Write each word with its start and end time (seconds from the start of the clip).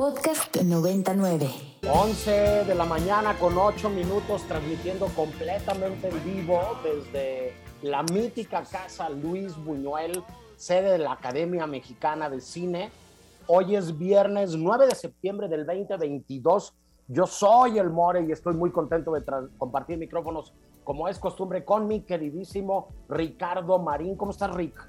Podcast 0.00 0.56
99. 0.56 1.46
11 1.86 2.64
de 2.64 2.74
la 2.74 2.86
mañana 2.86 3.38
con 3.38 3.58
8 3.58 3.90
minutos 3.90 4.44
transmitiendo 4.48 5.08
completamente 5.08 6.08
en 6.08 6.24
vivo 6.24 6.58
desde 6.82 7.52
la 7.82 8.02
mítica 8.04 8.62
casa 8.62 9.10
Luis 9.10 9.54
Buñuel, 9.62 10.24
sede 10.56 10.92
de 10.92 10.98
la 11.00 11.12
Academia 11.12 11.66
Mexicana 11.66 12.30
de 12.30 12.40
Cine. 12.40 12.90
Hoy 13.46 13.76
es 13.76 13.98
viernes 13.98 14.56
9 14.56 14.86
de 14.86 14.94
septiembre 14.94 15.48
del 15.48 15.66
2022. 15.66 16.72
Yo 17.08 17.26
soy 17.26 17.78
el 17.78 17.90
More 17.90 18.24
y 18.24 18.32
estoy 18.32 18.54
muy 18.54 18.72
contento 18.72 19.12
de 19.12 19.22
compartir 19.58 19.98
micrófonos 19.98 20.54
como 20.82 21.08
es 21.08 21.18
costumbre 21.18 21.62
con 21.62 21.86
mi 21.86 22.00
queridísimo 22.04 22.88
Ricardo 23.06 23.78
Marín. 23.78 24.16
¿Cómo 24.16 24.30
estás, 24.30 24.50
Rick? 24.54 24.82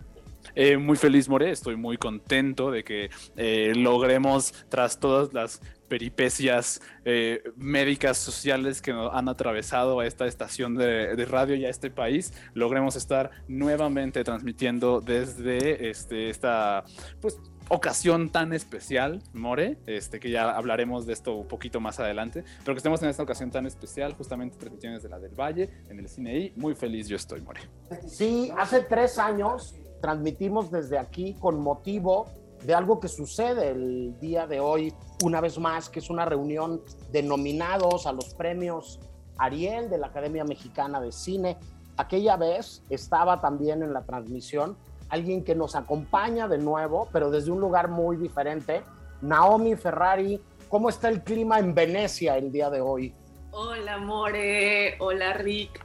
Eh, 0.56 0.78
muy 0.78 0.98
feliz, 0.98 1.30
More. 1.30 1.52
Estoy 1.52 1.76
muy 1.76 1.98
contento 1.98 2.72
de 2.72 2.84
que 2.84 3.10
eh, 3.36 3.74
logremos, 3.76 4.54
tras 4.70 5.00
todas 5.00 5.34
las 5.34 5.62
peripecias 5.88 6.82
eh, 7.04 7.44
médicas, 7.58 8.18
sociales 8.18 8.82
que 8.82 8.94
nos 8.94 9.14
han 9.14 9.28
atravesado 9.28 10.00
a 10.00 10.08
esta 10.08 10.26
estación 10.26 10.76
de, 10.76 11.26
radio 11.26 11.56
y 11.56 11.66
a 11.66 11.70
este 11.70 11.90
país, 11.90 12.34
logremos 12.54 12.96
estar 12.96 13.32
nuevamente 13.50 14.24
transmitiendo 14.24 15.02
desde 15.02 15.90
este, 15.90 16.30
esta 16.30 16.86
pues, 17.20 17.40
ocasión 17.68 18.30
tan 18.30 18.54
especial, 18.54 19.22
More, 19.34 19.78
este, 19.86 20.20
que 20.20 20.30
ya 20.30 20.52
hablaremos 20.52 21.06
de 21.06 21.14
esto 21.14 21.36
un 21.36 21.48
poquito 21.48 21.80
más 21.80 22.00
adelante, 22.00 22.44
pero 22.66 22.74
que 22.74 22.80
estemos 22.80 23.02
en 23.02 23.10
esta 23.10 23.24
ocasión 23.24 23.52
tan 23.52 23.66
especial, 23.66 24.14
justamente 24.14 24.58
transmisiones 24.58 25.04
de 25.04 25.10
la 25.10 25.20
del 25.20 25.34
Valle, 25.34 25.70
en 25.90 26.00
el 26.00 26.10
cine 26.10 26.38
y 26.38 26.54
muy 26.56 26.76
feliz 26.76 27.08
yo 27.08 27.16
estoy, 27.16 27.42
More. 27.42 27.62
Sí, 28.08 28.52
hace 28.58 28.82
tres 28.82 29.18
años 29.18 29.76
transmitimos 30.02 30.72
desde 30.72 30.98
aquí 30.98 31.36
con 31.40 31.62
motivo 31.62 32.26
de 32.64 32.74
algo 32.74 33.00
que 33.00 33.08
sucede 33.08 33.70
el 33.70 34.20
día 34.20 34.46
de 34.48 34.60
hoy, 34.60 34.94
una 35.24 35.42
vez 35.42 35.58
más, 35.58 35.90
que 35.90 36.00
es 36.00 36.10
una 36.10 36.26
reunión 36.26 36.82
de 37.12 37.24
nominados 37.24 38.06
a 38.06 38.12
los 38.12 38.34
premios 38.34 39.00
Ariel 39.38 39.90
de 39.90 39.98
la 39.98 40.08
Academia 40.08 40.44
Mexicana 40.44 41.02
de 41.02 41.12
Cine. 41.12 41.58
Aquella 41.98 42.38
vez 42.38 42.84
estaba 42.90 43.42
también 43.42 43.82
en 43.82 43.94
la 43.94 44.04
transmisión 44.04 44.78
alguien 45.10 45.44
que 45.44 45.56
nos 45.56 45.76
acompaña 45.76 46.48
de 46.48 46.58
nuevo, 46.58 47.10
pero 47.12 47.30
desde 47.30 47.52
un 47.52 47.60
lugar 47.60 47.90
muy 47.90 48.16
diferente, 48.16 48.82
Naomi 49.22 49.76
Ferrari. 49.76 50.42
¿Cómo 50.70 50.88
está 50.88 51.10
el 51.10 51.22
clima 51.22 51.60
en 51.60 51.76
Venecia 51.76 52.38
el 52.38 52.50
día 52.50 52.70
de 52.70 52.80
hoy? 52.80 53.14
Hola, 53.52 53.98
More. 53.98 54.96
Hola, 55.00 55.34
Rick 55.34 55.84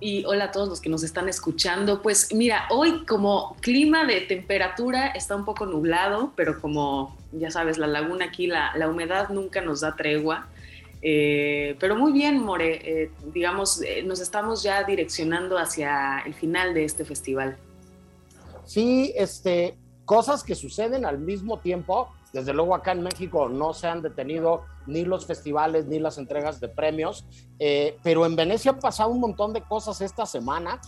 y 0.00 0.24
hola 0.24 0.44
a 0.44 0.52
todos 0.52 0.68
los 0.68 0.80
que 0.80 0.88
nos 0.88 1.02
están 1.02 1.28
escuchando. 1.28 2.02
Pues 2.02 2.32
mira, 2.32 2.66
hoy 2.70 3.04
como 3.04 3.56
clima 3.60 4.04
de 4.06 4.20
temperatura 4.22 5.08
está 5.08 5.34
un 5.34 5.44
poco 5.44 5.66
nublado, 5.66 6.32
pero 6.36 6.60
como 6.60 7.16
ya 7.32 7.50
sabes, 7.50 7.78
la 7.78 7.86
laguna 7.86 8.26
aquí, 8.26 8.46
la, 8.46 8.72
humedad 8.88 9.28
nunca 9.30 9.60
nos 9.60 9.80
da 9.80 9.96
tregua. 9.96 10.48
Eh, 11.00 11.76
pero 11.78 11.96
muy 11.96 12.12
bien, 12.12 12.40
More, 12.42 13.02
eh, 13.02 13.10
digamos, 13.32 13.82
eh, 13.82 14.02
nos 14.02 14.20
estamos 14.20 14.62
ya 14.62 14.82
direccionando 14.84 15.58
hacia 15.58 16.20
el 16.26 16.34
final 16.34 16.74
de 16.74 16.84
este 16.84 17.04
festival. 17.04 17.56
Sí, 18.64 19.12
este, 19.16 19.76
cosas 20.04 20.42
que 20.42 20.54
suceden 20.54 21.04
al 21.06 21.18
mismo 21.18 21.58
tiempo 21.58 22.12
desde 22.32 22.52
luego 22.52 22.74
acá 22.74 22.92
en 22.92 23.02
México 23.02 23.48
no 23.48 23.72
se 23.72 23.86
han 23.86 24.02
detenido 24.02 24.62
ni 24.86 25.04
los 25.04 25.26
festivales 25.26 25.86
ni 25.86 25.98
las 25.98 26.18
entregas 26.18 26.60
de 26.60 26.68
premios, 26.68 27.26
eh, 27.58 27.98
pero 28.02 28.26
en 28.26 28.36
Venecia 28.36 28.72
han 28.72 28.80
pasado 28.80 29.10
un 29.10 29.20
montón 29.20 29.52
de 29.52 29.62
cosas 29.62 30.00
esta 30.00 30.26
semana. 30.26 30.80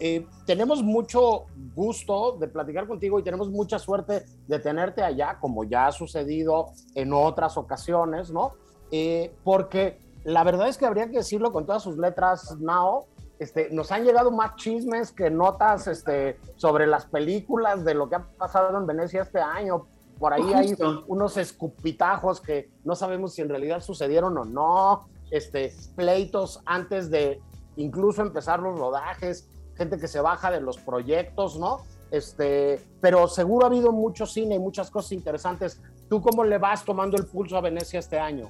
Eh, 0.00 0.26
tenemos 0.46 0.82
mucho 0.82 1.46
gusto 1.74 2.36
de 2.40 2.48
platicar 2.48 2.88
contigo 2.88 3.18
y 3.18 3.22
tenemos 3.22 3.48
mucha 3.50 3.78
suerte 3.78 4.24
de 4.48 4.58
tenerte 4.58 5.02
allá, 5.02 5.38
como 5.40 5.62
ya 5.64 5.86
ha 5.86 5.92
sucedido 5.92 6.72
en 6.94 7.12
otras 7.12 7.56
ocasiones, 7.56 8.30
¿no? 8.30 8.54
Eh, 8.90 9.32
porque 9.44 10.00
la 10.24 10.42
verdad 10.44 10.68
es 10.68 10.76
que 10.76 10.86
habría 10.86 11.06
que 11.08 11.18
decirlo 11.18 11.52
con 11.52 11.66
todas 11.66 11.82
sus 11.82 11.98
letras, 11.98 12.56
Nao, 12.58 13.06
este, 13.38 13.70
nos 13.70 13.90
han 13.90 14.04
llegado 14.04 14.30
más 14.30 14.56
chismes 14.56 15.10
que 15.10 15.30
notas 15.30 15.88
este, 15.88 16.38
sobre 16.56 16.86
las 16.86 17.06
películas 17.06 17.84
de 17.84 17.94
lo 17.94 18.08
que 18.08 18.16
ha 18.16 18.22
pasado 18.38 18.76
en 18.76 18.86
Venecia 18.86 19.22
este 19.22 19.40
año. 19.40 19.86
Por 20.22 20.32
ahí 20.32 20.52
hay 20.54 20.76
unos 21.08 21.36
escupitajos 21.36 22.40
que 22.40 22.70
no 22.84 22.94
sabemos 22.94 23.34
si 23.34 23.42
en 23.42 23.48
realidad 23.48 23.80
sucedieron 23.80 24.38
o 24.38 24.44
no, 24.44 25.08
este, 25.32 25.74
pleitos 25.96 26.62
antes 26.64 27.10
de 27.10 27.40
incluso 27.74 28.22
empezar 28.22 28.60
los 28.60 28.78
rodajes, 28.78 29.50
gente 29.74 29.98
que 29.98 30.06
se 30.06 30.20
baja 30.20 30.52
de 30.52 30.60
los 30.60 30.78
proyectos, 30.78 31.58
¿no? 31.58 31.78
Este, 32.12 32.80
pero 33.00 33.26
seguro 33.26 33.66
ha 33.66 33.68
habido 33.68 33.90
mucho 33.90 34.24
cine 34.24 34.54
y 34.54 34.58
muchas 34.60 34.92
cosas 34.92 35.10
interesantes. 35.10 35.82
¿Tú 36.08 36.22
cómo 36.22 36.44
le 36.44 36.58
vas 36.58 36.84
tomando 36.84 37.16
el 37.16 37.26
pulso 37.26 37.56
a 37.56 37.60
Venecia 37.60 37.98
este 37.98 38.20
año? 38.20 38.48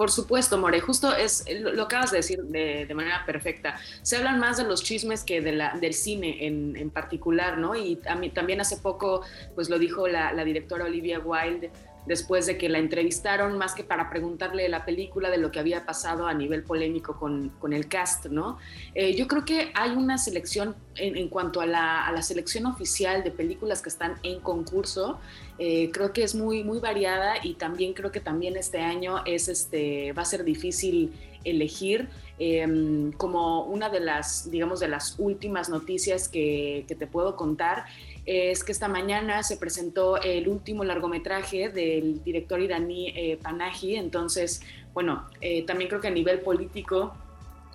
Por 0.00 0.10
supuesto, 0.10 0.56
More, 0.56 0.80
justo 0.80 1.14
es 1.14 1.44
lo 1.60 1.82
acabas 1.82 2.10
de 2.10 2.16
decir 2.16 2.42
de, 2.44 2.90
manera 2.94 3.22
perfecta. 3.26 3.78
Se 4.00 4.16
hablan 4.16 4.38
más 4.38 4.56
de 4.56 4.64
los 4.64 4.82
chismes 4.82 5.24
que 5.24 5.42
de 5.42 5.52
la, 5.52 5.76
del 5.78 5.92
cine 5.92 6.46
en, 6.46 6.74
en 6.74 6.88
particular, 6.88 7.58
¿no? 7.58 7.76
Y 7.76 7.96
también 7.96 8.62
hace 8.62 8.78
poco, 8.78 9.20
pues 9.54 9.68
lo 9.68 9.78
dijo 9.78 10.08
la, 10.08 10.32
la 10.32 10.42
directora 10.42 10.86
Olivia 10.86 11.18
Wilde, 11.18 11.70
después 12.06 12.46
de 12.46 12.56
que 12.56 12.68
la 12.68 12.78
entrevistaron, 12.78 13.58
más 13.58 13.74
que 13.74 13.84
para 13.84 14.08
preguntarle 14.08 14.68
la 14.68 14.84
película 14.84 15.28
de 15.30 15.36
lo 15.36 15.50
que 15.50 15.58
había 15.58 15.84
pasado 15.84 16.26
a 16.26 16.34
nivel 16.34 16.62
polémico 16.62 17.16
con, 17.16 17.50
con 17.50 17.72
el 17.72 17.86
cast, 17.86 18.26
¿no? 18.26 18.58
Eh, 18.94 19.14
yo 19.16 19.28
creo 19.28 19.44
que 19.44 19.70
hay 19.74 19.90
una 19.90 20.16
selección 20.16 20.76
en, 20.96 21.16
en 21.16 21.28
cuanto 21.28 21.60
a 21.60 21.66
la, 21.66 22.06
a 22.06 22.12
la, 22.12 22.22
selección 22.22 22.66
oficial 22.66 23.22
de 23.22 23.30
películas 23.30 23.82
que 23.82 23.90
están 23.90 24.14
en 24.22 24.40
concurso, 24.40 25.20
eh, 25.60 25.90
creo 25.92 26.12
que 26.14 26.22
es 26.22 26.34
muy, 26.34 26.64
muy 26.64 26.80
variada 26.80 27.34
y 27.42 27.54
también 27.54 27.92
creo 27.92 28.10
que 28.10 28.20
también 28.20 28.56
este 28.56 28.80
año 28.80 29.22
es, 29.26 29.46
este, 29.46 30.12
va 30.12 30.22
a 30.22 30.24
ser 30.24 30.42
difícil 30.42 31.12
elegir. 31.44 32.08
Em, 32.38 33.12
como 33.12 33.64
una 33.64 33.90
de 33.90 34.00
las, 34.00 34.50
digamos, 34.50 34.80
de 34.80 34.88
las 34.88 35.16
últimas 35.18 35.68
noticias 35.68 36.30
que, 36.30 36.86
que 36.88 36.94
te 36.94 37.06
puedo 37.06 37.36
contar 37.36 37.84
es 38.24 38.64
que 38.64 38.72
esta 38.72 38.88
mañana 38.88 39.42
se 39.42 39.56
presentó 39.56 40.20
el 40.22 40.48
último 40.48 40.84
largometraje 40.84 41.68
del 41.68 42.22
director 42.24 42.60
iraní 42.60 43.08
eh, 43.08 43.38
Panahi, 43.42 43.96
entonces, 43.96 44.62
bueno, 44.94 45.28
eh, 45.40 45.64
también 45.66 45.88
creo 45.88 46.00
que 46.00 46.08
a 46.08 46.12
nivel 46.12 46.40
político 46.40 47.14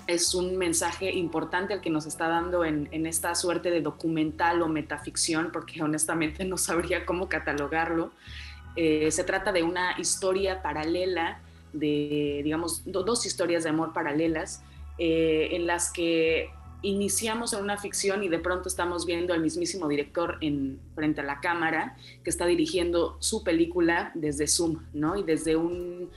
es 0.08 0.36
un 0.36 0.58
mensaje 0.58 1.12
importante 1.12 1.74
el 1.74 1.82
que 1.82 1.90
nos 1.90 2.06
está 2.06 2.28
dando 2.28 2.64
en, 2.66 3.06
esta 3.06 3.36
suerte 3.36 3.70
de 3.72 3.82
documental 3.82 4.62
o 4.62 4.68
metaficción, 4.68 5.52
porque 5.52 5.82
honestamente 5.82 6.46
no 6.46 6.58
sabría 6.58 7.06
cómo 7.06 7.30
catalogarlo. 7.30 8.12
Eh, 8.76 9.10
se 9.12 9.24
trata 9.24 9.52
de 9.52 9.64
una 9.64 10.00
historia 10.00 10.62
paralela, 10.62 11.40
de, 11.74 12.42
digamos, 12.44 12.84
dos 12.86 13.26
historias 13.26 13.64
de 13.64 13.70
amor 13.70 13.94
paralelas, 13.94 14.64
en 14.98 15.68
las 15.68 15.92
que 15.92 16.50
iniciamos 16.86 17.54
en 17.54 17.64
una 17.64 17.78
ficción 17.78 18.24
y 18.24 18.30
de 18.30 18.40
pronto 18.40 18.70
estamos 18.70 19.06
viendo 19.06 19.34
al 19.34 19.42
mismísimo 19.42 19.88
director 19.88 20.38
en, 20.42 20.80
frente 20.94 21.22
a 21.22 21.24
la 21.24 21.40
cámara 21.40 21.98
que 22.24 22.30
está 22.30 22.46
dirigiendo 22.46 23.18
su 23.20 23.44
película 23.44 24.12
desde 24.14 24.48
Zoom, 24.48 24.84
¿no? 24.94 25.18
Y 25.18 25.24
desde 25.24 25.56
un, 25.56 26.12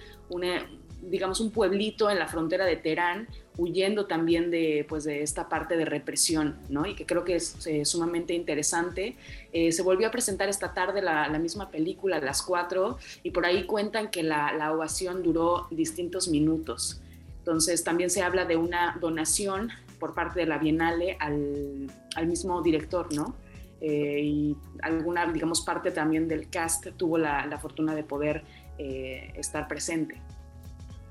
digamos, 1.03 1.41
un 1.41 1.51
pueblito 1.51 2.11
en 2.11 2.19
la 2.19 2.29
frontera 2.29 2.65
de 2.65 2.77
Teherán, 2.77 3.29
huyendo 3.57 4.07
también 4.07 4.51
de, 4.51 4.87
pues, 4.89 5.05
de 5.05 5.23
esta 5.23 5.49
parte 5.49 5.77
de 5.77 5.85
represión, 5.85 6.57
¿no? 6.69 6.87
Y 6.87 6.95
que 6.95 7.07
creo 7.07 7.25
que 7.25 7.37
es 7.37 7.67
eh, 7.67 7.85
sumamente 7.85 8.35
interesante. 8.35 9.17
Eh, 9.53 9.73
se 9.73 9.83
volvió 9.83 10.09
a 10.09 10.11
presentar 10.11 10.49
esta 10.49 10.75
tarde 10.75 11.03
la, 11.03 11.29
misma 11.39 11.71
película 11.71 12.21
las 12.21 12.43
cuatro 12.43 12.99
y 13.23 13.31
por 13.31 13.47
ahí 13.47 13.65
cuentan 13.65 14.11
que 14.11 14.23
la, 14.23 14.53
la 14.53 14.73
ovación 14.73 15.23
duró 15.23 15.67
distintos 15.71 16.29
minutos. 16.29 17.01
Entonces 17.39 17.85
también 17.85 18.11
se 18.11 18.23
habla 18.23 18.45
de 18.45 18.57
una 18.57 18.99
donación 19.01 19.71
por 19.99 20.15
parte 20.15 20.41
de 20.41 20.47
la 20.47 20.59
Bienale 20.59 21.17
al, 21.21 21.91
al 22.15 22.27
mismo 22.27 22.61
director, 22.63 23.13
¿no? 23.15 23.35
Eh, 23.81 24.21
y 24.23 24.57
alguna, 24.83 25.27
digamos, 25.33 25.61
parte 25.63 25.91
también 25.91 26.27
del 26.27 26.51
cast 26.51 26.89
tuvo 26.97 27.17
la, 27.17 27.47
la 27.47 27.59
fortuna 27.59 27.95
de 27.95 28.03
poder 28.03 28.43
eh, 28.77 29.33
estar 29.37 29.69
presente. 29.69 30.21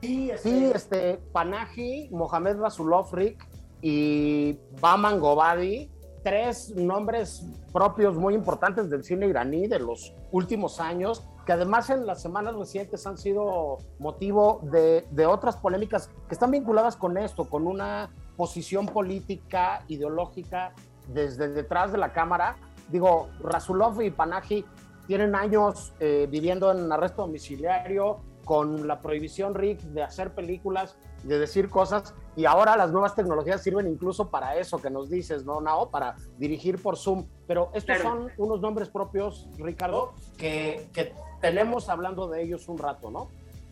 Sí, 0.02 0.30
este, 0.30 0.76
este 0.76 1.20
Panahi, 1.32 2.10
Mohamed 2.12 2.58
Rasulofrik 2.58 3.48
y 3.82 4.58
Baman 4.80 5.20
Gobadi, 5.20 5.90
tres 6.24 6.76
nombres 6.76 7.46
propios 7.74 8.16
muy 8.16 8.34
importantes 8.36 8.90
del 8.90 9.04
cine 9.04 9.28
iraní 9.28 9.68
de 9.68 9.80
los 9.80 10.14
últimos 10.32 10.80
años, 10.80 11.28
que 11.46 11.54
además 11.54 11.90
en 11.90 12.06
las 12.06 12.22
semanas 12.22 12.56
recientes 12.56 13.08
han 13.08 13.18
sido 13.18 13.78
motivo 14.00 14.60
de, 14.64 15.08
de 15.12 15.26
otras 15.26 15.58
polémicas 15.58 16.10
que 16.28 16.34
están 16.34 16.52
vinculadas 16.52 16.96
con 16.96 17.18
esto, 17.18 17.50
con 17.50 17.66
una 17.66 18.12
posición 18.36 18.86
política, 18.86 19.84
ideológica 19.88 20.74
desde 21.08 21.48
detrás 21.50 21.92
de 21.92 21.98
la 21.98 22.14
Cámara. 22.14 22.58
Digo, 22.90 23.30
Rasulov 23.40 24.02
y 24.02 24.12
Panaji 24.12 24.66
tienen 25.08 25.36
años 25.36 25.94
eh, 26.00 26.28
viviendo 26.30 26.72
en 26.72 26.92
arresto 26.92 27.24
domiciliario, 27.24 28.20
con 28.48 28.88
la 28.88 29.02
prohibición, 29.02 29.54
Rick, 29.54 29.82
de 29.82 30.02
hacer 30.02 30.34
películas, 30.34 30.96
de 31.24 31.38
decir 31.38 31.70
cosas, 31.70 32.16
y 32.38 32.46
ahora 32.46 32.78
las 32.78 32.92
nuevas 32.94 33.14
tecnologías 33.14 33.62
sirven 33.62 33.88
incluso 33.88 34.30
para 34.30 34.58
eso 34.58 34.82
que 34.82 34.90
nos 34.90 35.10
dices, 35.10 35.44
¿no, 35.44 35.60
Nao? 35.60 35.92
Para 35.92 36.16
dirigir 36.38 36.82
por 36.82 36.96
Zoom. 36.96 37.26
Pero 37.46 37.72
estos 37.74 37.98
son 38.00 38.30
unos 38.38 38.62
nombres 38.62 38.88
propios, 38.88 39.50
Ricardo, 39.58 40.14
que, 40.38 40.88
que 40.94 41.14
tenemos 41.42 41.90
hablando 41.90 42.30
de 42.30 42.42
ellos 42.42 42.70
un 42.70 42.78
rato, 42.78 43.12
¿no? 43.12 43.28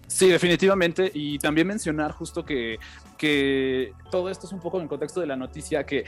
Sí, 0.07 0.30
definitivamente. 0.30 1.10
Y 1.13 1.39
también 1.39 1.68
mencionar 1.68 2.12
justo 2.12 2.44
que, 2.44 2.78
que 3.18 3.94
todo 4.12 4.30
esto 4.30 4.45
es 4.45 4.51
un 4.51 4.60
poco 4.60 4.75
en 4.78 4.83
el 4.83 4.89
contexto 4.89 5.21
de 5.21 5.28
la 5.28 5.38
noticia 5.38 5.86
que 5.86 6.04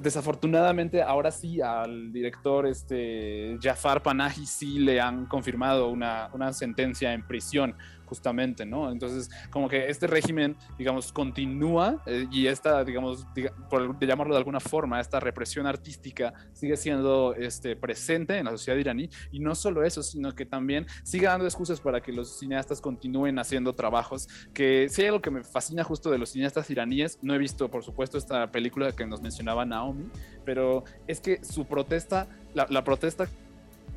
desafortunadamente 0.00 1.02
ahora 1.02 1.30
sí 1.30 1.60
al 1.60 2.12
director 2.12 2.66
este 2.66 3.58
Jafar 3.60 4.02
Panahi 4.02 4.46
sí 4.46 4.78
le 4.78 5.00
han 5.00 5.26
confirmado 5.26 5.88
una, 5.88 6.30
una 6.32 6.52
sentencia 6.52 7.12
en 7.12 7.26
prisión 7.26 7.74
justamente, 8.12 8.66
¿no? 8.66 8.92
Entonces, 8.92 9.30
como 9.50 9.70
que 9.70 9.88
este 9.88 10.06
régimen, 10.06 10.54
digamos, 10.76 11.12
continúa 11.14 12.02
eh, 12.04 12.26
y 12.30 12.46
esta, 12.46 12.84
digamos, 12.84 13.26
por 13.70 13.98
llamarlo 14.06 14.34
de 14.34 14.38
alguna 14.38 14.60
forma, 14.60 15.00
esta 15.00 15.18
represión 15.18 15.66
artística 15.66 16.34
sigue 16.52 16.76
siendo 16.76 17.34
este, 17.34 17.74
presente 17.74 18.36
en 18.36 18.44
la 18.44 18.50
sociedad 18.50 18.76
iraní 18.76 19.08
y 19.30 19.38
no 19.38 19.54
solo 19.54 19.82
eso, 19.82 20.02
sino 20.02 20.34
que 20.34 20.44
también 20.44 20.84
sigue 21.04 21.24
dando 21.24 21.46
excusas 21.46 21.80
para 21.80 22.02
que 22.02 22.12
los 22.12 22.38
cineastas 22.38 22.82
continúen 22.82 23.38
haciendo 23.38 23.72
trabajos, 23.72 24.28
que 24.52 24.88
si 24.90 25.00
hay 25.00 25.08
algo 25.08 25.22
que 25.22 25.30
me 25.30 25.42
fascina 25.42 25.82
justo 25.82 26.10
de 26.10 26.18
los 26.18 26.28
cineastas 26.28 26.68
iraníes, 26.68 27.18
no 27.22 27.34
he 27.34 27.38
visto, 27.38 27.70
por 27.70 27.82
supuesto, 27.82 28.18
esta 28.18 28.52
película 28.52 28.92
que 28.92 29.06
nos 29.06 29.22
mencionaba 29.22 29.64
Naomi, 29.64 30.04
pero 30.44 30.84
es 31.06 31.18
que 31.22 31.42
su 31.42 31.64
protesta, 31.64 32.28
la 32.52 32.84
protesta 32.84 33.26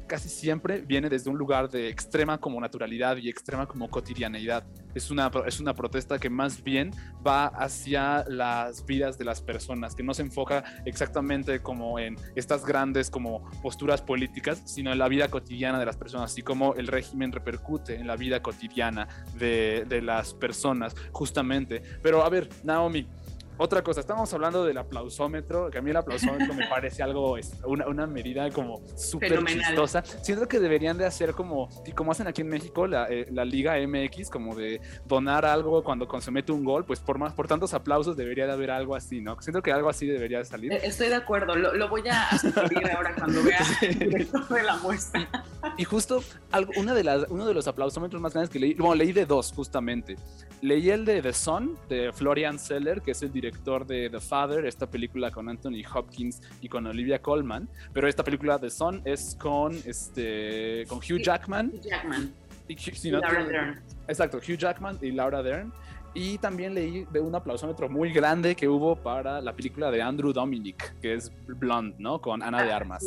casi 0.07 0.29
siempre 0.29 0.81
viene 0.81 1.09
desde 1.09 1.29
un 1.29 1.37
lugar 1.37 1.69
de 1.69 1.89
extrema 1.89 2.37
como 2.37 2.59
naturalidad 2.59 3.17
y 3.17 3.29
extrema 3.29 3.67
como 3.67 3.89
cotidianeidad. 3.89 4.63
Es 4.93 5.11
una, 5.11 5.31
es 5.45 5.59
una 5.59 5.73
protesta 5.73 6.19
que 6.19 6.29
más 6.29 6.63
bien 6.63 6.91
va 7.25 7.47
hacia 7.47 8.23
las 8.27 8.85
vidas 8.85 9.17
de 9.17 9.25
las 9.25 9.41
personas, 9.41 9.95
que 9.95 10.03
no 10.03 10.13
se 10.13 10.21
enfoca 10.21 10.63
exactamente 10.85 11.59
como 11.61 11.99
en 11.99 12.15
estas 12.35 12.65
grandes 12.65 13.09
como 13.09 13.49
posturas 13.61 14.01
políticas, 14.01 14.61
sino 14.65 14.91
en 14.91 14.99
la 14.99 15.07
vida 15.07 15.27
cotidiana 15.29 15.79
de 15.79 15.85
las 15.85 15.97
personas, 15.97 16.31
así 16.31 16.41
como 16.41 16.75
el 16.75 16.87
régimen 16.87 17.31
repercute 17.31 17.95
en 17.95 18.07
la 18.07 18.15
vida 18.15 18.41
cotidiana 18.41 19.07
de, 19.37 19.85
de 19.87 20.01
las 20.01 20.33
personas, 20.33 20.95
justamente. 21.11 21.81
Pero 22.01 22.23
a 22.23 22.29
ver, 22.29 22.49
Naomi, 22.63 23.07
otra 23.57 23.83
cosa, 23.83 24.01
estamos 24.01 24.33
hablando 24.33 24.65
del 24.65 24.77
aplausómetro, 24.77 25.69
que 25.69 25.77
a 25.77 25.81
mí 25.81 25.89
el 25.91 25.97
aplausómetro 25.97 26.53
me 26.53 26.67
parece 26.67 27.03
algo, 27.03 27.37
una, 27.65 27.87
una 27.87 28.07
medida 28.07 28.49
como 28.51 28.81
súper 28.95 29.43
chistosa. 29.45 30.03
Siento 30.03 30.47
que 30.47 30.59
deberían 30.59 30.97
de 30.97 31.05
hacer 31.05 31.33
como, 31.33 31.69
como 31.95 32.11
hacen 32.11 32.27
aquí 32.27 32.41
en 32.41 32.49
México, 32.49 32.87
la, 32.87 33.07
eh, 33.07 33.27
la, 33.31 33.45
Liga 33.45 33.75
MX, 33.75 34.29
como 34.29 34.55
de 34.55 34.81
donar 35.05 35.45
algo 35.45 35.83
cuando 35.83 36.07
se 36.19 36.31
mete 36.31 36.51
un 36.51 36.63
gol, 36.63 36.85
pues 36.85 36.99
por, 36.99 37.17
más, 37.17 37.33
por 37.33 37.47
tantos 37.47 37.73
aplausos 37.73 38.17
debería 38.17 38.45
de 38.45 38.53
haber 38.53 38.71
algo 38.71 38.95
así, 38.95 39.21
¿no? 39.21 39.39
Siento 39.41 39.61
que 39.61 39.71
algo 39.71 39.89
así 39.89 40.07
debería 40.07 40.39
de 40.39 40.45
salir. 40.45 40.73
Eh, 40.73 40.81
estoy 40.83 41.09
de 41.09 41.15
acuerdo, 41.15 41.55
lo, 41.55 41.73
lo 41.73 41.87
voy 41.87 42.03
a 42.09 42.37
sugerir 42.37 42.91
ahora 42.91 43.15
cuando 43.15 43.43
vea 43.43 43.59
de 43.81 44.63
la 44.63 44.77
muestra. 44.77 45.29
Y 45.77 45.83
justo 45.83 46.23
algo, 46.51 46.73
una 46.77 46.93
de 46.93 47.03
las, 47.03 47.25
uno 47.29 47.45
de 47.45 47.53
los 47.53 47.67
aplausómetros 47.67 48.21
más 48.21 48.33
grandes 48.33 48.49
que 48.49 48.59
leí, 48.59 48.73
bueno, 48.73 48.95
leí 48.95 49.13
de 49.13 49.25
dos 49.25 49.53
justamente. 49.53 50.17
Leí 50.61 50.89
el 50.89 51.05
de 51.05 51.21
The 51.21 51.33
Sun, 51.33 51.77
de 51.89 52.11
Florian 52.11 52.57
Seller, 52.57 53.01
que 53.01 53.11
es 53.11 53.21
el 53.21 53.31
director 53.31 53.44
director 53.45 53.85
de 53.85 54.09
The 54.09 54.19
Father, 54.19 54.65
esta 54.65 54.87
película 54.87 55.29
con 55.29 55.47
Anthony 55.47 55.83
Hopkins 55.93 56.41
y 56.61 56.67
con 56.67 56.87
Olivia 56.87 57.21
Colman, 57.21 57.69
pero 57.93 58.07
esta 58.07 58.23
película 58.23 58.57
The 58.57 58.69
Son 58.69 59.01
es 59.05 59.37
con, 59.39 59.75
este, 59.85 60.85
con 60.87 60.97
Hugh 60.97 61.21
Jackman. 61.21 61.71
Jackman. 61.81 62.33
Y, 62.67 63.11
Laura 63.11 63.45
Dern. 63.45 63.81
Exacto, 64.07 64.37
Hugh 64.37 64.57
Jackman 64.57 64.97
y 65.01 65.11
Laura 65.11 65.43
Dern. 65.43 65.71
Y 66.15 66.37
también 66.39 66.73
leí 66.73 67.05
de 67.11 67.19
un 67.19 67.35
aplausómetro 67.35 67.89
muy 67.89 68.11
grande 68.11 68.55
que 68.55 68.67
hubo 68.67 68.95
para 68.95 69.41
la 69.41 69.53
película 69.53 69.91
de 69.91 70.01
Andrew 70.01 70.31
Dominic, 70.33 70.99
que 71.01 71.13
es 71.13 71.31
Blonde, 71.45 71.95
¿no? 71.99 72.19
Con 72.21 72.41
Ana 72.41 72.63
de 72.63 72.71
Armas. 72.71 73.05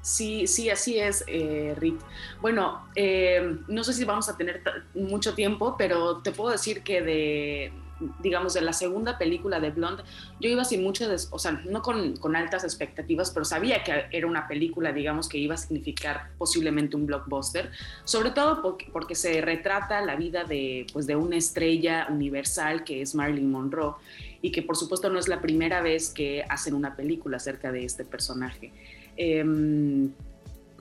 Sí, 0.00 0.46
sí, 0.46 0.70
así 0.70 0.98
es, 0.98 1.24
eh, 1.26 1.74
Rick. 1.76 1.98
Bueno, 2.40 2.88
eh, 2.94 3.58
no 3.66 3.84
sé 3.84 3.92
si 3.92 4.04
vamos 4.04 4.28
a 4.28 4.36
tener 4.36 4.62
mucho 4.94 5.34
tiempo, 5.34 5.74
pero 5.76 6.22
te 6.22 6.30
puedo 6.30 6.52
decir 6.52 6.82
que 6.82 7.02
de 7.02 7.72
digamos, 8.20 8.54
de 8.54 8.60
la 8.60 8.72
segunda 8.72 9.18
película 9.18 9.60
de 9.60 9.70
Blonde, 9.70 10.02
yo 10.40 10.48
iba 10.48 10.64
sin 10.64 10.82
muchas, 10.82 11.28
o 11.30 11.38
sea, 11.38 11.52
no 11.64 11.82
con, 11.82 12.16
con, 12.16 12.36
altas 12.36 12.64
expectativas, 12.64 13.30
pero 13.30 13.44
sabía 13.44 13.82
que 13.82 14.06
era 14.10 14.26
una 14.26 14.46
película, 14.46 14.92
digamos, 14.92 15.28
que 15.28 15.38
iba 15.38 15.54
a 15.54 15.58
significar 15.58 16.30
posiblemente 16.38 16.96
un 16.96 17.06
blockbuster, 17.06 17.70
sobre 18.04 18.30
todo 18.30 18.62
porque, 18.62 18.88
porque 18.92 19.14
se 19.14 19.40
retrata 19.40 20.00
la 20.00 20.16
vida 20.16 20.44
de, 20.44 20.86
pues, 20.92 21.06
de 21.06 21.16
una 21.16 21.36
estrella 21.36 22.06
universal 22.10 22.84
que 22.84 23.02
es 23.02 23.14
Marilyn 23.14 23.50
Monroe 23.50 23.94
y 24.40 24.52
que 24.52 24.62
por 24.62 24.76
supuesto 24.76 25.10
no 25.10 25.18
es 25.18 25.26
la 25.26 25.40
primera 25.40 25.80
vez 25.80 26.10
que 26.10 26.44
hacen 26.48 26.74
una 26.74 26.94
película 26.94 27.38
acerca 27.38 27.72
de 27.72 27.84
este 27.84 28.04
personaje. 28.04 28.72
Eh, 29.16 29.44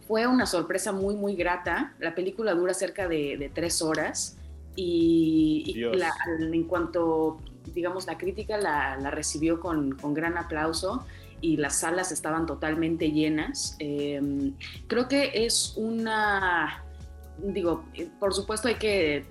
fue 0.08 0.26
una 0.26 0.46
sorpresa 0.46 0.94
muy, 0.94 1.16
muy 1.16 1.36
grata. 1.36 1.94
La 2.00 2.16
película 2.16 2.54
dura 2.54 2.74
cerca 2.74 3.08
de, 3.10 3.36
de 3.38 3.50
tres 3.50 3.82
horas 3.82 4.37
y, 4.80 5.74
en 6.40 6.64
cuanto, 6.66 7.40
digamos, 7.74 8.06
la 8.06 8.18
crítica 8.18 8.58
la, 8.58 8.96
recibió 9.10 9.60
con, 9.60 9.98
con, 9.98 10.14
gran 10.14 10.38
aplauso 10.38 11.04
y 11.42 11.58
las 11.58 11.80
salas 11.80 12.12
estaban 12.12 12.46
totalmente 12.46 13.12
llenas. 13.12 13.76
Em, 13.80 14.54
creo 14.86 15.08
que 15.08 15.32
es 15.34 15.74
una, 15.78 16.84
digo, 17.40 17.86
por 18.20 18.36
supuesto 18.36 18.68
hay 18.68 18.76
que 18.76 19.26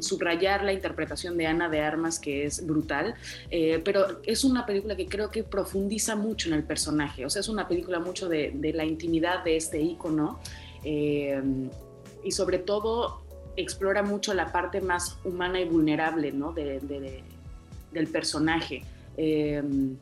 subrayar 0.00 0.62
la 0.64 0.74
interpretación 0.74 1.38
de 1.38 1.46
Ana 1.46 1.70
de 1.70 1.80
Armas, 1.80 2.18
que 2.18 2.44
es 2.44 2.66
brutal, 2.66 3.14
eh, 3.50 3.80
pero 3.82 4.20
es 4.22 4.44
una 4.44 4.66
película 4.66 4.96
que 4.96 5.06
creo 5.06 5.30
que 5.30 5.44
profundiza 5.44 6.14
mucho 6.14 6.48
en 6.48 6.56
el 6.56 6.64
personaje, 6.64 7.24
o 7.24 7.30
sea, 7.30 7.40
es 7.40 7.48
una 7.48 7.66
película 7.66 8.00
mucho 8.00 8.28
de, 8.28 8.52
de 8.54 8.74
la 8.74 8.84
intimidad 8.84 9.44
de 9.44 9.56
este 9.56 9.80
ícono. 9.80 10.40
Em, 10.82 11.70
y 12.22 12.32
sobre 12.32 12.58
todo 12.58 13.23
explora 13.56 14.02
mucho 14.02 14.34
la 14.34 14.52
parte 14.52 14.80
más 14.80 15.18
humana 15.24 15.60
y 15.60 15.68
vulnerable 15.68 16.32
¿no? 16.32 16.52
de, 16.52 16.80
del 17.92 18.06
personaje. 18.08 18.82
Em, 19.16 19.96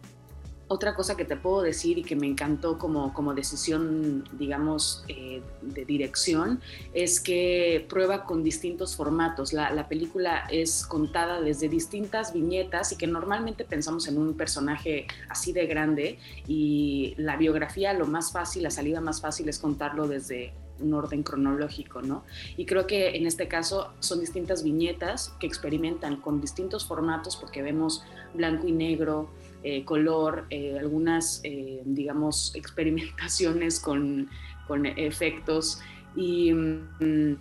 otra 0.72 0.94
cosa 0.94 1.16
que 1.18 1.26
te 1.26 1.36
puedo 1.36 1.60
decir 1.60 1.98
y 1.98 2.02
que 2.02 2.16
me 2.16 2.26
encantó 2.26 2.78
como, 2.78 3.12
como 3.12 3.34
decisión, 3.34 4.24
digamos, 4.38 5.04
eh, 5.06 5.42
de 5.60 5.84
dirección, 5.84 6.62
es 6.94 7.20
que 7.20 7.84
prueba 7.90 8.24
con 8.24 8.42
distintos 8.42 8.96
formatos. 8.96 9.52
La, 9.52 9.70
la, 9.70 9.86
película 9.88 10.46
es 10.50 10.86
contada 10.86 11.42
desde 11.42 11.68
distintas 11.68 12.32
viñetas 12.32 12.92
y 12.92 12.96
que 12.96 13.06
normalmente 13.06 13.66
pensamos 13.66 14.08
en 14.08 14.16
un 14.16 14.34
personaje 14.34 15.06
así 15.28 15.52
de 15.52 15.66
grande 15.66 16.18
y 16.48 17.14
la 17.18 17.36
biografía 17.36 17.92
lo 17.92 18.06
más 18.06 18.32
fácil, 18.32 18.62
la 18.62 18.70
salida 18.70 19.02
más 19.02 19.20
fácil 19.20 19.50
es 19.50 19.58
contarlo 19.58 20.08
desde 20.08 20.54
un 20.82 20.94
orden 20.94 21.22
cronológico, 21.22 22.02
¿no? 22.02 22.24
Y 22.56 22.66
creo 22.66 22.86
que 22.86 23.16
en 23.16 23.26
este 23.26 23.48
caso 23.48 23.92
son 24.00 24.20
distintas 24.20 24.62
viñetas 24.62 25.34
que 25.40 25.46
experimentan 25.46 26.16
con 26.16 26.40
distintos 26.40 26.84
formatos 26.84 27.36
porque 27.36 27.62
vemos 27.62 28.04
blanco 28.34 28.66
y 28.66 28.72
negro, 28.72 29.30
eh, 29.64 29.84
color, 29.84 30.46
eh, 30.50 30.76
algunas, 30.78 31.40
eh, 31.44 31.82
digamos, 31.84 32.52
experimentaciones 32.56 33.78
con, 33.78 34.28
con 34.66 34.86
efectos 34.86 35.80
y, 36.16 36.52
mm, 36.52 37.36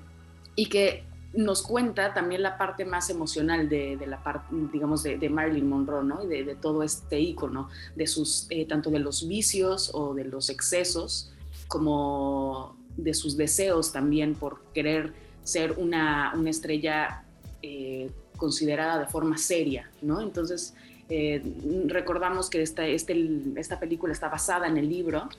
y, 0.56 0.66
que 0.68 1.04
nos 1.34 1.64
cuenta 1.64 2.14
también 2.14 2.44
la 2.44 2.60
parte 2.60 2.86
más 2.86 3.10
emocional 3.10 3.68
de, 3.70 3.98
de 3.98 4.06
la 4.06 4.22
parte, 4.22 4.56
digamos, 4.72 5.02
de, 5.02 5.18
de, 5.18 5.30
Marilyn 5.30 5.68
Monroe, 5.68 6.04
¿no? 6.04 6.24
Y 6.24 6.28
de, 6.28 6.44
de 6.44 6.56
todo 6.56 6.84
este 6.84 7.20
ícono, 7.20 7.70
de 7.96 8.06
sus, 8.06 8.48
tanto 8.70 8.92
de 8.92 9.00
los 9.00 9.28
vicios 9.28 9.90
o 9.94 10.14
de 10.14 10.26
los 10.26 10.50
excesos, 10.52 11.34
como 11.68 12.76
de 12.98 13.14
sus 13.14 13.38
deseos 13.38 13.92
también 13.92 14.36
por 14.36 14.62
querer 14.74 15.14
ser 15.44 15.74
una, 15.78 16.34
una 16.36 16.50
estrella 16.50 17.24
eh, 17.62 18.10
considerada 18.38 19.00
de 19.00 19.06
forma 19.06 19.38
seria, 19.38 19.90
¿no? 20.02 20.22
Entonces, 20.22 20.74
eh, 21.10 21.42
recordamos 21.88 22.50
que 22.50 22.62
esta, 22.62 22.88
este, 22.88 23.30
esta 23.56 23.80
película 23.80 24.14
está 24.14 24.30
basada 24.30 24.68
en 24.68 24.78
el 24.78 24.90
libro 24.90 25.30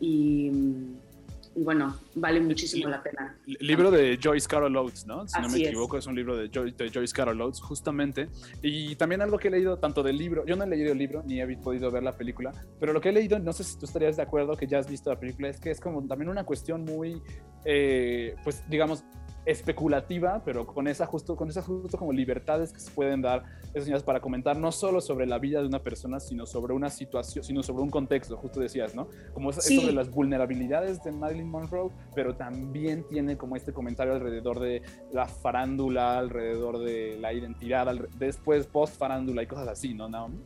y 0.00 0.50
bueno, 1.54 1.96
vale 2.14 2.40
muchísimo 2.40 2.88
la 2.88 3.02
pena. 3.02 3.36
Libro 3.46 3.90
de 3.90 4.18
Joyce 4.22 4.46
Carol 4.46 4.76
Oates, 4.76 5.06
¿no? 5.06 5.26
Si 5.26 5.40
no 5.40 5.48
me 5.48 5.58
equivoco, 5.58 5.98
es. 5.98 6.06
un 6.06 6.14
libro 6.14 6.36
de, 6.36 6.48
Joyce 6.48 7.14
Carol 7.14 7.40
Oates, 7.40 7.60
justamente. 7.60 8.28
Y 8.62 8.94
también 8.96 9.20
algo 9.20 9.38
que 9.38 9.48
he 9.48 9.50
leído 9.50 9.78
tanto 9.78 10.02
del 10.02 10.16
libro, 10.16 10.46
yo 10.46 10.56
no 10.56 10.64
he 10.64 10.68
leído 10.68 10.92
el 10.92 10.98
libro 10.98 11.22
ni 11.24 11.40
he 11.40 11.56
podido 11.56 11.90
ver 11.90 12.02
la 12.02 12.12
película, 12.12 12.52
pero 12.78 12.92
lo 12.92 13.00
que 13.00 13.08
he 13.08 13.12
leído, 13.12 13.38
no 13.38 13.52
sé 13.52 13.64
si 13.64 13.78
tú 13.78 13.86
estarías 13.86 14.16
de 14.16 14.22
acuerdo 14.22 14.56
que 14.56 14.66
ya 14.66 14.78
has 14.78 14.88
visto 14.88 15.10
la 15.10 15.18
película, 15.18 15.48
es 15.48 15.58
que 15.58 15.70
es 15.70 15.80
como 15.80 16.06
también 16.06 16.28
una 16.28 16.44
cuestión 16.44 16.84
muy, 16.84 17.20
eh, 17.64 18.36
pues 18.44 18.62
digamos, 18.68 19.04
especulativa, 19.44 20.42
pero 20.44 20.66
con 20.66 20.86
esa 20.86 21.06
justo, 21.06 21.36
con 21.36 21.48
esas 21.48 21.64
justo 21.64 21.98
como 21.98 22.12
libertades 22.12 22.72
que 22.72 22.80
se 22.80 22.90
pueden 22.90 23.22
dar 23.22 23.44
esas 23.70 23.84
señales 23.84 24.02
para 24.02 24.20
comentar 24.20 24.56
no 24.56 24.72
solo 24.72 25.00
sobre 25.00 25.26
la 25.26 25.38
vida 25.38 25.60
de 25.60 25.66
una 25.66 25.82
persona, 25.82 26.20
sino 26.20 26.46
sobre 26.46 26.74
una 26.74 26.90
situación, 26.90 27.44
sino 27.44 27.62
sobre 27.62 27.82
un 27.82 27.90
contexto, 27.90 28.36
justo 28.36 28.60
decías, 28.60 28.94
¿no? 28.94 29.08
Como 29.32 29.50
es, 29.50 29.64
sobre 29.64 29.92
las 29.92 30.10
vulnerabilidades 30.10 31.02
de 31.02 31.12
Marilyn 31.12 31.48
Monroe, 31.48 31.90
pero 32.14 32.34
también 32.34 33.06
tiene 33.08 33.36
como 33.36 33.56
este 33.56 33.72
comentario 33.72 34.14
alrededor 34.14 34.60
de 34.60 34.82
la 35.12 35.26
farándula, 35.26 36.18
alrededor 36.18 36.78
de 36.78 37.16
la 37.18 37.32
identidad, 37.32 37.86
después 38.18 38.66
post 38.66 38.98
farándula 38.98 39.42
y 39.42 39.46
cosas 39.46 39.68
así, 39.68 39.94
¿no, 39.94 40.08
Naomi? 40.08 40.40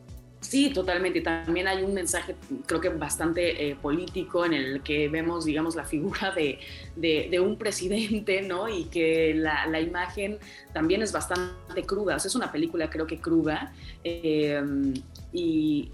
Sí, 0.49 0.69
totalmente. 0.69 1.21
También 1.21 1.67
hay 1.67 1.83
un 1.83 1.93
mensaje, 1.93 2.35
creo 2.67 2.79
que 2.79 2.89
bastante 2.89 3.69
eh, 3.69 3.75
político, 3.75 4.45
en 4.45 4.53
el 4.53 4.83
que 4.83 5.09
vemos, 5.09 5.45
digamos, 5.45 5.75
la 5.75 5.83
figura 5.85 6.31
de, 6.35 6.59
de, 6.95 7.39
un 7.39 7.57
presidente, 7.57 8.41
¿no? 8.43 8.69
Y 8.69 8.85
que 8.85 9.33
la, 9.33 9.65
la, 9.65 9.81
imagen 9.81 10.37
también 10.71 11.01
es 11.01 11.11
bastante 11.11 11.83
cruda. 11.83 12.15
O 12.15 12.19
sea, 12.19 12.29
es 12.29 12.35
una 12.35 12.51
película, 12.51 12.89
creo 12.89 13.07
que 13.07 13.19
cruda. 13.19 13.73
Eh, 14.03 14.61
y, 15.33 15.91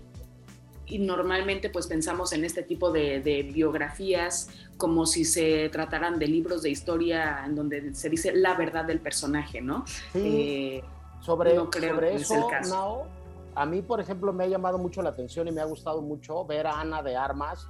y, 0.85 0.99
normalmente, 0.99 1.69
pues 1.69 1.87
pensamos 1.87 2.33
en 2.33 2.43
este 2.43 2.63
tipo 2.63 2.91
de, 2.91 3.21
de, 3.21 3.43
biografías 3.43 4.49
como 4.75 5.05
si 5.05 5.23
se 5.23 5.69
trataran 5.69 6.19
de 6.19 6.27
libros 6.27 6.61
de 6.63 6.71
historia 6.71 7.43
en 7.45 7.55
donde 7.55 7.95
se 7.95 8.09
dice 8.09 8.33
la 8.33 8.55
verdad 8.55 8.83
del 8.83 8.99
personaje, 8.99 9.61
¿no? 9.61 9.85
Eh, 10.13 10.83
sobre, 11.21 11.53
no 11.53 11.69
creo 11.69 11.95
sobre 11.95 12.15
eso, 12.15 12.35
el 12.35 12.47
caso 12.49 13.07
a 13.55 13.65
mí, 13.65 13.81
por 13.81 13.99
ejemplo, 13.99 14.33
me 14.33 14.43
ha 14.45 14.47
llamado 14.47 14.77
mucho 14.77 15.01
la 15.01 15.09
atención 15.09 15.47
y 15.47 15.51
me 15.51 15.61
ha 15.61 15.65
gustado 15.65 16.01
mucho 16.01 16.45
ver 16.45 16.67
a 16.67 16.79
Ana 16.79 17.01
de 17.01 17.15
Armas 17.15 17.67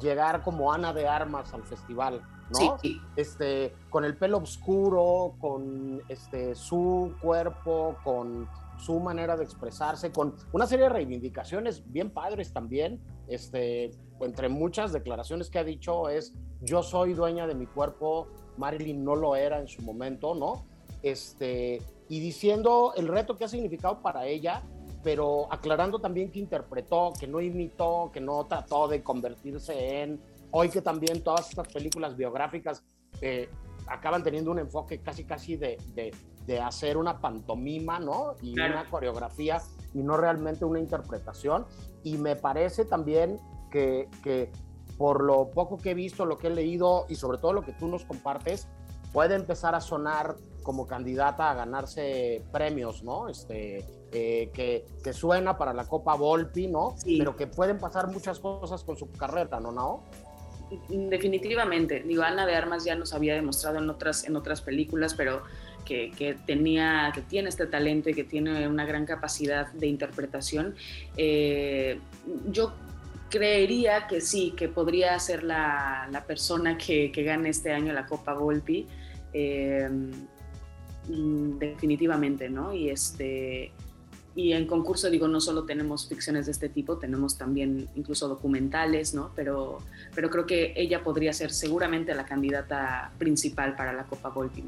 llegar 0.00 0.42
como 0.42 0.72
Ana 0.72 0.92
de 0.92 1.08
Armas 1.08 1.52
al 1.52 1.64
festival, 1.64 2.22
¿no? 2.50 2.78
Sí. 2.78 3.00
Este, 3.16 3.74
con 3.88 4.04
el 4.04 4.16
pelo 4.16 4.38
oscuro, 4.38 5.34
con 5.40 6.00
este, 6.08 6.54
su 6.54 7.14
cuerpo, 7.20 7.96
con 8.04 8.48
su 8.78 8.98
manera 9.00 9.36
de 9.36 9.44
expresarse, 9.44 10.10
con 10.12 10.34
una 10.52 10.66
serie 10.66 10.84
de 10.84 10.90
reivindicaciones 10.90 11.82
bien 11.90 12.10
padres 12.10 12.52
también, 12.52 13.00
este, 13.28 13.90
entre 14.20 14.48
muchas 14.48 14.92
declaraciones 14.92 15.50
que 15.50 15.58
ha 15.58 15.64
dicho 15.64 16.08
es, 16.08 16.34
yo 16.60 16.82
soy 16.82 17.14
dueña 17.14 17.46
de 17.46 17.54
mi 17.54 17.66
cuerpo, 17.66 18.28
Marilyn 18.56 19.04
no 19.04 19.16
lo 19.16 19.36
era 19.36 19.58
en 19.58 19.68
su 19.68 19.82
momento, 19.82 20.34
¿no? 20.34 20.64
Este, 21.02 21.82
y 22.08 22.20
diciendo 22.20 22.92
el 22.96 23.08
reto 23.08 23.36
que 23.36 23.44
ha 23.44 23.48
significado 23.48 24.02
para 24.02 24.26
ella 24.26 24.62
pero 25.02 25.52
aclarando 25.52 25.98
también 25.98 26.30
que 26.30 26.38
interpretó, 26.38 27.12
que 27.18 27.26
no 27.26 27.40
imitó, 27.40 28.10
que 28.12 28.20
no 28.20 28.44
trató 28.46 28.88
de 28.88 29.02
convertirse 29.02 30.02
en, 30.02 30.20
hoy 30.50 30.68
que 30.68 30.82
también 30.82 31.22
todas 31.22 31.48
estas 31.48 31.68
películas 31.68 32.16
biográficas 32.16 32.82
eh, 33.20 33.48
acaban 33.86 34.22
teniendo 34.22 34.50
un 34.50 34.58
enfoque 34.58 35.00
casi 35.00 35.24
casi 35.24 35.56
de, 35.56 35.78
de, 35.94 36.12
de 36.46 36.60
hacer 36.60 36.96
una 36.96 37.18
pantomima, 37.20 37.98
¿no? 37.98 38.36
Y 38.42 38.52
una 38.52 38.88
coreografía 38.88 39.60
y 39.94 40.02
no 40.02 40.16
realmente 40.16 40.64
una 40.64 40.78
interpretación. 40.78 41.66
Y 42.02 42.16
me 42.18 42.36
parece 42.36 42.84
también 42.84 43.38
que, 43.70 44.08
que 44.22 44.50
por 44.96 45.24
lo 45.24 45.50
poco 45.50 45.78
que 45.78 45.92
he 45.92 45.94
visto, 45.94 46.24
lo 46.24 46.38
que 46.38 46.48
he 46.48 46.50
leído 46.50 47.06
y 47.08 47.14
sobre 47.14 47.38
todo 47.38 47.52
lo 47.52 47.62
que 47.62 47.72
tú 47.72 47.88
nos 47.88 48.04
compartes, 48.04 48.68
puede 49.12 49.34
empezar 49.34 49.74
a 49.74 49.80
sonar 49.80 50.36
como 50.62 50.86
candidata 50.86 51.50
a 51.50 51.54
ganarse 51.54 52.42
premios, 52.52 53.02
¿no? 53.02 53.28
Este, 53.28 53.84
eh, 54.12 54.50
que, 54.52 54.86
que, 55.02 55.12
suena 55.12 55.56
para 55.56 55.72
la 55.72 55.86
Copa 55.86 56.14
Volpi, 56.14 56.66
¿no? 56.66 56.94
Pero 57.04 57.36
que 57.36 57.46
pueden 57.46 57.78
pasar 57.78 58.08
muchas 58.08 58.40
cosas 58.40 58.82
con 58.84 58.96
su 58.96 59.10
carrera, 59.12 59.60
¿no, 59.60 59.72
Nao? 59.72 60.02
Definitivamente. 60.88 62.02
Digo, 62.02 62.22
Ana 62.22 62.46
de 62.46 62.54
Armas 62.54 62.84
ya 62.84 62.94
nos 62.94 63.12
había 63.12 63.34
demostrado 63.34 63.78
en 63.78 63.90
otras, 63.90 64.24
en 64.24 64.36
otras 64.36 64.60
películas, 64.60 65.14
pero 65.14 65.42
que, 65.84 66.12
que, 66.12 66.34
tenía, 66.34 67.10
que 67.14 67.22
tiene 67.22 67.48
este 67.48 67.66
talento 67.66 68.10
y 68.10 68.14
que 68.14 68.24
tiene 68.24 68.68
una 68.68 68.84
gran 68.84 69.04
capacidad 69.04 69.72
de 69.72 69.88
interpretación. 69.88 70.76
Eh, 71.16 71.98
yo 72.46 72.72
creería 73.30 74.06
que 74.06 74.20
sí, 74.20 74.54
que 74.56 74.68
podría 74.68 75.18
ser 75.18 75.42
la, 75.42 76.08
la 76.10 76.24
persona 76.24 76.76
que, 76.78 77.10
que, 77.10 77.22
gane 77.22 77.48
este 77.48 77.72
año 77.72 77.92
la 77.92 78.06
Copa 78.06 78.34
Volpi. 78.34 78.86
Eh, 79.32 79.88
definitivamente, 81.58 82.48
¿no? 82.48 82.72
Y 82.72 82.90
este 82.90 83.72
y 84.36 84.52
en 84.52 84.66
concurso 84.66 85.10
digo 85.10 85.26
no 85.26 85.40
solo 85.40 85.64
tenemos 85.64 86.08
ficciones 86.08 86.46
de 86.46 86.52
este 86.52 86.68
tipo 86.68 86.98
tenemos 86.98 87.36
también 87.36 87.88
incluso 87.96 88.28
documentales 88.28 89.12
no 89.12 89.32
pero 89.34 89.78
pero 90.14 90.30
creo 90.30 90.46
que 90.46 90.72
ella 90.76 91.02
podría 91.02 91.32
ser 91.32 91.50
seguramente 91.50 92.14
la 92.14 92.24
candidata 92.24 93.10
principal 93.18 93.74
para 93.74 93.92
la 93.92 94.04
Copa 94.04 94.28
Volpi 94.28 94.62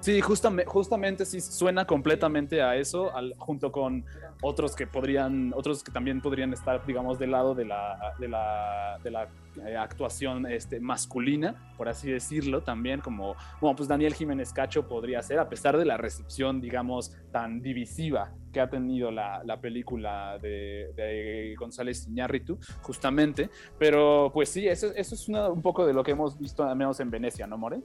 Sí, 0.00 0.18
justamente, 0.22 0.70
justamente 0.70 1.26
sí 1.26 1.42
suena 1.42 1.84
completamente 1.84 2.62
a 2.62 2.74
eso, 2.74 3.12
junto 3.36 3.70
con 3.70 4.06
otros 4.40 4.74
que 4.74 4.86
podrían, 4.86 5.52
otros 5.54 5.84
que 5.84 5.92
también 5.92 6.22
podrían 6.22 6.54
estar, 6.54 6.84
digamos, 6.86 7.18
del 7.18 7.32
lado 7.32 7.54
de 7.54 7.66
la, 7.66 8.14
de 8.18 8.28
la, 8.28 8.98
de 9.04 9.10
la 9.10 9.28
eh, 9.66 9.76
actuación 9.76 10.46
este, 10.46 10.80
masculina, 10.80 11.74
por 11.76 11.90
así 11.90 12.10
decirlo, 12.10 12.62
también 12.62 13.00
como, 13.00 13.36
bueno, 13.60 13.76
pues 13.76 13.90
Daniel 13.90 14.14
Jiménez 14.14 14.54
Cacho 14.54 14.88
podría 14.88 15.20
ser, 15.20 15.38
a 15.38 15.50
pesar 15.50 15.76
de 15.76 15.84
la 15.84 15.98
recepción, 15.98 16.62
digamos, 16.62 17.14
tan 17.30 17.60
divisiva 17.60 18.32
que 18.54 18.60
ha 18.60 18.70
tenido 18.70 19.10
la, 19.10 19.44
la 19.44 19.60
película 19.60 20.38
de, 20.40 20.94
de, 20.96 21.54
González 21.58 22.06
Iñárritu, 22.06 22.58
justamente, 22.80 23.50
pero 23.78 24.30
pues 24.32 24.48
sí, 24.48 24.66
eso, 24.66 24.94
eso 24.94 25.14
es 25.14 25.28
un 25.28 25.60
poco 25.60 25.86
de 25.86 25.92
lo 25.92 26.02
que 26.02 26.12
hemos 26.12 26.38
visto, 26.38 26.64
al 26.64 26.74
menos 26.74 26.98
en 27.00 27.10
Venecia, 27.10 27.46
¿no, 27.46 27.58
More? 27.58 27.80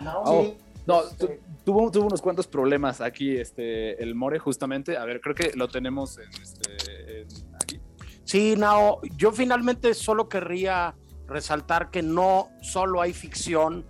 No, 0.00 0.24
sí. 0.24 0.56
No, 0.86 1.02
este, 1.04 1.40
tuvo, 1.64 1.90
tuvo, 1.90 2.06
unos 2.06 2.22
cuantos 2.22 2.46
problemas 2.46 3.00
aquí 3.00 3.36
este, 3.36 4.02
el 4.02 4.14
More, 4.14 4.38
justamente. 4.38 4.96
A 4.96 5.04
ver, 5.04 5.20
creo 5.20 5.34
que 5.34 5.52
lo 5.54 5.68
tenemos 5.68 6.18
este, 6.18 7.26
aquí. 7.62 7.80
Sí, 8.24 8.54
Nao, 8.56 9.00
yo 9.16 9.32
finalmente 9.32 9.94
solo 9.94 10.28
querría 10.28 10.94
resaltar 11.26 11.90
que 11.90 12.02
no 12.02 12.50
solo 12.60 13.00
hay 13.00 13.12
ficción 13.12 13.86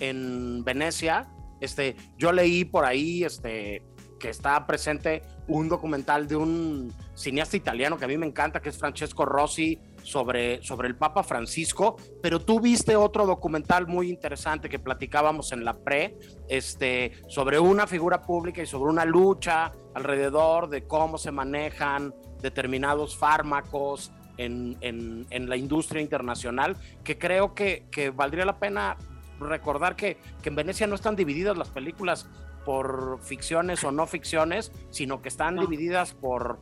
en 0.00 0.64
Venecia. 0.64 1.28
Este, 1.60 1.96
yo 2.18 2.32
leí 2.32 2.64
por 2.64 2.84
ahí 2.84 3.24
este, 3.24 3.82
que 4.18 4.30
está 4.30 4.66
presente 4.66 5.22
un 5.46 5.68
documental 5.68 6.26
de 6.26 6.36
un 6.36 6.92
cineasta 7.14 7.56
italiano 7.56 7.98
que 7.98 8.04
a 8.04 8.08
mí 8.08 8.16
me 8.16 8.26
encanta, 8.26 8.60
que 8.60 8.70
es 8.70 8.78
Francesco 8.78 9.24
Rossi, 9.24 9.78
sobre, 10.04 10.62
sobre 10.62 10.86
el 10.86 10.96
Papa 10.96 11.24
Francisco, 11.24 11.96
pero 12.22 12.40
tú 12.40 12.60
viste 12.60 12.94
otro 12.94 13.26
documental 13.26 13.86
muy 13.86 14.10
interesante 14.10 14.68
que 14.68 14.78
platicábamos 14.78 15.50
en 15.52 15.64
la 15.64 15.74
pre, 15.74 16.16
este, 16.48 17.12
sobre 17.26 17.58
una 17.58 17.86
figura 17.86 18.22
pública 18.22 18.62
y 18.62 18.66
sobre 18.66 18.90
una 18.90 19.04
lucha 19.04 19.72
alrededor 19.94 20.68
de 20.68 20.86
cómo 20.86 21.18
se 21.18 21.32
manejan 21.32 22.14
determinados 22.40 23.16
fármacos 23.16 24.12
en, 24.36 24.76
en, 24.82 25.26
en 25.30 25.48
la 25.48 25.56
industria 25.56 26.02
internacional, 26.02 26.76
que 27.02 27.18
creo 27.18 27.54
que, 27.54 27.86
que 27.90 28.10
valdría 28.10 28.44
la 28.44 28.58
pena 28.58 28.96
recordar 29.40 29.96
que, 29.96 30.18
que, 30.42 30.50
en 30.50 30.56
Venecia 30.56 30.86
no 30.86 30.94
están 30.94 31.16
divididas 31.16 31.56
las 31.56 31.70
películas 31.70 32.28
por 32.64 33.20
ficciones 33.22 33.84
o 33.84 33.92
no 33.92 34.06
ficciones, 34.06 34.72
sino 34.90 35.22
que 35.22 35.28
están 35.28 35.56
divididas 35.56 36.14
por 36.14 36.60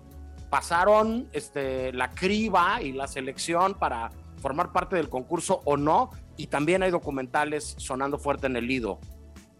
pasaron 0.52 1.30
este, 1.32 1.94
la 1.94 2.10
criba 2.10 2.82
y 2.82 2.92
la 2.92 3.06
selección 3.06 3.72
para 3.72 4.10
formar 4.42 4.70
parte 4.70 4.96
del 4.96 5.08
concurso 5.08 5.62
o 5.64 5.78
no, 5.78 6.10
y 6.36 6.48
también 6.48 6.82
hay 6.82 6.90
documentales 6.90 7.74
sonando 7.78 8.18
fuerte 8.18 8.48
en 8.48 8.56
el 8.56 8.66
Lido. 8.66 8.98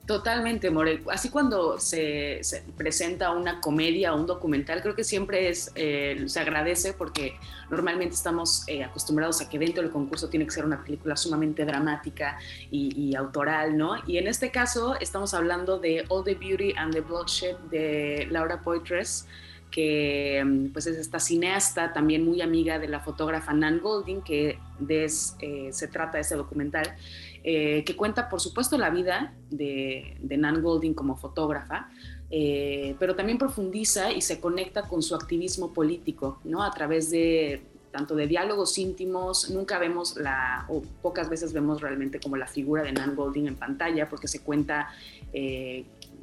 Totalmente, 0.05 0.71
More. 0.71 1.03
Así 1.11 1.31
cuando 1.31 1.79
se, 1.79 2.43
presenta 2.77 3.31
una 3.31 3.59
comedia 3.63 4.13
o 4.13 4.21
un 4.21 4.27
documental, 4.27 4.83
creo 4.83 4.95
que 4.95 5.03
siempre 5.03 5.51
eh, 5.77 6.25
se 6.27 6.41
agradece 6.41 6.93
porque 6.93 7.37
normalmente 7.71 8.15
estamos 8.15 8.65
eh, 8.67 8.85
acostumbrados 8.85 9.41
a 9.41 9.49
que 9.49 9.59
dentro 9.59 9.83
del 9.83 9.93
concurso 9.93 10.29
tiene 10.29 10.45
que 10.45 10.51
ser 10.51 10.67
una 10.67 10.85
película 10.85 11.17
sumamente 11.17 11.65
dramática 11.65 12.37
y, 12.71 12.93
y, 13.01 13.15
autoral, 13.15 13.79
¿no? 13.79 13.95
Y 14.07 14.19
en 14.19 14.27
este 14.27 14.51
caso 14.51 14.95
estamos 15.01 15.33
hablando 15.33 15.79
de 15.79 16.05
All 16.11 16.23
the 16.23 16.35
Beauty 16.35 16.75
and 16.77 16.93
the 16.93 17.01
Bloodshed 17.01 17.57
de 17.71 18.27
Laura 18.31 18.61
Poitres, 18.61 19.27
que 19.73 20.41
mm, 20.45 20.67
pues 20.69 20.87
es 20.87 20.99
esta 20.99 21.19
cineasta 21.19 21.93
también 21.93 22.25
muy 22.25 22.41
amiga 22.41 22.79
de 22.79 22.87
la 22.87 23.01
fotógrafa 23.01 23.53
Nan 23.53 23.81
Golding, 23.81 24.21
que 24.23 24.59
des, 24.79 25.35
eh, 25.41 25.71
se 25.73 25.89
trata 25.89 26.19
de 26.19 26.21
este 26.21 26.37
documental, 26.37 26.95
eh, 27.43 27.83
que 27.85 27.97
cuenta 27.97 28.29
por 28.29 28.41
supuesto 28.41 28.79
la 28.79 28.91
vida 28.91 29.35
de, 29.51 30.17
de 30.21 30.37
Nan 30.37 30.63
Golding 30.63 30.95
como 30.95 31.17
fotógrafa, 31.17 31.89
eh, 32.31 32.95
pero 33.01 33.17
también 33.17 33.39
profundiza 33.39 34.13
y 34.13 34.21
se 34.21 34.41
conecta 34.41 34.83
con 34.83 35.03
su 35.03 35.15
activismo 35.15 35.73
político, 35.73 36.39
¿no? 36.45 36.63
A 36.63 36.71
través 36.71 37.11
de 37.11 37.63
tanto 37.91 38.15
de 38.15 38.27
diálogos 38.27 38.79
íntimos, 38.79 39.51
nunca 39.51 39.79
vemos 39.79 40.17
la, 40.17 40.65
o 40.69 40.83
pocas 41.03 41.29
veces 41.29 41.53
vemos 41.53 41.83
realmente 41.83 42.21
como 42.21 42.37
la 42.37 42.47
figura 42.47 42.83
de 42.83 42.93
Nan 42.93 43.15
Golding 43.15 43.49
en 43.49 43.57
pantalla, 43.57 44.09
porque 44.09 44.29
se 44.29 44.41
cuenta 44.41 44.89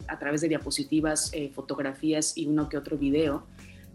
a 0.07 0.17
través 0.19 0.41
de 0.41 0.49
diapositivas, 0.49 1.31
eh, 1.33 1.51
fotografías 1.53 2.37
y 2.37 2.47
uno 2.47 2.69
que 2.69 2.77
otro 2.77 2.97
video. 2.97 3.45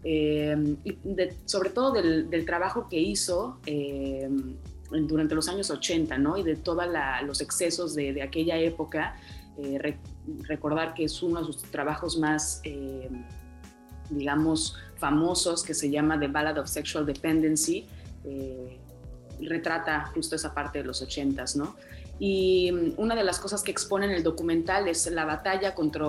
Eh, 0.05 0.77
y 0.85 0.99
sobre 1.47 1.71
todo 1.71 1.93
del, 1.93 2.45
trabajo 2.45 2.89
que 2.91 3.01
hizo 3.01 3.59
eh, 3.65 4.29
durante 4.91 5.35
los 5.35 5.49
años 5.49 5.71
80, 5.71 6.19
¿no? 6.19 6.37
Y 6.37 6.43
de 6.43 6.57
todos 6.57 6.85
los 7.25 7.41
excesos 7.41 7.95
de, 7.95 8.23
aquella 8.23 8.59
época. 8.59 9.17
Eh, 9.57 9.97
recordar 10.43 10.95
que 10.95 11.05
es 11.05 11.23
uno 11.23 11.41
de 11.41 11.47
sus 11.47 11.63
trabajos 11.63 12.19
más, 12.19 12.61
eh, 12.65 13.09
digamos, 14.11 14.77
famosos, 14.97 15.63
que 15.63 15.75
se 15.75 15.91
llama 15.91 16.19
The 16.21 16.29
Ballad 16.29 16.59
of 16.59 16.69
Sexual 16.69 17.07
Dependency. 17.07 17.87
retrata 19.41 20.07
justo 20.15 20.37
esa 20.37 20.55
parte 20.55 20.79
de 20.79 20.85
los 20.85 21.03
80s, 21.03 21.57
¿no? 21.57 21.77
Y 22.19 22.71
mm, 22.73 22.93
una 22.97 23.15
de 23.15 23.25
las 23.25 23.39
cosas 23.39 23.63
que 23.63 23.71
expone 23.71 24.07
en 24.07 24.13
el 24.13 24.23
documental 24.23 24.89
es 24.89 25.11
la 25.11 25.25
batalla 25.25 25.75
contra, 25.75 26.07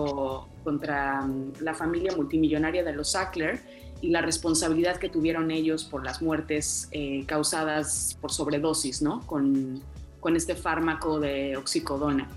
contra 0.63 1.21
mm, 1.21 1.53
la 1.62 1.74
familia 1.74 2.13
multimillonaria 2.15 2.83
de 2.83 2.93
los 2.93 3.12
Sackler 3.12 3.59
y 4.01 4.09
la 4.09 4.21
responsabilidad 4.21 4.97
que 4.97 5.09
tuvieron 5.09 5.51
ellos 5.51 5.85
por 5.85 6.03
las 6.03 6.21
muertes 6.21 6.89
eh, 6.91 7.25
causadas 7.25 8.17
por 8.21 8.31
sobredosis, 8.31 9.01
¿no? 9.01 9.21
Con, 9.25 9.81
con 10.19 10.35
este 10.35 10.55
fármaco 10.55 11.19
de 11.19 11.57
oxicodona. 11.57 12.29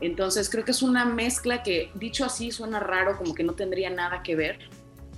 Entonces 0.00 0.50
creo 0.50 0.64
que 0.64 0.72
es 0.72 0.82
una 0.82 1.04
mezcla 1.04 1.62
que, 1.62 1.92
dicho 1.94 2.24
así, 2.24 2.50
suena 2.50 2.80
raro, 2.80 3.16
como 3.16 3.34
que 3.34 3.44
no 3.44 3.52
tendría 3.52 3.88
nada 3.88 4.22
que 4.22 4.34
ver, 4.34 4.58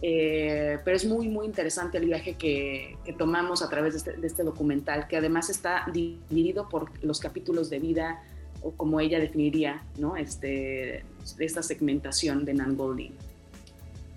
eh, 0.06 0.80
pero 0.84 0.98
es 0.98 1.06
muy, 1.06 1.30
muy 1.30 1.46
interesante 1.46 1.96
el 1.96 2.04
viaje 2.04 2.34
que, 2.34 2.98
tomamos 3.16 3.62
a 3.62 3.70
través 3.70 3.94
este, 3.94 4.12
de 4.12 4.26
este, 4.26 4.44
documental, 4.44 5.08
que 5.08 5.16
además 5.16 5.48
está 5.48 5.86
dividido 5.90 6.68
por 6.68 6.90
los 7.02 7.20
capítulos 7.20 7.70
de 7.70 7.78
vida, 7.78 8.22
o 8.60 8.72
como 8.72 9.00
ella 9.00 9.18
definiría, 9.18 9.82
¿no? 9.96 10.14
Este, 10.18 11.06
esta 11.38 11.62
segmentación 11.62 12.44
de 12.44 12.52
Nan 12.52 12.76
Golding. 12.76 13.12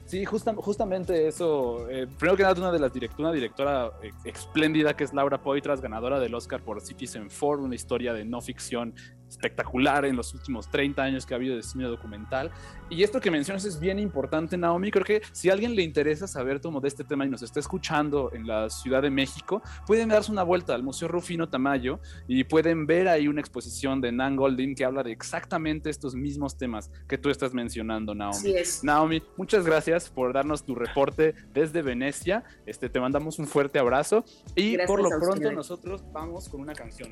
Sí, 0.08 0.26
justamente 0.26 1.26
eso. 1.26 1.90
Eh, 1.90 2.06
primero 2.20 2.36
que 2.36 2.44
nada, 2.44 2.56
una 2.60 2.72
de 2.74 2.80
las 2.80 2.92
una 3.18 3.32
directora 3.32 3.92
eh, 4.04 4.12
espléndida 4.26 4.94
que 4.94 5.06
es 5.06 5.14
Laura 5.14 5.42
Poitras, 5.42 5.80
ganadora 5.80 6.20
del 6.20 6.36
Oscar 6.36 6.62
por 6.62 6.82
Citizen 6.82 7.30
Four, 7.30 7.60
una 7.60 7.76
historia 7.76 8.14
de 8.14 8.26
no 8.26 8.42
ficción 8.42 8.94
espectacular 9.30 10.06
en 10.06 10.16
los 10.16 10.34
últimos 10.34 10.70
30 10.70 11.02
años 11.02 11.26
que 11.26 11.34
ha 11.34 11.38
habido 11.38 11.56
de 11.56 11.64
cine 11.64 11.86
documental. 11.86 12.52
Y 12.90 13.04
esto 13.04 13.20
que 13.20 13.30
mencionas 13.30 13.66
es 13.66 13.80
bien 13.80 14.00
importante, 14.00 14.58
Naomi. 14.58 14.92
Creo 14.92 15.06
que 15.06 15.22
si 15.34 15.50
a 15.50 15.54
alguien 15.54 15.76
le 15.76 15.82
interesa 15.82 16.28
saber 16.28 16.60
todo 16.60 16.78
de 16.80 16.88
este 16.88 17.04
tema 17.04 17.26
y 17.26 17.30
nos 17.30 17.42
está 17.42 17.60
escuchando 17.60 18.32
en 18.34 18.46
la 18.46 18.70
Ciudad 18.70 19.02
de 19.02 19.10
México, 19.10 19.62
pueden 19.86 20.10
darse 20.10 20.32
una 20.32 20.44
vuelta 20.44 20.76
al 20.76 20.84
Museo 20.84 21.08
Rufino 21.08 21.50
Tamayo 21.50 22.00
y 22.28 22.44
pueden 22.44 22.86
ver 22.86 23.08
ahí 23.08 23.28
una 23.28 23.42
exposición 23.42 24.02
de 24.02 24.12
Nan 24.12 24.36
Goldin 24.36 24.76
que 24.76 24.86
habla 24.86 25.04
de 25.04 25.12
exactamente 25.12 25.90
estos 25.90 26.16
mismos 26.16 26.58
temas 26.58 26.92
que 27.08 27.18
tú 27.18 27.30
estás 27.30 27.54
mencionando, 27.54 28.14
Naomi. 28.14 28.52
es. 28.52 28.84
Naomi, 28.84 29.22
muchas 29.38 29.66
gracias 29.66 30.10
por 30.10 30.34
darnos 30.34 30.64
tu 30.64 30.76
reporte 30.76 31.36
desde 31.54 31.82
Venecia. 31.82 32.44
Este, 32.66 32.90
te 32.90 33.00
mandamos 33.00 33.40
un 33.40 33.48
fuerte 33.48 33.80
abrazo 33.80 34.24
y 34.56 34.78
por 34.86 35.02
lo 35.02 35.10
pronto 35.10 35.52
nosotros 35.52 36.04
vamos 36.12 36.50
con 36.50 36.62
una 36.62 36.74
canción. 36.74 37.10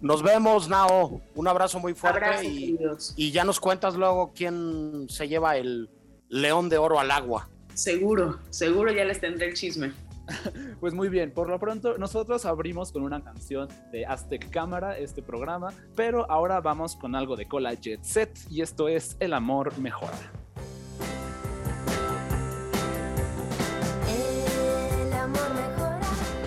Nos 0.00 0.22
vemos, 0.22 0.68
Nao. 0.68 1.20
Un 1.42 1.48
abrazo 1.48 1.80
muy 1.80 1.92
fuerte 1.92 2.44
y, 2.44 2.78
y, 3.16 3.32
ya 3.32 3.42
nos 3.42 3.58
cuentas 3.58 3.96
luego 3.96 4.32
quién 4.32 5.08
se 5.08 5.26
lleva 5.26 5.56
el 5.56 5.90
león 6.28 6.68
de 6.68 6.78
oro 6.78 7.00
al 7.00 7.10
agua. 7.10 7.50
Seguro, 7.74 8.38
seguro 8.50 8.92
ya 8.92 9.04
les 9.04 9.18
tendré 9.20 9.48
el 9.48 9.54
chisme. 9.54 9.92
Pues 10.78 10.94
muy 10.94 11.08
bien, 11.08 11.32
por 11.32 11.48
lo 11.48 11.58
pronto 11.58 11.98
nosotros 11.98 12.46
abrimos 12.46 12.92
con 12.92 13.02
una 13.02 13.24
canción 13.24 13.68
de 13.90 14.06
Aztec 14.06 14.50
Cámara 14.50 14.96
este 14.96 15.20
programa, 15.20 15.74
pero 15.96 16.30
ahora 16.30 16.60
vamos 16.60 16.94
con 16.94 17.16
algo 17.16 17.34
de 17.34 17.48
Cola 17.48 17.74
Jet 17.74 18.04
Set 18.04 18.38
y 18.48 18.62
esto 18.62 18.86
es 18.86 19.16
El 19.18 19.32
amor 19.32 19.76
mejora. 19.78 20.16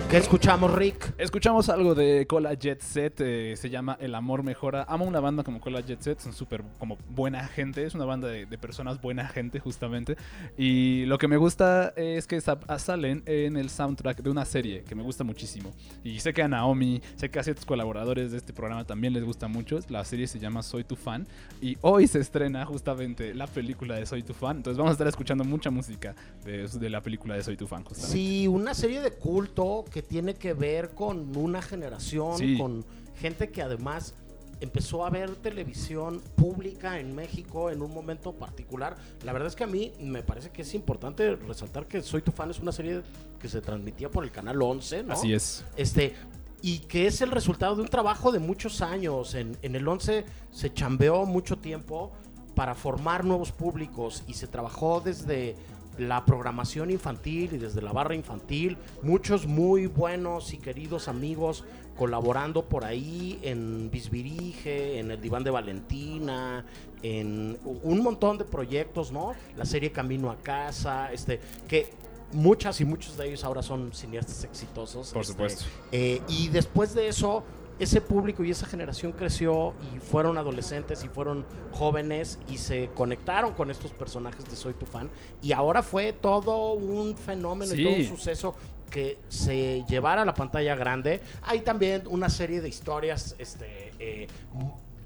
¿Qué 0.08 0.18
escuchamos, 0.18 0.72
Rick? 0.72 1.14
Escuchamos 1.18 1.68
algo 1.68 1.96
de 1.96 2.28
Cola 2.28 2.54
Jet 2.54 2.80
Set, 2.80 3.20
eh, 3.22 3.56
se 3.56 3.70
llama 3.70 3.98
El 4.00 4.14
Amor 4.14 4.44
Mejora. 4.44 4.84
Amo 4.88 5.04
una 5.04 5.18
banda 5.18 5.42
como 5.42 5.60
Cola 5.60 5.80
Jet 5.80 6.00
Set, 6.00 6.20
son 6.20 6.32
súper 6.32 6.62
como 6.78 6.96
buena 7.08 7.48
gente, 7.48 7.84
es 7.84 7.92
una 7.92 8.04
banda 8.04 8.28
de, 8.28 8.46
personas 8.56 9.00
buena 9.02 9.26
gente 9.26 9.58
justamente. 9.58 10.16
Y 10.56 11.06
lo 11.06 11.18
que 11.18 11.26
me 11.26 11.36
gusta 11.36 11.92
es 11.96 12.28
que 12.28 12.40
salen 12.40 13.24
en 13.26 13.56
el 13.56 13.68
soundtrack 13.68 14.22
de 14.22 14.30
una 14.30 14.44
serie 14.44 14.84
que 14.84 14.94
me 14.94 15.02
gusta 15.02 15.24
muchísimo. 15.24 15.74
Y 16.04 16.20
sé 16.20 16.32
que 16.32 16.40
a 16.40 16.46
Naomi, 16.46 17.02
sé 17.16 17.28
que 17.28 17.40
a 17.40 17.42
ciertos 17.42 17.66
colaboradores 17.66 18.30
de 18.30 18.38
este 18.38 18.52
programa 18.52 18.84
también 18.84 19.12
les 19.12 19.24
gusta 19.24 19.48
mucho. 19.48 19.80
La 19.88 20.04
serie 20.04 20.28
se 20.28 20.38
llama 20.38 20.62
Soy 20.62 20.84
tu 20.84 20.94
fan 20.94 21.26
y 21.60 21.76
hoy 21.80 22.06
se 22.06 22.20
estrena 22.20 22.64
justamente 22.64 23.34
la 23.34 23.48
película 23.48 23.96
de 23.96 24.06
Soy 24.06 24.22
tu 24.22 24.34
fan. 24.34 24.58
Entonces 24.58 24.78
vamos 24.78 24.90
a 24.90 24.92
estar 24.92 25.08
escuchando 25.08 25.42
mucha 25.42 25.70
música 25.70 26.14
de, 26.44 26.68
de 26.68 26.90
la 26.90 27.00
película 27.00 27.34
de 27.34 27.42
Soy 27.42 27.56
tu 27.56 27.66
fan 27.66 27.82
justamente. 27.82 28.16
Sí, 28.16 28.46
una 28.46 28.72
serie 28.72 29.00
de 29.00 29.10
culto 29.10 29.84
que 29.96 30.02
tiene 30.02 30.34
que 30.34 30.52
ver 30.52 30.90
con 30.90 31.34
una 31.38 31.62
generación, 31.62 32.58
con 32.58 32.84
gente 33.18 33.48
que 33.48 33.62
además 33.62 34.12
empezó 34.60 35.06
a 35.06 35.08
ver 35.08 35.36
televisión 35.36 36.20
pública 36.34 37.00
en 37.00 37.14
México 37.14 37.70
en 37.70 37.80
un 37.80 37.94
momento 37.94 38.34
particular. 38.34 38.94
La 39.24 39.32
verdad 39.32 39.48
es 39.48 39.56
que 39.56 39.64
a 39.64 39.66
mí 39.66 39.94
me 39.98 40.22
parece 40.22 40.50
que 40.50 40.60
es 40.60 40.74
importante 40.74 41.36
resaltar 41.36 41.86
que 41.86 42.02
Soy 42.02 42.20
tu 42.20 42.30
fan 42.30 42.50
es 42.50 42.58
una 42.58 42.72
serie 42.72 43.00
que 43.40 43.48
se 43.48 43.62
transmitía 43.62 44.10
por 44.10 44.22
el 44.22 44.30
canal 44.30 44.60
11, 44.60 45.04
¿no? 45.04 45.14
Así 45.14 45.32
es. 45.32 45.64
Este, 45.78 46.12
y 46.60 46.80
que 46.80 47.06
es 47.06 47.22
el 47.22 47.30
resultado 47.30 47.74
de 47.76 47.80
un 47.80 47.88
trabajo 47.88 48.32
de 48.32 48.38
muchos 48.38 48.82
años. 48.82 49.34
En, 49.34 49.56
en 49.62 49.76
el 49.76 49.88
11 49.88 50.26
se 50.50 50.74
chambeó 50.74 51.24
mucho 51.24 51.56
tiempo 51.56 52.12
para 52.54 52.74
formar 52.74 53.24
nuevos 53.24 53.50
públicos 53.50 54.24
y 54.26 54.34
se 54.34 54.46
trabajó 54.46 55.00
desde 55.00 55.56
la 55.98 56.24
programación 56.24 56.90
infantil 56.90 57.50
y 57.54 57.58
desde 57.58 57.82
la 57.82 57.92
barra 57.92 58.14
infantil, 58.14 58.76
muchos 59.02 59.46
muy 59.46 59.86
buenos 59.86 60.52
y 60.52 60.58
queridos 60.58 61.08
amigos 61.08 61.64
colaborando 61.96 62.64
por 62.64 62.84
ahí 62.84 63.38
en 63.42 63.90
Bisbirige, 63.90 64.98
en 64.98 65.10
el 65.10 65.20
Diván 65.20 65.44
de 65.44 65.50
Valentina, 65.50 66.64
en 67.02 67.58
un 67.64 68.02
montón 68.02 68.38
de 68.38 68.44
proyectos, 68.44 69.12
¿no? 69.12 69.34
La 69.56 69.64
serie 69.64 69.90
Camino 69.92 70.30
a 70.30 70.36
Casa, 70.36 71.12
este, 71.12 71.40
que 71.66 71.90
muchas 72.32 72.80
y 72.80 72.84
muchos 72.84 73.16
de 73.16 73.28
ellos 73.28 73.44
ahora 73.44 73.62
son 73.62 73.92
cineastas 73.92 74.44
exitosos. 74.44 75.10
Por 75.12 75.22
este, 75.22 75.32
supuesto. 75.32 75.64
Eh, 75.92 76.20
y 76.28 76.48
después 76.48 76.94
de 76.94 77.08
eso 77.08 77.44
ese 77.78 78.00
público 78.00 78.42
y 78.44 78.50
esa 78.50 78.66
generación 78.66 79.12
creció 79.12 79.74
y 79.94 79.98
fueron 79.98 80.38
adolescentes 80.38 81.04
y 81.04 81.08
fueron 81.08 81.44
jóvenes 81.72 82.38
y 82.48 82.58
se 82.58 82.88
conectaron 82.94 83.52
con 83.52 83.70
estos 83.70 83.92
personajes 83.92 84.44
de 84.48 84.56
Soy 84.56 84.74
tu 84.74 84.86
fan 84.86 85.10
y 85.42 85.52
ahora 85.52 85.82
fue 85.82 86.12
todo 86.12 86.72
un 86.72 87.16
fenómeno 87.16 87.74
y 87.74 87.84
todo 87.84 87.94
un 87.94 88.04
suceso 88.04 88.54
que 88.90 89.18
se 89.28 89.84
llevara 89.88 90.22
a 90.22 90.24
la 90.24 90.34
pantalla 90.34 90.74
grande. 90.74 91.20
Hay 91.42 91.60
también 91.60 92.04
una 92.08 92.28
serie 92.28 92.60
de 92.60 92.68
historias 92.68 93.34
este, 93.38 93.92
eh, 93.98 94.26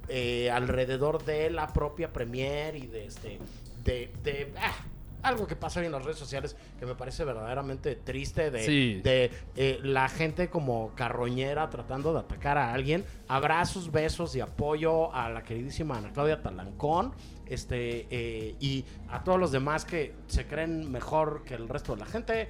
eh, 0.09 0.51
alrededor 0.51 1.25
de 1.25 1.51
la 1.51 1.67
propia 1.73 2.13
premier 2.13 2.77
y 2.77 2.87
de 2.87 3.07
este 3.07 3.39
de, 3.85 4.53
ah, 4.59 4.75
algo 5.23 5.47
que 5.47 5.57
pasa 5.57 5.85
en 5.85 5.93
las 5.93 6.05
redes 6.05 6.19
sociales 6.19 6.57
que 6.79 6.87
me 6.87 6.95
parece 6.95 7.25
verdaderamente 7.25 7.97
triste 7.97 8.51
de, 8.51 9.01
de 9.03 9.31
eh, 9.57 9.79
la 9.83 10.09
gente 10.09 10.49
como 10.51 10.95
carroñera 10.95 11.69
tratando 11.71 12.13
de 12.13 12.21
atacar 12.21 12.59
a 12.59 12.73
alguien. 12.73 13.05
Abrazos, 13.29 13.91
besos 13.91 14.35
y 14.37 14.41
apoyo 14.41 15.15
a 15.15 15.29
la 15.31 15.43
queridísima 15.43 15.99
Ana 15.99 16.13
Claudia 16.13 16.43
Talancón 16.43 17.13
este, 17.47 18.07
eh, 18.11 18.55
y 18.61 18.85
a 19.09 19.25
todos 19.25 19.39
los 19.39 19.51
demás 19.51 19.85
que 19.85 20.15
se 20.29 20.47
creen 20.47 20.91
mejor 20.91 21.43
que 21.45 21.55
el 21.55 21.69
resto 21.69 21.95
de 21.95 22.01
la 22.01 22.07
gente 22.07 22.49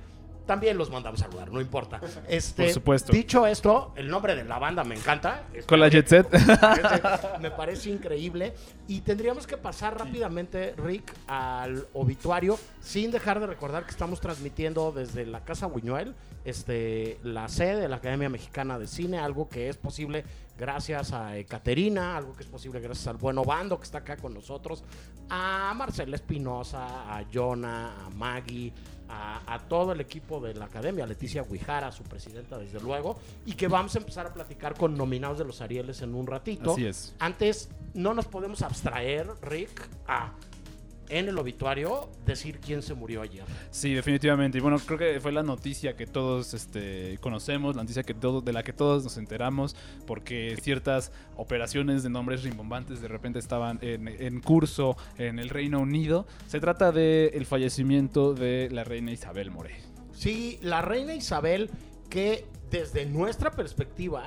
también 0.50 0.76
los 0.76 0.90
mandamos 0.90 1.22
a 1.22 1.26
saludar, 1.26 1.52
no 1.52 1.60
importa. 1.60 2.00
Este, 2.26 2.64
Por 2.64 2.72
supuesto. 2.72 3.12
Dicho 3.12 3.46
esto, 3.46 3.92
el 3.94 4.08
nombre 4.08 4.34
de 4.34 4.42
la 4.42 4.58
banda 4.58 4.82
me 4.82 4.96
encanta. 4.96 5.44
Con 5.64 5.78
la 5.78 5.86
Jet 5.86 6.08
Set. 6.08 6.26
Me 7.40 7.52
parece, 7.52 7.88
increíble. 7.88 8.52
Y 8.88 9.02
tendríamos 9.02 9.46
que 9.46 9.56
pasar 9.56 9.96
rápidamente, 9.96 10.74
Rick, 10.76 11.14
al 11.28 11.86
obituario, 11.92 12.58
sin 12.80 13.12
dejar 13.12 13.38
de 13.38 13.46
recordar 13.46 13.84
que 13.84 13.92
estamos 13.92 14.20
transmitiendo 14.20 14.90
desde 14.90 15.24
la 15.24 15.44
Casa 15.44 15.66
Buñuel, 15.66 16.16
este, 16.44 17.20
la 17.22 17.48
sede 17.48 17.82
de 17.82 17.88
la 17.88 17.96
Academia 17.96 18.28
Mexicana 18.28 18.76
de 18.76 18.88
Cine, 18.88 19.20
algo 19.20 19.48
que 19.48 19.68
es 19.68 19.76
posible 19.76 20.24
gracias 20.58 21.12
a 21.12 21.32
Caterina, 21.48 22.16
algo 22.16 22.32
que 22.34 22.42
es 22.42 22.48
posible 22.48 22.80
gracias 22.80 23.06
al 23.06 23.18
bueno 23.18 23.44
bando 23.44 23.78
que 23.78 23.84
está 23.84 23.98
acá 23.98 24.16
con 24.16 24.34
nosotros, 24.34 24.82
a 25.28 25.72
Marcela 25.76 26.16
Espinosa, 26.16 27.16
a 27.16 27.24
Jonah, 27.32 28.06
a 28.06 28.10
Maggie, 28.10 28.72
a, 29.10 29.58
todo 29.68 29.92
el 29.92 30.00
equipo 30.00 30.40
de 30.40 30.54
la 30.54 30.66
academia, 30.66 31.06
Leticia 31.06 31.42
Guijara, 31.42 31.92
su 31.92 32.02
presidenta, 32.04 32.58
desde 32.58 32.80
luego, 32.80 33.18
y 33.46 33.52
que 33.54 33.68
vamos 33.68 33.94
a 33.96 33.98
empezar 33.98 34.26
a 34.26 34.32
platicar 34.32 34.76
con 34.76 34.96
nominados 34.96 35.38
de 35.38 35.44
los 35.44 35.60
Arieles 35.60 36.02
en 36.02 36.14
un 36.14 36.26
ratito. 36.26 36.72
Así 36.72 36.86
es. 36.86 37.14
Antes, 37.18 37.68
no 37.94 38.14
nos 38.14 38.26
podemos 38.26 38.62
abstraer, 38.62 39.28
Rick, 39.42 39.88
a 40.06 40.32
en 41.10 41.28
el 41.28 41.38
obituario 41.38 42.08
decir 42.24 42.58
quién 42.60 42.82
se 42.82 42.94
murió 42.94 43.22
ayer. 43.22 43.44
Sí, 43.70 43.92
definitivamente. 43.92 44.58
Y 44.58 44.60
bueno, 44.60 44.78
creo 44.78 44.98
que 44.98 45.20
fue 45.20 45.32
la 45.32 45.42
noticia 45.42 45.96
que 45.96 46.06
todos 46.06 46.54
este, 46.54 47.18
conocemos, 47.20 47.76
la 47.76 47.82
noticia 47.82 48.02
que 48.02 48.14
todo, 48.14 48.40
de 48.40 48.52
la 48.52 48.62
que 48.62 48.72
todos 48.72 49.04
nos 49.04 49.16
enteramos, 49.16 49.76
porque 50.06 50.56
ciertas 50.62 51.12
operaciones 51.36 52.02
de 52.02 52.10
nombres 52.10 52.42
rimbombantes 52.42 53.00
de 53.00 53.08
repente 53.08 53.38
estaban 53.38 53.78
en, 53.82 54.40
curso 54.40 54.96
en 55.18 55.38
el 55.38 55.48
Reino 55.48 55.80
Unido. 55.80 56.26
Se 56.46 56.60
trata 56.60 56.92
del 56.92 57.30
el 57.34 57.46
fallecimiento 57.46 58.34
de 58.34 58.68
la 58.70 58.84
reina 58.84 59.12
Isabel 59.12 59.50
More. 59.50 59.74
Sí, 60.12 60.58
la 60.62 60.82
reina 60.82 61.14
Isabel 61.14 61.70
que 62.08 62.46
desde 62.70 63.06
nuestra 63.06 63.50
perspectiva, 63.50 64.24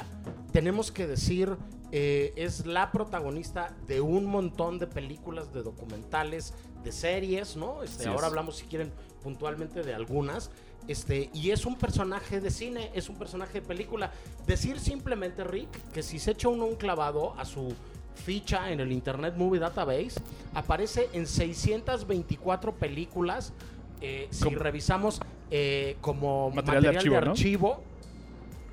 tenemos 0.52 0.92
que 0.92 1.08
decir, 1.08 1.56
eh, 1.96 2.34
es 2.38 2.66
la 2.66 2.92
protagonista 2.92 3.72
de 3.86 4.02
un 4.02 4.26
montón 4.26 4.80
de 4.80 4.88
películas, 4.88 5.54
de 5.54 5.62
documentales, 5.62 6.56
de 6.84 6.92
series, 6.92 7.56
¿no? 7.56 7.84
Este, 7.84 8.08
ahora 8.08 8.22
es. 8.22 8.28
hablamos, 8.30 8.56
si 8.56 8.66
quieren, 8.66 8.92
puntualmente 9.22 9.84
de 9.84 9.94
algunas. 9.94 10.50
Este, 10.88 11.30
y 11.36 11.52
es 11.52 11.68
un 11.68 11.76
personaje 11.78 12.42
de 12.42 12.50
cine, 12.50 12.90
es 12.96 13.10
un 13.10 13.16
personaje 13.16 13.62
de 13.62 13.68
película. 13.68 14.12
Decir 14.48 14.80
simplemente, 14.80 15.44
Rick, 15.44 15.70
que 15.92 16.02
si 16.02 16.18
se 16.18 16.32
echa 16.32 16.50
uno 16.50 16.66
un 16.66 16.78
clavado 16.78 17.36
a 17.38 17.46
su 17.46 17.76
ficha 18.16 18.72
en 18.72 18.80
el 18.80 18.92
Internet 18.92 19.36
Movie 19.38 19.60
Database, 19.60 20.16
aparece 20.56 21.10
en 21.14 21.28
624 21.28 22.74
películas. 22.74 23.54
eh, 24.02 24.28
si 24.32 24.50
revisamos 24.50 25.22
eh, 25.52 25.96
como 26.02 26.50
Material 26.50 26.96
de 26.96 27.18
archivo, 27.18 27.84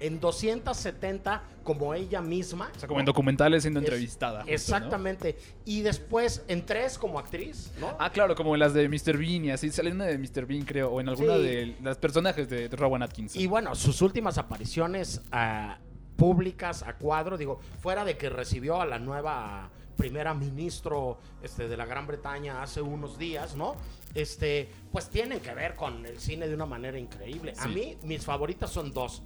en 0.01 0.19
270 0.21 1.43
como 1.63 1.95
ella 1.95 2.21
misma. 2.21 2.71
O 2.75 2.79
sea, 2.79 2.89
como 2.89 3.01
en 3.01 3.07
documentales 3.07 3.63
siendo 3.63 3.81
Es- 3.81 3.85
entrevistada. 3.87 4.39
justo, 4.41 4.47
¿no? 4.51 4.55
Exactamente. 4.55 5.37
Y 5.65 5.83
después 5.83 6.43
en 6.49 6.65
tres 6.67 6.99
como 6.99 7.19
actriz, 7.19 7.71
¿no? 7.79 7.95
Ah, 7.99 8.11
claro, 8.11 8.35
como 8.35 8.55
en 8.55 8.61
las 8.61 8.75
de 8.75 8.89
Mr. 8.89 9.17
Bean 9.19 9.45
y 9.45 9.51
así. 9.51 9.71
Sale 9.71 9.93
una 9.93 10.07
de 10.07 10.19
Mr. 10.19 10.47
Bean, 10.47 10.63
creo, 10.65 10.91
o 10.91 11.01
en 11.01 11.09
alguna 11.09 11.37
Sí. 11.37 11.43
de 11.43 11.77
los 11.83 11.99
personajes 11.99 12.49
de 12.49 12.69
Rowan 12.69 13.03
Atkinson. 13.03 13.41
Y 13.41 13.47
bueno, 13.47 13.75
sus 13.75 14.03
últimas 14.03 14.39
apariciones 14.39 15.23
ah, 15.33 15.79
públicas 16.17 16.83
a 16.83 16.95
cuadro, 16.97 17.37
digo, 17.39 17.61
fuera 17.81 18.05
de 18.05 18.17
que 18.17 18.29
recibió 18.31 18.81
a 18.81 18.87
la 18.87 18.99
nueva 18.99 19.71
primera 19.97 20.33
ministro 20.33 21.19
este, 21.43 21.69
de 21.69 21.77
la 21.77 21.85
Gran 21.85 22.07
Bretaña 22.07 22.63
hace 22.63 22.81
unos 22.81 23.19
días, 23.19 23.55
¿no? 23.55 23.77
Este, 24.15 24.71
pues 24.93 25.11
tienen 25.11 25.41
que 25.41 25.53
ver 25.55 25.77
con 25.77 26.05
el 26.07 26.19
cine 26.19 26.49
de 26.49 26.55
una 26.55 26.65
manera 26.67 26.99
increíble. 26.99 27.53
A 27.59 27.69
mí, 27.69 27.97
mis 28.03 28.25
favoritas 28.25 28.71
son 28.71 28.93
dos. 28.93 29.23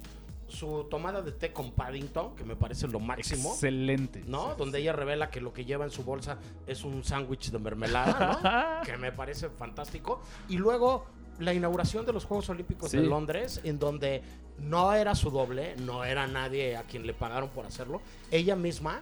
Su 0.47 0.85
tomada 0.91 1.21
de 1.23 1.31
té 1.31 1.51
con 1.51 1.71
Paddington, 1.71 2.35
que 2.35 2.43
me 2.43 2.55
parece 2.55 2.87
lo 2.87 2.99
máximo. 2.99 3.49
Excelente. 3.51 4.23
¿no? 4.27 4.49
Sí, 4.51 4.55
Donde 4.57 4.79
ella 4.79 4.93
revela 4.93 5.29
que 5.31 5.41
lo 5.41 5.51
que 5.53 5.65
lleva 5.65 5.85
en 5.85 5.91
su 5.91 6.03
bolsa 6.03 6.37
es 6.67 6.83
un 6.83 7.03
sándwich 7.03 7.49
de 7.51 7.57
mermelada, 7.59 8.79
¿no? 8.81 8.85
que 8.85 8.95
me 8.97 9.11
parece 9.11 9.49
fantástico. 9.49 10.21
Y 10.47 10.57
luego 10.57 11.05
la 11.39 11.53
inauguración 11.53 12.05
de 12.05 12.13
los 12.13 12.25
Juegos 12.25 12.47
Olímpicos 12.49 12.91
Sí. 12.91 12.97
de 12.97 13.03
Londres, 13.07 13.59
en 13.63 13.79
donde 13.79 14.21
no 14.59 14.93
era 14.93 15.15
su 15.15 15.31
doble, 15.31 15.75
no 15.77 16.05
era 16.05 16.27
nadie 16.27 16.77
a 16.77 16.83
quien 16.83 17.05
le 17.07 17.13
pagaron 17.13 17.49
por 17.49 17.65
hacerlo. 17.65 18.01
Ella 18.31 18.55
misma 18.55 19.01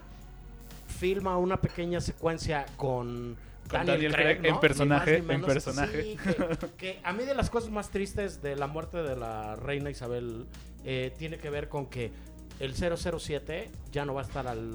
filma 0.86 1.36
una 1.38 1.60
pequeña 1.60 2.00
secuencia 2.00 2.66
con, 2.76 3.36
Con 3.68 3.86
Daniel 3.86 4.12
Craig 4.12 4.40
en 4.44 4.54
¿no? 4.54 4.60
personaje, 4.60 5.20
Ni 5.20 5.28
ni 5.28 5.34
en 5.34 5.42
personaje. 5.42 6.02
Sí, 6.02 6.16
que, 6.16 6.68
que 6.76 7.00
a 7.04 7.12
mí 7.12 7.24
de 7.24 7.34
las 7.34 7.50
cosas 7.50 7.70
más 7.70 7.90
tristes 7.90 8.42
de 8.42 8.56
la 8.56 8.66
muerte 8.66 8.98
de 9.02 9.16
la 9.16 9.56
reina 9.56 9.90
Isabel 9.90 10.46
eh, 10.84 11.12
tiene 11.18 11.38
que 11.38 11.50
ver 11.50 11.68
con 11.68 11.86
que 11.86 12.12
el 12.60 12.74
007 12.74 13.70
ya 13.90 14.04
no 14.04 14.14
va 14.14 14.22
a 14.22 14.24
estar 14.24 14.46
al 14.46 14.70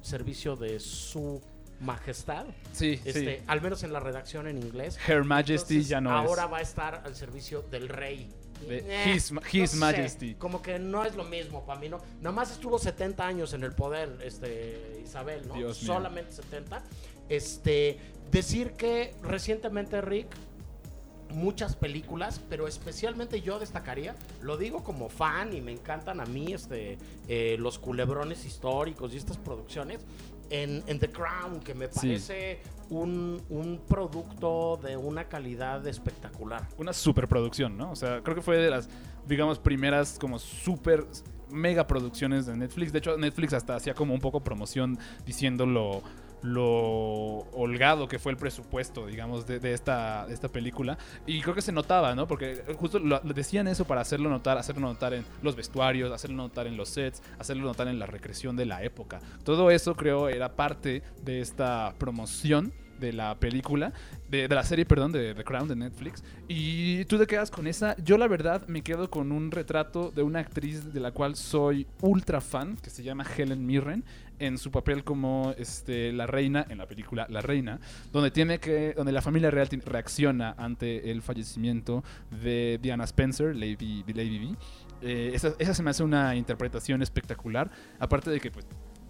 servicio 0.00 0.56
de 0.56 0.78
su 0.80 1.40
majestad, 1.80 2.46
Sí, 2.72 3.00
este, 3.04 3.38
sí. 3.38 3.42
al 3.46 3.60
menos 3.62 3.82
en 3.84 3.92
la 3.92 4.00
redacción 4.00 4.46
en 4.48 4.58
inglés. 4.58 4.98
Her 5.08 5.22
Majesty 5.24 5.74
Entonces, 5.74 5.88
ya 5.88 6.00
no 6.00 6.10
ahora 6.10 6.44
es. 6.44 6.52
va 6.52 6.58
a 6.58 6.60
estar 6.62 7.02
al 7.04 7.14
servicio 7.14 7.62
del 7.62 7.88
rey. 7.88 8.28
De 8.68 8.78
Eh, 8.88 9.14
His 9.14 9.32
His 9.52 9.74
Majesty. 9.76 10.34
como 10.34 10.60
que 10.60 10.80
no 10.80 11.04
es 11.04 11.14
lo 11.14 11.22
mismo 11.24 11.64
para 11.64 11.78
mí, 11.78 11.88
¿no? 11.88 11.98
Nomás 12.20 12.50
estuvo 12.50 12.78
70 12.78 13.24
años 13.24 13.52
en 13.52 13.62
el 13.62 13.72
poder, 13.72 14.18
este, 14.24 15.00
Isabel, 15.04 15.46
¿no? 15.46 15.54
Dios 15.54 15.80
mío. 15.82 15.92
Solamente 15.94 16.32
70. 16.32 16.82
Este, 17.28 17.98
decir 18.32 18.72
que 18.72 19.14
recientemente, 19.22 20.00
Rick, 20.00 20.26
muchas 21.30 21.76
películas, 21.76 22.40
pero 22.48 22.66
especialmente 22.68 23.40
yo 23.40 23.58
destacaría, 23.58 24.14
lo 24.40 24.56
digo 24.56 24.82
como 24.84 25.08
fan 25.08 25.52
y 25.52 25.60
me 25.60 25.72
encantan 25.72 26.20
a 26.20 26.24
mí 26.26 26.52
este, 26.52 26.98
eh, 27.28 27.56
los 27.58 27.78
culebrones 27.78 28.44
históricos 28.44 29.12
y 29.14 29.16
estas 29.16 29.36
producciones, 29.38 30.00
en, 30.50 30.82
en 30.86 30.98
The 30.98 31.10
Crown, 31.10 31.60
que 31.60 31.74
me 31.74 31.86
Sí. 31.88 31.92
parece 32.00 32.60
un, 32.88 33.42
un 33.50 33.82
producto 33.86 34.78
de 34.82 34.96
una 34.96 35.24
calidad 35.28 35.86
espectacular. 35.86 36.66
Una 36.78 36.94
superproducción, 36.94 37.76
¿no? 37.76 37.90
O 37.90 37.96
sea, 37.96 38.22
creo 38.22 38.34
que 38.34 38.40
fue 38.42 38.56
de 38.56 38.70
las, 38.70 38.88
digamos, 39.26 39.58
primeras 39.58 40.18
como 40.18 40.38
super 40.38 41.04
mega 41.50 41.86
producciones 41.86 42.46
de 42.46 42.56
Netflix. 42.56 42.92
De 42.92 42.98
hecho, 43.00 43.18
Netflix 43.18 43.52
hasta 43.52 43.76
hacía 43.76 43.92
como 43.92 44.14
un 44.14 44.20
poco 44.20 44.40
promoción 44.40 44.98
diciendo 45.26 45.66
lo, 46.42 47.46
holgado 47.52 48.08
que 48.08 48.18
fue 48.18 48.32
el 48.32 48.38
presupuesto, 48.38 49.06
digamos, 49.06 49.46
de, 49.46 49.58
de 49.60 49.72
esta, 49.72 50.26
de 50.26 50.34
esta 50.34 50.48
película. 50.48 50.98
Y 51.26 51.40
creo 51.40 51.54
que 51.54 51.62
se 51.62 51.72
notaba, 51.72 52.14
¿no? 52.14 52.26
Porque 52.26 52.62
justo 52.78 52.98
lo, 52.98 53.20
lo 53.22 53.34
decían 53.34 53.68
eso 53.68 53.84
para 53.84 54.00
hacerlo 54.00 54.28
notar, 54.30 54.58
hacerlo 54.58 54.86
notar 54.86 55.14
en 55.14 55.24
los 55.42 55.56
vestuarios, 55.56 56.12
hacerlo 56.12 56.36
notar 56.36 56.66
en 56.66 56.76
los 56.76 56.88
sets, 56.88 57.22
hacerlo 57.38 57.64
notar 57.64 57.88
en 57.88 57.98
la 57.98 58.06
recreación 58.06 58.56
de 58.56 58.66
la 58.66 58.82
época. 58.82 59.20
Todo 59.44 59.70
eso 59.70 59.94
creo 59.94 60.28
era 60.28 60.54
parte 60.54 61.02
de 61.22 61.40
esta 61.40 61.94
promoción 61.98 62.72
de 62.98 63.12
la 63.12 63.34
película, 63.38 63.92
de, 64.28 64.48
de 64.48 64.54
la 64.54 64.64
serie, 64.64 64.84
perdón, 64.84 65.12
de 65.12 65.34
The 65.34 65.44
Crown 65.44 65.68
de 65.68 65.76
Netflix. 65.76 66.22
Y 66.48 67.04
tú 67.06 67.18
te 67.18 67.26
quedas 67.26 67.50
con 67.50 67.66
esa. 67.66 67.96
Yo 68.02 68.18
la 68.18 68.28
verdad 68.28 68.66
me 68.68 68.82
quedo 68.82 69.10
con 69.10 69.32
un 69.32 69.50
retrato 69.50 70.10
de 70.10 70.22
una 70.22 70.40
actriz 70.40 70.92
de 70.92 71.00
la 71.00 71.12
cual 71.12 71.36
soy 71.36 71.86
ultra 72.00 72.40
fan, 72.40 72.76
que 72.76 72.90
se 72.90 73.02
llama 73.02 73.24
Helen 73.36 73.64
Mirren, 73.66 74.04
en 74.38 74.58
su 74.58 74.70
papel 74.70 75.04
como 75.04 75.54
este, 75.58 76.12
la 76.12 76.26
reina, 76.26 76.66
en 76.68 76.78
la 76.78 76.86
película 76.86 77.26
La 77.28 77.40
Reina, 77.40 77.80
donde 78.12 78.30
tiene 78.30 78.58
que, 78.58 78.94
donde 78.94 79.12
la 79.12 79.22
familia 79.22 79.50
real 79.50 79.68
reacciona 79.84 80.54
ante 80.56 81.10
el 81.10 81.22
fallecimiento 81.22 82.04
de 82.42 82.78
Diana 82.80 83.04
Spencer, 83.04 83.54
Lady, 83.54 84.04
Lady 84.06 84.38
Di. 84.38 84.56
Eh, 85.00 85.30
esa, 85.34 85.54
esa 85.58 85.74
se 85.74 85.82
me 85.82 85.90
hace 85.90 86.02
una 86.02 86.34
interpretación 86.34 87.02
espectacular, 87.02 87.70
aparte 87.98 88.30
de 88.30 88.40
que 88.40 88.50
pues 88.50 88.66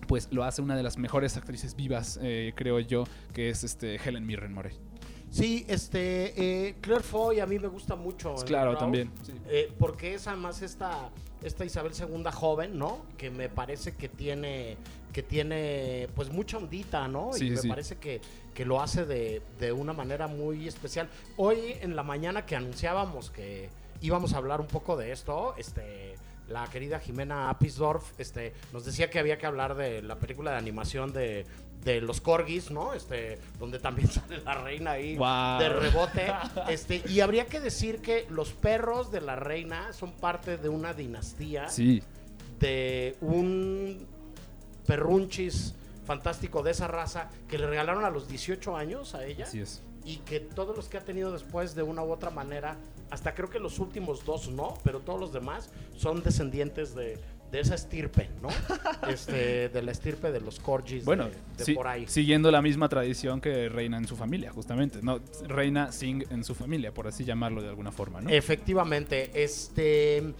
pues 0.09 0.27
lo 0.33 0.43
hace 0.43 0.61
una 0.61 0.75
de 0.77 0.83
las 0.83 0.99
mejores 0.99 1.37
actrices 1.37 1.77
vivas, 1.77 2.19
eh, 2.21 2.53
creo 2.57 2.81
yo, 2.81 3.05
que 3.33 3.51
es 3.51 3.63
este 3.63 3.97
Helen 3.97 4.27
Mirren 4.27 4.53
Morey. 4.53 4.73
Sí, 5.31 5.67
este, 5.69 6.33
eh, 6.69 6.77
Claire 6.81 7.05
Foy 7.05 7.39
a 7.39 7.47
mí 7.47 7.59
me 7.59 7.69
gusta 7.69 7.95
mucho. 7.95 8.35
en 8.41 8.47
Claro, 8.47 8.71
The 8.73 8.77
Crown, 8.79 8.93
también. 8.93 9.13
sí. 9.23 9.35
eh, 9.49 9.71
porque 9.79 10.15
es 10.15 10.27
además 10.27 10.63
esta, 10.63 11.11
esta 11.43 11.67
Isabel 11.67 11.93
II 11.93 12.25
joven, 12.33 12.79
¿no? 12.79 13.03
Que 13.19 13.31
me 13.31 13.51
parece 13.51 13.93
que 13.95 14.09
tiene, 14.09 14.79
que 15.13 15.23
tiene 15.23 16.09
pues 16.17 16.33
mucha 16.33 16.57
ondita, 16.57 17.07
¿no? 17.09 17.31
Sí, 17.35 17.49
y 17.49 17.51
me 17.51 17.57
sí. 17.59 17.69
parece 17.69 17.97
que, 17.97 18.23
que 18.55 18.65
lo 18.65 18.81
hace 18.81 19.05
de, 19.05 19.43
de 19.61 19.71
una 19.73 19.93
manera 19.93 20.27
muy 20.29 20.67
especial. 20.67 21.11
Hoy 21.37 21.75
en 21.83 21.95
la 21.95 22.03
mañana 22.03 22.47
que 22.47 22.57
anunciábamos 22.57 23.29
que 23.31 23.69
íbamos 24.01 24.33
a 24.33 24.39
hablar 24.39 24.61
un 24.63 24.67
poco 24.69 24.97
de 24.97 25.13
esto, 25.13 25.55
este... 25.59 26.15
La 26.49 26.67
querida 26.69 26.99
Jimena 26.99 27.51
Apisdorf 27.51 28.19
este, 28.19 28.55
nos 28.73 28.85
decía 28.85 29.11
que 29.11 29.19
había 29.19 29.39
que 29.39 29.47
hablar 29.47 29.75
de 29.77 30.03
la 30.03 30.17
película 30.17 30.51
de 30.53 30.57
animación 30.57 31.13
de, 31.13 31.45
de 31.85 32.01
los 32.01 32.21
corgis, 32.21 32.71
¿no? 32.71 32.95
Este, 32.95 33.39
donde 33.59 33.79
también 33.79 34.09
sale 34.11 34.39
la 34.43 34.55
reina 34.55 34.93
ahí 34.93 35.17
de 35.17 35.69
rebote. 35.69 36.33
Este, 36.69 37.03
y 37.09 37.21
habría 37.21 37.47
que 37.47 37.61
decir 37.61 38.01
que 38.01 38.27
los 38.31 38.53
perros 38.53 39.11
de 39.11 39.21
la 39.21 39.37
reina 39.37 39.93
son 39.93 40.13
parte 40.13 40.57
de 40.57 40.69
una 40.69 40.93
dinastía 40.95 41.69
Sí, 41.69 42.03
de 42.59 43.17
un 43.21 44.07
perrunchis 44.87 45.75
fantástico 46.07 46.63
de 46.63 46.71
esa 46.71 46.89
raza 46.89 47.29
que 47.49 47.59
le 47.59 47.67
regalaron 47.67 48.05
a 48.05 48.11
los 48.11 48.29
18 48.29 48.77
años 48.77 49.15
a 49.15 49.27
ella 49.27 49.45
así 49.45 49.61
es. 49.61 49.83
y 50.05 50.17
que 50.19 50.41
todos 50.41 50.75
los 50.75 50.89
que 50.89 50.97
ha 50.97 51.05
tenido 51.05 51.31
después 51.31 51.75
de 51.75 51.83
una 51.83 52.03
u 52.03 52.11
otra 52.11 52.31
manera, 52.31 52.77
hasta 53.11 53.35
creo 53.35 53.49
que 53.51 53.59
los 53.59 53.79
últimos 53.79 54.25
dos 54.25 54.49
no, 54.51 54.75
pero 54.85 55.01
todos 55.01 55.21
los 55.21 55.33
demás 55.33 55.71
son 55.97 56.23
descendientes 56.23 56.95
de, 56.95 57.19
de 57.51 57.61
esa 57.61 57.75
estirpe, 57.75 58.29
¿no? 58.43 58.49
Este, 59.09 59.69
de 59.71 59.83
la 59.83 59.93
estirpe 59.93 60.31
de 60.31 60.41
los 60.41 60.61
corgis 60.61 61.05
Bueno, 61.05 61.29
de, 61.57 61.75
por 61.75 61.87
ahí. 61.87 62.07
siguiendo 62.07 62.51
la 62.51 62.61
misma 62.61 62.89
tradición 62.89 63.41
que 63.41 63.69
reina 63.69 63.97
en 63.97 64.07
su 64.07 64.17
familia, 64.17 64.51
justamente. 64.53 64.99
No, 65.03 65.21
reina 65.47 65.91
Singh 65.93 66.27
en 66.31 66.45
su 66.45 66.55
familia, 66.55 66.93
por 66.93 67.07
así 67.07 67.25
llamarlo 67.25 67.63
de 67.63 67.69
alguna 67.69 67.91
forma, 67.93 68.21
¿no? 68.21 68.29
Efectivamente, 68.29 69.31
este 69.43 70.35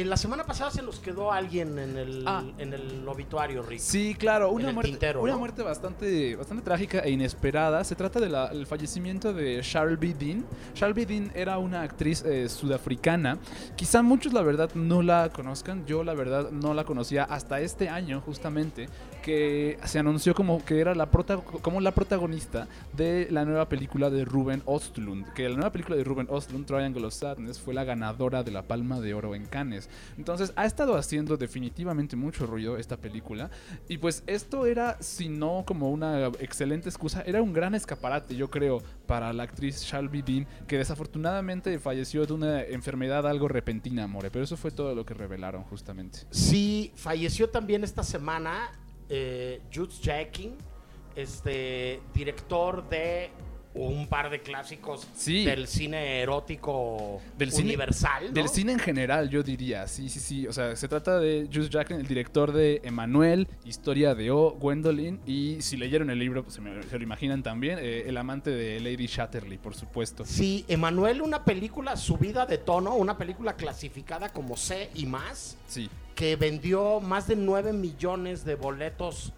eh, 0.00 0.04
la 0.04 0.16
semana 0.16 0.44
pasada 0.44 0.70
se 0.70 0.82
nos 0.82 0.98
quedó 1.00 1.32
alguien 1.32 1.78
en 1.78 1.96
el, 1.96 2.24
Ah. 2.26 2.44
en 2.58 2.72
el 2.72 3.06
obituario, 3.08 3.62
Rick. 3.62 3.80
Sí, 3.80 4.14
claro, 4.14 4.48
En 4.48 4.54
una 4.56 4.68
el 4.68 4.74
muerte, 4.74 4.90
tintero, 4.90 5.22
una 5.22 5.32
¿no? 5.32 5.38
muerte 5.38 5.62
bastante, 5.62 6.36
bastante 6.36 6.62
trágica 6.62 7.00
e 7.00 7.10
inesperada. 7.10 7.82
Se 7.84 7.94
trata 7.94 8.20
del 8.20 8.66
fallecimiento 8.66 9.32
de 9.32 9.60
Sharlby 9.62 10.12
Dean. 10.12 10.44
Sharlby 10.74 11.04
Dean 11.04 11.32
era 11.34 11.58
una 11.58 11.82
actriz 11.82 12.22
eh, 12.24 12.48
sudafricana. 12.48 13.38
Quizá 13.76 14.02
muchos 14.02 14.32
la 14.32 14.42
verdad 14.42 14.70
no 14.74 15.02
la 15.02 15.30
conozcan. 15.32 15.86
Yo 15.86 16.04
la 16.04 16.14
verdad 16.14 16.50
no 16.50 16.74
la 16.74 16.84
conocía 16.84 17.24
hasta 17.24 17.60
este 17.60 17.88
año 17.88 18.20
justamente 18.20 18.88
que 19.20 19.78
se 19.84 19.98
anunció 19.98 20.34
como 20.34 20.64
que 20.64 20.80
era 20.80 20.94
la, 20.94 21.10
prota 21.10 21.36
como 21.38 21.80
la 21.80 21.92
protagonista 21.92 22.68
de 22.92 23.28
la 23.30 23.44
nueva 23.44 23.68
película 23.68 24.10
de 24.10 24.24
Ruben 24.24 24.62
Ostlund. 24.66 25.32
Que 25.32 25.48
la 25.48 25.56
nueva 25.56 25.72
película 25.72 25.96
de 25.96 26.04
Ruben 26.04 26.26
Ostlund, 26.30 26.66
Triangle 26.66 27.06
of 27.06 27.14
Sadness, 27.14 27.60
fue 27.60 27.74
la 27.74 27.84
ganadora 27.84 28.42
de 28.42 28.50
la 28.50 28.62
Palma 28.62 29.00
de 29.00 29.14
Oro 29.14 29.34
en 29.34 29.46
Cannes. 29.46 29.88
Entonces 30.16 30.52
ha 30.56 30.66
estado 30.66 30.96
haciendo 30.96 31.36
definitivamente 31.36 32.16
mucho 32.16 32.46
ruido 32.46 32.76
esta 32.76 32.96
película. 32.96 33.50
Y 33.88 33.98
pues 33.98 34.22
esto 34.26 34.66
era, 34.66 34.96
si 35.00 35.28
no 35.28 35.64
como 35.66 35.90
una 35.90 36.26
excelente 36.38 36.88
excusa, 36.88 37.22
era 37.26 37.42
un 37.42 37.52
gran 37.52 37.74
escaparate, 37.74 38.36
yo 38.36 38.50
creo, 38.50 38.82
para 39.06 39.32
la 39.32 39.44
actriz 39.44 39.82
Shelby 39.82 40.22
Dean, 40.22 40.46
que 40.66 40.78
desafortunadamente 40.78 41.78
falleció 41.78 42.26
de 42.26 42.32
una 42.32 42.62
enfermedad 42.62 43.26
algo 43.26 43.48
repentina, 43.48 44.06
More. 44.06 44.30
Pero 44.30 44.44
eso 44.44 44.56
fue 44.56 44.70
todo 44.70 44.94
lo 44.94 45.04
que 45.04 45.14
revelaron 45.14 45.62
justamente. 45.64 46.20
Sí, 46.30 46.92
falleció 46.94 47.50
también 47.50 47.84
esta 47.84 48.02
semana 48.02 48.70
eh, 49.10 49.60
Jacking, 50.00 50.56
este 51.16 52.00
director 52.14 52.88
de 52.88 53.30
un 53.72 54.08
par 54.08 54.30
de 54.30 54.40
clásicos 54.42 55.06
Sí. 55.14 55.44
del 55.44 55.68
cine 55.68 56.20
erótico 56.22 57.20
Del 57.38 57.52
cine- 57.52 57.68
universal. 57.68 58.24
¿no? 58.26 58.32
Del 58.32 58.48
cine 58.48 58.72
en 58.72 58.78
general, 58.80 59.30
yo 59.30 59.42
diría, 59.44 59.86
sí, 59.86 60.08
sí, 60.08 60.18
sí. 60.18 60.46
O 60.48 60.52
sea, 60.52 60.74
se 60.74 60.88
trata 60.88 61.20
de 61.20 61.48
Jules 61.52 61.70
Jacklin, 61.70 62.00
el 62.00 62.06
director 62.08 62.52
de 62.52 62.80
Emanuel, 62.82 63.46
Historia 63.64 64.14
de 64.16 64.30
O, 64.32 64.50
Gwendolyn, 64.52 65.20
y 65.24 65.62
si 65.62 65.76
leyeron 65.76 66.10
el 66.10 66.18
libro, 66.18 66.42
pues 66.42 66.56
se, 66.56 66.60
me- 66.60 66.82
se 66.82 66.98
lo 66.98 67.04
imaginan 67.04 67.42
también, 67.44 67.78
eh, 67.80 68.04
el 68.08 68.16
amante 68.16 68.50
de 68.50 68.80
Lady 68.80 69.06
Chatterley, 69.06 69.58
por 69.58 69.74
supuesto. 69.76 70.24
Sí, 70.24 70.64
Emanuel, 70.66 71.22
una 71.22 71.44
película 71.44 71.96
subida 71.96 72.46
de 72.46 72.58
tono, 72.58 72.94
una 72.96 73.16
película 73.18 73.54
clasificada 73.54 74.30
como 74.30 74.56
C 74.56 74.90
y 74.94 75.06
más, 75.06 75.56
Sí, 75.68 75.88
que 76.16 76.34
vendió 76.36 76.98
más 77.00 77.28
de 77.28 77.36
9 77.36 77.72
millones 77.72 78.44
de 78.44 78.56
boletos 78.56 79.32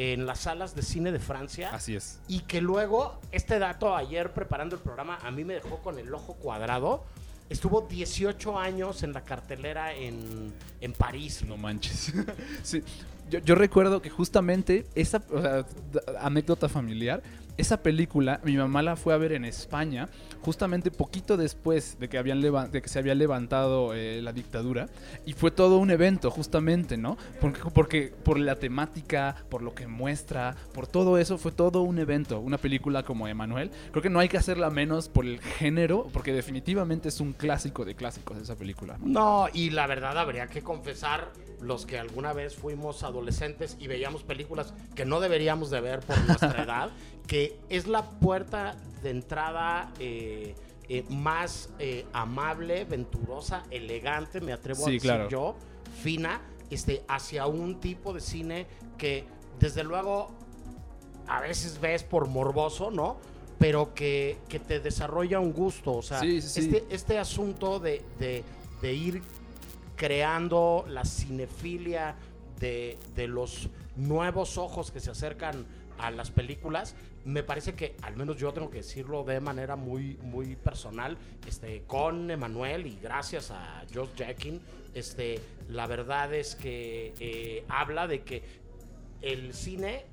en 0.00 0.26
las 0.26 0.38
salas 0.40 0.76
de 0.76 0.82
cine 0.82 1.10
de 1.10 1.18
Francia. 1.18 1.70
así 1.74 1.96
es. 1.96 2.20
Y 2.28 2.40
que 2.42 2.60
luego, 2.60 3.18
este 3.32 3.58
dato 3.58 3.96
ayer 3.96 4.32
preparando 4.32 4.76
el 4.76 4.80
programa, 4.82 5.18
a 5.24 5.32
mí 5.32 5.44
me 5.44 5.54
dejó 5.54 5.78
con 5.82 5.98
el 5.98 6.14
ojo 6.14 6.34
cuadrado. 6.34 7.04
Estuvo 7.50 7.80
18 7.80 8.58
años 8.60 9.02
en 9.02 9.12
la 9.12 9.22
cartelera 9.24 9.92
en, 9.94 10.52
en 10.80 10.92
París. 10.92 11.42
No 11.44 11.56
manches. 11.56 12.12
sí. 12.62 12.82
Yo, 13.28 13.40
yo 13.40 13.56
recuerdo 13.56 14.00
que 14.00 14.08
justamente 14.08 14.86
esa 14.94 15.20
o 15.32 15.42
sea, 15.42 15.62
d- 15.62 16.00
anécdota 16.20 16.68
familiar, 16.68 17.20
esa 17.58 17.82
película, 17.82 18.40
mi 18.44 18.56
mamá 18.56 18.82
la 18.82 18.96
fue 18.96 19.12
a 19.12 19.16
ver 19.16 19.32
en 19.32 19.44
España, 19.44 20.08
justamente 20.40 20.90
poquito 20.90 21.36
después 21.36 21.98
de 21.98 22.08
que, 22.08 22.16
habían 22.16 22.40
de 22.40 22.80
que 22.80 22.88
se 22.88 22.98
había 22.98 23.14
levantado 23.14 23.94
eh, 23.94 24.22
la 24.22 24.32
dictadura, 24.32 24.88
y 25.26 25.32
fue 25.32 25.50
todo 25.50 25.78
un 25.78 25.90
evento, 25.90 26.30
justamente, 26.30 26.96
¿no? 26.96 27.18
Porque, 27.40 27.60
porque 27.74 28.14
por 28.22 28.38
la 28.38 28.56
temática, 28.56 29.36
por 29.50 29.62
lo 29.62 29.74
que 29.74 29.86
muestra, 29.86 30.56
por 30.72 30.86
todo 30.86 31.18
eso, 31.18 31.36
fue 31.36 31.52
todo 31.52 31.82
un 31.82 31.98
evento. 31.98 32.38
Una 32.40 32.58
película 32.58 33.02
como 33.02 33.26
Emanuel, 33.26 33.70
creo 33.90 34.02
que 34.02 34.10
no 34.10 34.20
hay 34.20 34.28
que 34.28 34.38
hacerla 34.38 34.70
menos 34.70 35.08
por 35.08 35.26
el 35.26 35.40
género, 35.40 36.06
porque 36.12 36.32
definitivamente 36.32 37.08
es 37.08 37.20
un 37.20 37.32
clásico 37.32 37.84
de 37.84 37.94
clásicos 37.94 38.38
esa 38.38 38.56
película. 38.56 38.96
¿no? 38.98 39.06
No, 39.06 39.48
y 39.52 39.70
la 39.70 39.86
verdad 39.86 40.16
habría 40.16 40.46
que 40.46 40.62
confesar, 40.62 41.32
los 41.60 41.86
que 41.86 41.98
alguna 41.98 42.32
vez 42.32 42.54
fuimos 42.54 43.02
adolescentes 43.02 43.76
y 43.80 43.88
veíamos 43.88 44.22
películas 44.22 44.72
que 44.94 45.04
no 45.04 45.18
deberíamos 45.18 45.70
de 45.70 45.80
ver 45.80 46.00
por 46.00 46.16
nuestra 46.24 46.62
edad, 46.64 46.90
que 47.28 47.60
es 47.68 47.86
la 47.86 48.02
puerta 48.10 48.74
de 49.02 49.10
entrada 49.10 49.92
eh, 50.00 50.56
eh, 50.88 51.04
más 51.10 51.70
eh, 51.78 52.04
amable, 52.12 52.84
venturosa, 52.84 53.62
elegante, 53.70 54.40
me 54.40 54.52
atrevo 54.52 54.82
a 54.82 54.86
decir 54.86 55.02
claro. 55.02 55.28
yo, 55.28 55.54
fina, 56.02 56.40
este, 56.70 57.04
hacia 57.06 57.46
un 57.46 57.78
tipo 57.80 58.12
de 58.12 58.20
cine 58.20 58.66
que 58.96 59.24
desde 59.60 59.84
luego 59.84 60.30
a 61.28 61.40
veces 61.40 61.78
ves 61.80 62.02
por 62.02 62.26
morboso, 62.28 62.90
¿no? 62.90 63.18
Pero 63.58 63.92
que, 63.94 64.38
que 64.48 64.58
te 64.58 64.80
desarrolla 64.80 65.38
un 65.40 65.52
gusto. 65.52 65.92
O 65.94 66.02
sea, 66.02 66.20
Sí, 66.20 66.40
sí, 66.40 66.48
sí. 66.48 66.60
Este, 66.60 66.94
este 66.94 67.18
asunto 67.18 67.78
de, 67.78 68.02
de- 68.18 68.42
de 68.80 68.94
ir 68.94 69.22
creando 69.96 70.84
la 70.88 71.04
cinefilia 71.04 72.14
de, 72.60 72.98
de 73.16 73.26
los 73.28 73.68
nuevos 73.96 74.56
ojos 74.58 74.90
que 74.92 75.00
se 75.00 75.10
acercan 75.10 75.66
a 75.98 76.10
las 76.12 76.30
películas, 76.30 76.94
me 77.28 77.42
parece 77.42 77.74
que, 77.74 77.94
al 78.02 78.16
menos 78.16 78.38
yo 78.38 78.52
tengo 78.52 78.70
que 78.70 78.78
decirlo 78.78 79.22
de 79.22 79.38
manera 79.38 79.76
muy, 79.76 80.16
muy 80.22 80.56
personal, 80.56 81.18
este, 81.46 81.82
con 81.86 82.30
Emanuel 82.30 82.86
y 82.86 82.98
gracias 83.02 83.50
a 83.50 83.84
Josh 83.92 84.08
Jackin, 84.16 84.60
este, 84.94 85.38
la 85.68 85.86
verdad 85.86 86.32
es 86.32 86.54
que 86.54 87.12
eh, 87.20 87.64
habla 87.68 88.06
de 88.06 88.22
que 88.22 88.42
el 89.20 89.52
cine, 89.52 90.06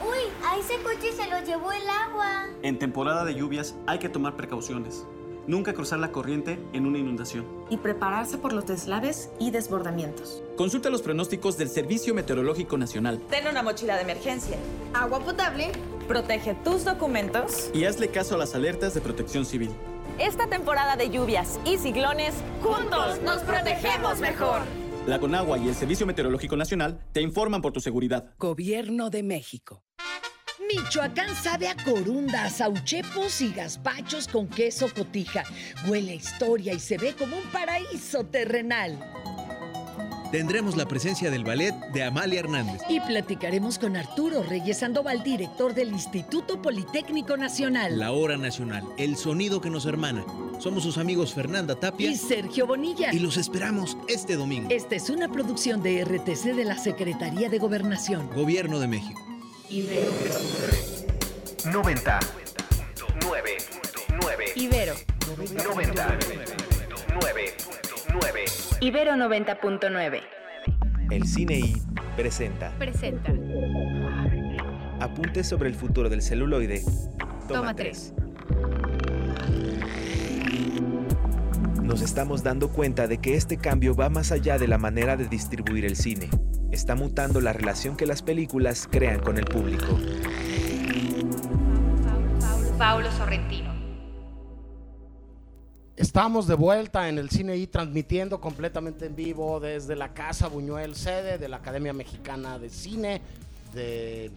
Uy, 0.00 0.18
a 0.46 0.56
ese 0.58 0.74
coche 0.82 1.12
se 1.12 1.28
lo 1.28 1.44
llevó 1.44 1.72
el 1.72 1.82
agua. 1.90 2.46
En 2.62 2.78
temporada 2.78 3.26
de 3.26 3.34
lluvias 3.34 3.74
hay 3.86 3.98
que 3.98 4.08
tomar 4.08 4.34
precauciones. 4.36 5.06
Nunca 5.46 5.74
cruzar 5.74 5.98
la 5.98 6.10
corriente 6.10 6.58
en 6.72 6.86
una 6.86 6.96
inundación. 6.98 7.44
y 7.68 7.76
prepararse 7.76 8.38
por 8.38 8.54
los 8.54 8.66
deslaves 8.66 9.28
y 9.38 9.50
desbordamientos. 9.50 10.41
Consulta 10.56 10.90
los 10.90 11.02
pronósticos 11.02 11.56
del 11.56 11.68
Servicio 11.68 12.14
Meteorológico 12.14 12.76
Nacional 12.76 13.20
Ten 13.30 13.46
una 13.46 13.62
mochila 13.62 13.96
de 13.96 14.02
emergencia. 14.02 14.56
Agua 14.94 15.20
potable. 15.20 15.72
Protege 16.06 16.54
tus 16.62 16.84
documentos. 16.84 17.70
y 17.72 17.84
hazle 17.84 18.08
caso 18.08 18.34
a 18.34 18.38
las 18.38 18.54
alertas 18.54 18.92
de 18.94 19.00
protección 19.00 19.46
civil. 19.46 19.70
Esta 20.18 20.46
temporada 20.48 20.96
de 20.96 21.08
lluvias 21.08 21.58
y 21.64 21.78
ciclones, 21.78 22.34
juntos 22.62 23.20
nos 23.22 23.40
protegemos 23.42 24.18
mejor. 24.20 24.60
La 25.06 25.18
Conagua 25.18 25.58
y 25.58 25.68
el 25.68 25.74
Servicio 25.74 26.06
Meteorológico 26.06 26.56
Nacional 26.56 27.00
te 27.12 27.22
informan 27.22 27.62
por 27.62 27.72
tu 27.72 27.80
seguridad. 27.80 28.34
Gobierno 28.38 29.08
de 29.10 29.22
México. 29.22 29.82
Michoacán 30.68 31.34
sabe 31.34 31.68
a 31.68 31.76
corundas, 31.76 32.60
auchepos 32.60 33.40
y 33.40 33.52
gazpachos 33.52 34.28
con 34.28 34.48
queso 34.48 34.88
cotija. 34.94 35.44
Huele 35.88 36.12
a 36.12 36.14
historia 36.14 36.72
y 36.74 36.78
se 36.78 36.98
ve 36.98 37.14
como 37.18 37.36
un 37.36 37.44
paraíso 37.44 38.24
terrenal. 38.24 38.98
Tendremos 40.32 40.78
la 40.78 40.86
presencia 40.88 41.30
del 41.30 41.44
ballet 41.44 41.74
de 41.92 42.04
Amalia 42.04 42.40
Hernández. 42.40 42.80
Y 42.88 43.00
platicaremos 43.00 43.78
con 43.78 43.96
Arturo 43.98 44.42
Reyes 44.42 44.78
Sandoval, 44.78 45.22
director 45.22 45.74
del 45.74 45.90
Instituto 45.90 46.62
Politécnico 46.62 47.36
Nacional. 47.36 47.98
La 47.98 48.12
hora 48.12 48.38
nacional, 48.38 48.82
el 48.96 49.16
sonido 49.16 49.60
que 49.60 49.68
nos 49.68 49.84
hermana. 49.84 50.24
Somos 50.58 50.84
sus 50.84 50.96
amigos 50.96 51.34
Fernanda 51.34 51.74
Tapia 51.78 52.10
Y 52.10 52.16
Sergio 52.16 52.66
Bonilla. 52.66 53.12
y 53.12 53.18
los 53.18 53.36
esperamos 53.36 53.98
este 54.08 54.36
domingo. 54.36 54.70
Esta 54.70 54.96
es 54.96 55.10
una 55.10 55.30
producción 55.30 55.82
de 55.82 56.02
RTC 56.02 56.54
de 56.54 56.64
la 56.64 56.78
Secretaría 56.78 57.50
de 57.50 57.58
Gobernación. 57.58 58.30
Gobierno 58.34 58.80
de 58.80 58.88
México. 58.88 59.20
90. 61.70 62.20
9. 63.26 63.56
9. 64.18 64.44
Ibero. 64.56 64.94
90. 65.66 66.18
9. 67.20 67.61
9. 68.12 68.44
Ibero 68.80 69.12
90.9. 69.12 70.20
El 71.10 71.26
Cine 71.26 71.58
I 71.58 71.82
presenta 72.16 72.72
Presenta. 72.78 73.32
Apuntes 75.00 75.48
sobre 75.48 75.68
el 75.68 75.74
futuro 75.74 76.08
del 76.08 76.22
celuloide. 76.22 76.82
Toma, 77.48 77.60
Toma 77.60 77.74
tres. 77.74 78.14
Nos 81.82 82.02
estamos 82.02 82.42
dando 82.42 82.68
cuenta 82.70 83.08
de 83.08 83.18
que 83.18 83.34
este 83.34 83.56
cambio 83.56 83.94
va 83.94 84.08
más 84.08 84.30
allá 84.30 84.58
de 84.58 84.68
la 84.68 84.78
manera 84.78 85.16
de 85.16 85.26
distribuir 85.26 85.84
el 85.84 85.96
cine. 85.96 86.28
Está 86.70 86.94
mutando 86.94 87.40
la 87.40 87.52
relación 87.52 87.96
que 87.96 88.06
las 88.06 88.22
películas 88.22 88.88
crean 88.90 89.20
con 89.20 89.38
el 89.38 89.44
público. 89.44 89.98
Paulo 92.78 93.10
Sorrentino. 93.12 93.71
Estamos 96.14 96.46
de 96.46 96.54
vuelta 96.56 97.08
en 97.08 97.16
el 97.16 97.30
cine 97.30 97.56
y 97.56 97.66
transmitiendo 97.66 98.38
completamente 98.38 99.06
en 99.06 99.16
vivo 99.16 99.58
desde 99.60 99.96
la 99.96 100.12
Casa 100.12 100.46
Buñuel, 100.46 100.94
sede 100.94 101.38
de 101.38 101.48
la 101.48 101.56
Academia 101.56 101.94
Mexicana 101.94 102.58
de 102.58 102.68
Cine, 102.68 103.22
de 103.72 104.30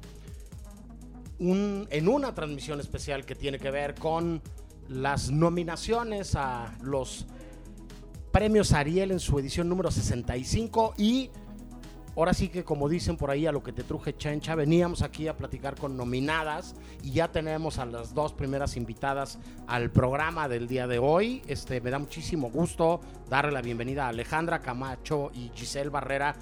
un- 1.37 1.85
en 1.91 2.07
una 2.07 2.33
transmisión 2.33 2.79
especial 2.79 3.25
que 3.25 3.35
tiene 3.35 3.59
que 3.59 3.71
ver 3.71 3.93
con 3.95 4.41
las 4.87 5.29
nominaciones 5.31 6.35
a 6.37 6.73
los 6.81 7.25
premios 8.31 8.71
Ariel 8.71 9.11
en 9.11 9.19
su 9.19 9.37
edición 9.37 9.67
número 9.67 9.91
65 9.91 10.93
y 10.97 11.29
ahora 12.15 12.33
sí 12.33 12.49
que 12.49 12.63
como 12.63 12.89
dicen 12.89 13.17
por 13.17 13.29
ahí 13.29 13.45
a 13.45 13.51
lo 13.51 13.63
que 13.63 13.73
te 13.73 13.83
truje 13.83 14.15
chencha, 14.15 14.55
veníamos 14.55 15.01
aquí 15.01 15.27
a 15.27 15.37
platicar 15.37 15.75
con 15.75 15.97
nominadas 15.97 16.75
y 17.03 17.11
ya 17.11 17.27
tenemos 17.31 17.77
a 17.77 17.85
las 17.85 18.13
dos 18.13 18.33
primeras 18.33 18.77
invitadas 18.77 19.37
al 19.67 19.91
programa 19.91 20.47
del 20.47 20.67
día 20.67 20.87
de 20.87 20.99
hoy. 20.99 21.41
Este 21.47 21.81
me 21.81 21.91
da 21.91 21.99
muchísimo 21.99 22.49
gusto 22.49 23.01
darle 23.29 23.51
la 23.51 23.61
bienvenida 23.61 24.05
a 24.05 24.09
Alejandra 24.09 24.59
Camacho 24.59 25.31
y 25.33 25.51
Giselle 25.53 25.89
Barrera, 25.89 26.35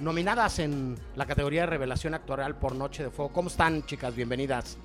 nominadas 0.00 0.58
en 0.58 0.96
la 1.14 1.26
categoría 1.26 1.62
de 1.62 1.66
revelación 1.66 2.14
actoral 2.14 2.56
por 2.58 2.74
Noche 2.74 3.04
de 3.04 3.10
Fuego. 3.10 3.32
¿Cómo 3.32 3.48
están, 3.48 3.84
chicas? 3.84 4.14
Bienvenidas. 4.14 4.78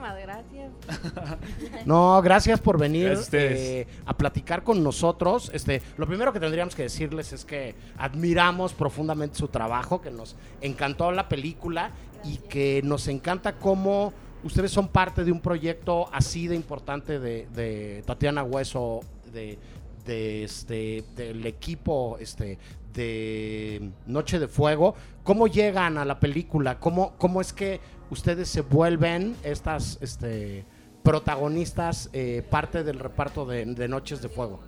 Muchísimas 0.00 0.22
gracias. 0.22 0.72
No, 1.86 2.20
gracias 2.22 2.60
por 2.60 2.78
venir 2.78 3.06
Gracias 3.06 3.18
a 3.18 3.22
ustedes. 3.22 3.58
eh, 3.60 3.86
a 4.06 4.16
platicar 4.16 4.62
con 4.62 4.82
nosotros. 4.82 5.50
Este, 5.54 5.82
lo 5.96 6.06
primero 6.06 6.32
que 6.32 6.40
tendríamos 6.40 6.74
que 6.74 6.82
decirles 6.82 7.32
es 7.32 7.44
que 7.44 7.74
admiramos 7.98 8.72
profundamente 8.72 9.36
su 9.36 9.48
trabajo, 9.48 10.00
que 10.00 10.10
nos 10.10 10.36
encantó 10.60 11.12
la 11.12 11.28
película 11.28 11.90
y 12.24 12.36
que 12.36 12.80
nos 12.84 13.08
encanta 13.08 13.56
cómo 13.56 14.12
ustedes 14.42 14.70
son 14.70 14.88
parte 14.88 15.24
de 15.24 15.32
un 15.32 15.40
proyecto 15.40 16.08
así 16.12 16.48
de 16.48 16.56
importante 16.56 17.18
de, 17.18 17.46
de 17.54 18.02
Tatiana 18.06 18.42
Hueso, 18.42 19.00
de, 19.32 19.58
de 20.06 20.44
este, 20.44 21.04
del 21.16 21.46
equipo 21.46 22.16
este, 22.20 22.58
de 22.94 23.90
Noche 24.06 24.38
de 24.38 24.48
Fuego. 24.48 24.94
¿Cómo 25.24 25.46
llegan 25.46 25.98
a 25.98 26.04
la 26.04 26.18
película? 26.20 26.78
¿Cómo, 26.80 27.14
cómo 27.18 27.40
es 27.40 27.52
que 27.52 27.80
ustedes 28.10 28.48
se 28.48 28.60
vuelven 28.62 29.36
estas 29.44 29.98
este, 30.00 30.64
protagonistas, 31.02 32.10
eh, 32.12 32.42
parte 32.50 32.82
del 32.82 32.98
reparto 32.98 33.44
de, 33.46 33.64
de 33.64 33.88
Noches 33.88 34.22
de 34.22 34.28
Fuego? 34.28 34.60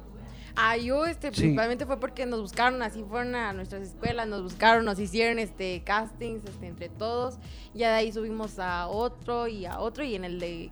Ah, 0.55 0.77
yo, 0.77 1.07
este, 1.07 1.29
Sí. 1.33 1.41
principalmente 1.41 1.87
fue 1.87 1.99
porque 1.99 2.27
nos 2.27 2.41
buscaron, 2.43 2.83
así 2.83 3.03
fueron 3.09 3.35
a 3.35 3.53
nuestras 3.55 3.83
escuelas, 3.83 4.29
nos 4.29 4.43
buscaron, 4.43 4.85
nos 4.85 4.99
hicieron, 4.99 5.39
este, 5.39 5.83
castings, 5.83 6.45
este, 6.45 6.67
entre 6.67 6.89
todos. 6.91 7.39
Ya 7.73 7.89
de 7.89 7.95
ahí 7.95 8.13
subimos 8.13 8.59
a 8.59 8.87
otro 8.87 9.49
y 9.49 9.65
a 9.65 9.81
otro 9.81 10.05
y 10.05 10.15
en 10.15 10.25
el 10.25 10.39
de, 10.39 10.71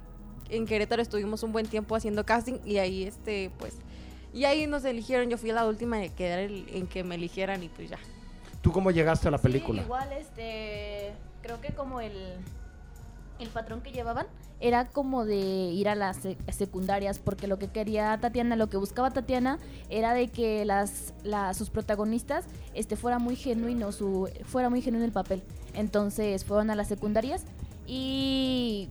en 0.51 0.67
Querétaro 0.67 1.01
estuvimos 1.01 1.43
un 1.43 1.53
buen 1.53 1.67
tiempo 1.67 1.97
haciendo 1.97 2.27
casting 2.27 2.59
y 2.67 2.77
ahí, 2.77 3.05
este, 3.05 3.51
pues, 3.59 3.75
y 4.35 4.45
ahí 4.45 4.67
nos 4.67 4.85
eligieron. 4.85 5.31
Yo 5.31 5.39
fui 5.39 5.51
la 5.51 5.65
última 5.67 6.05
en 6.05 6.13
quedar 6.13 6.41
el- 6.41 6.67
en 6.75 6.87
que 6.87 7.03
me 7.03 7.15
eligieran 7.15 7.63
y 7.63 7.69
pues 7.71 7.89
ya. 7.89 7.99
¿Tú 8.61 8.73
cómo 8.73 8.91
llegaste 8.91 9.29
a 9.29 9.31
la 9.31 9.39
película? 9.39 9.81
igual, 9.83 10.13
este, 10.13 11.13
creo 11.41 11.59
que 11.63 11.73
como 11.73 12.03
el, 12.03 12.13
el 13.41 13.49
patrón 13.49 13.81
que 13.83 13.91
llevaban 13.93 14.27
era 14.61 14.89
como 14.89 15.25
de 15.25 15.37
ir 15.39 15.89
a 15.89 15.95
las 15.95 16.25
sec- 16.25 16.51
secundarias, 16.53 17.19
porque 17.19 17.47
lo 17.47 17.59
que 17.59 17.69
quería 17.69 18.19
Tatiana, 18.21 18.57
lo 18.57 18.69
que 18.69 18.77
buscaba 18.77 19.11
Tatiana 19.11 19.59
era 19.89 20.13
de 20.15 20.29
que 20.29 20.65
las, 20.65 21.15
la- 21.25 21.55
sus 21.55 21.71
protagonistas 21.71 22.45
este, 22.75 22.97
fuera 22.97 23.19
muy 23.19 23.37
genuino, 23.37 23.93
su, 23.93 24.29
fuera 24.45 24.69
muy 24.69 24.83
genuino 24.83 25.05
el 25.07 25.13
papel. 25.13 25.43
Entonces 25.75 26.45
fueron 26.45 26.71
a 26.71 26.75
las 26.75 26.89
secundarias 26.89 27.45
y 27.87 28.89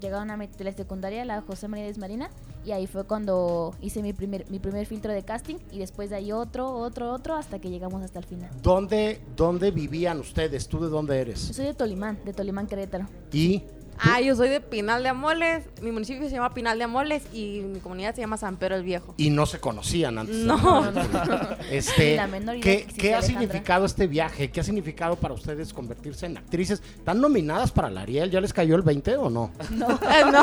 llegaron 0.00 0.30
a 0.30 0.36
la 0.36 0.72
secundaria, 0.72 1.24
la 1.24 1.40
José 1.42 1.68
María 1.68 1.86
Desmarina, 1.86 2.30
y 2.64 2.72
ahí 2.72 2.86
fue 2.86 3.04
cuando 3.04 3.74
hice 3.80 4.02
mi 4.02 4.12
primer, 4.12 4.50
mi 4.50 4.58
primer 4.58 4.86
filtro 4.86 5.12
de 5.12 5.22
casting 5.22 5.56
y 5.70 5.78
después 5.78 6.10
de 6.10 6.16
ahí 6.16 6.32
otro, 6.32 6.70
otro, 6.72 7.12
otro, 7.12 7.34
hasta 7.34 7.58
que 7.58 7.70
llegamos 7.70 8.02
hasta 8.02 8.18
el 8.18 8.24
final. 8.24 8.50
¿Dónde, 8.62 9.20
¿Dónde 9.36 9.70
vivían 9.70 10.18
ustedes? 10.20 10.66
¿Tú 10.68 10.80
de 10.80 10.88
dónde 10.88 11.14
Yo 11.14 11.20
eres? 11.22 11.40
soy 11.40 11.66
de 11.66 11.74
Tolimán, 11.74 12.18
de 12.24 12.32
Tolimán, 12.32 12.66
Querétaro. 12.66 13.06
Y 13.32 13.62
Ah, 13.98 14.20
yo 14.20 14.36
soy 14.36 14.48
de 14.48 14.60
Pinal 14.60 15.02
de 15.02 15.08
Amoles, 15.08 15.64
mi 15.82 15.90
municipio 15.90 16.28
se 16.28 16.34
llama 16.34 16.52
Pinal 16.54 16.78
de 16.78 16.84
Amoles 16.84 17.22
y 17.32 17.60
mi 17.60 17.80
comunidad 17.80 18.14
se 18.14 18.20
llama 18.20 18.36
San 18.36 18.56
Pedro 18.56 18.76
el 18.76 18.82
Viejo. 18.82 19.14
y 19.16 19.30
no 19.30 19.46
se 19.46 19.58
conocían 19.60 20.18
antes. 20.18 20.36
No. 20.36 20.56
la 20.90 20.92
película. 20.92 21.58
Este, 21.70 22.16
La 22.16 22.26
menor 22.26 22.56
idea 22.56 22.62
¿qué, 22.64 22.86
qué 22.86 23.14
ha 23.14 23.22
significado 23.22 23.86
este 23.86 24.06
viaje? 24.06 24.50
¿Qué 24.50 24.60
ha 24.60 24.64
significado 24.64 25.16
para 25.16 25.34
ustedes 25.34 25.72
convertirse 25.72 26.26
en 26.26 26.36
actrices? 26.38 26.82
¿Están 26.98 27.20
nominadas 27.20 27.70
para 27.72 27.90
la 27.90 28.02
Ariel? 28.02 28.30
¿Ya 28.30 28.40
les 28.40 28.52
cayó 28.52 28.76
el 28.76 28.82
20 28.82 29.16
o 29.16 29.30
no? 29.30 29.50
No. 29.70 29.88
no. 30.32 30.42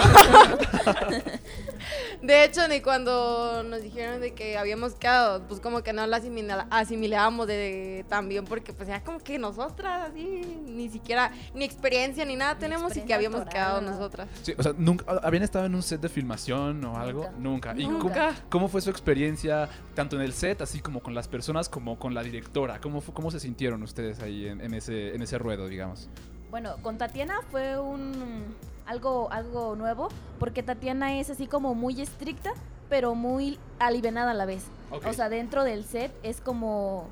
De 2.21 2.45
hecho, 2.45 2.65
ni 2.69 2.79
cuando 2.79 3.63
nos 3.63 3.81
dijeron 3.81 4.21
de 4.21 4.33
que 4.33 4.57
habíamos 4.57 4.93
quedado, 4.93 5.43
pues 5.47 5.59
como 5.59 5.83
que 5.83 5.91
no 5.91 6.07
la 6.07 6.21
asimila- 6.21 6.67
asimilábamos 6.69 7.47
de 7.47 8.05
tan 8.07 8.29
bien, 8.29 8.45
porque 8.45 8.71
pues 8.71 8.87
ya 8.87 9.03
como 9.03 9.19
que 9.19 9.37
nosotras 9.37 10.09
así, 10.09 10.23
ni 10.65 10.87
siquiera, 10.89 11.31
ni 11.53 11.65
experiencia 11.65 12.23
ni 12.23 12.37
nada 12.37 12.57
tenemos 12.57 12.95
y 12.95 13.01
que 13.01 13.13
habíamos 13.13 13.42
nosotras. 13.81 14.27
Sí, 14.41 14.53
o 14.57 14.63
sea, 14.63 14.73
nunca 14.77 15.05
habían 15.23 15.43
estado 15.43 15.65
en 15.65 15.75
un 15.75 15.83
set 15.83 16.01
de 16.01 16.09
filmación 16.09 16.83
o 16.85 16.97
algo, 16.97 17.29
nunca. 17.39 17.73
¿Y 17.77 17.85
cómo, 17.85 17.99
Nunca. 17.99 18.35
cómo 18.49 18.67
fue 18.67 18.81
su 18.81 18.89
experiencia 18.89 19.69
tanto 19.95 20.15
en 20.15 20.21
el 20.21 20.33
set, 20.33 20.61
así 20.61 20.79
como 20.79 21.01
con 21.01 21.13
las 21.13 21.27
personas, 21.27 21.69
como 21.69 21.97
con 21.99 22.13
la 22.13 22.23
directora? 22.23 22.79
¿Cómo 22.81 23.01
cómo 23.01 23.31
se 23.31 23.39
sintieron 23.39 23.83
ustedes 23.83 24.19
ahí 24.21 24.47
en, 24.47 24.61
en 24.61 24.73
ese 24.73 25.15
en 25.15 25.21
ese 25.21 25.37
ruedo, 25.37 25.67
digamos? 25.67 26.09
Bueno, 26.51 26.75
con 26.81 26.97
Tatiana 26.97 27.39
fue 27.51 27.79
un 27.79 28.55
algo 28.85 29.31
algo 29.31 29.75
nuevo 29.75 30.09
porque 30.39 30.61
Tatiana 30.61 31.19
es 31.19 31.29
así 31.29 31.47
como 31.47 31.73
muy 31.73 32.01
estricta, 32.01 32.53
pero 32.89 33.15
muy 33.15 33.57
alivianada 33.79 34.31
a 34.31 34.33
la 34.33 34.45
vez. 34.45 34.65
O 34.91 35.13
sea, 35.13 35.29
dentro 35.29 35.63
del 35.63 35.83
set 35.83 36.11
es 36.21 36.39
como 36.41 37.07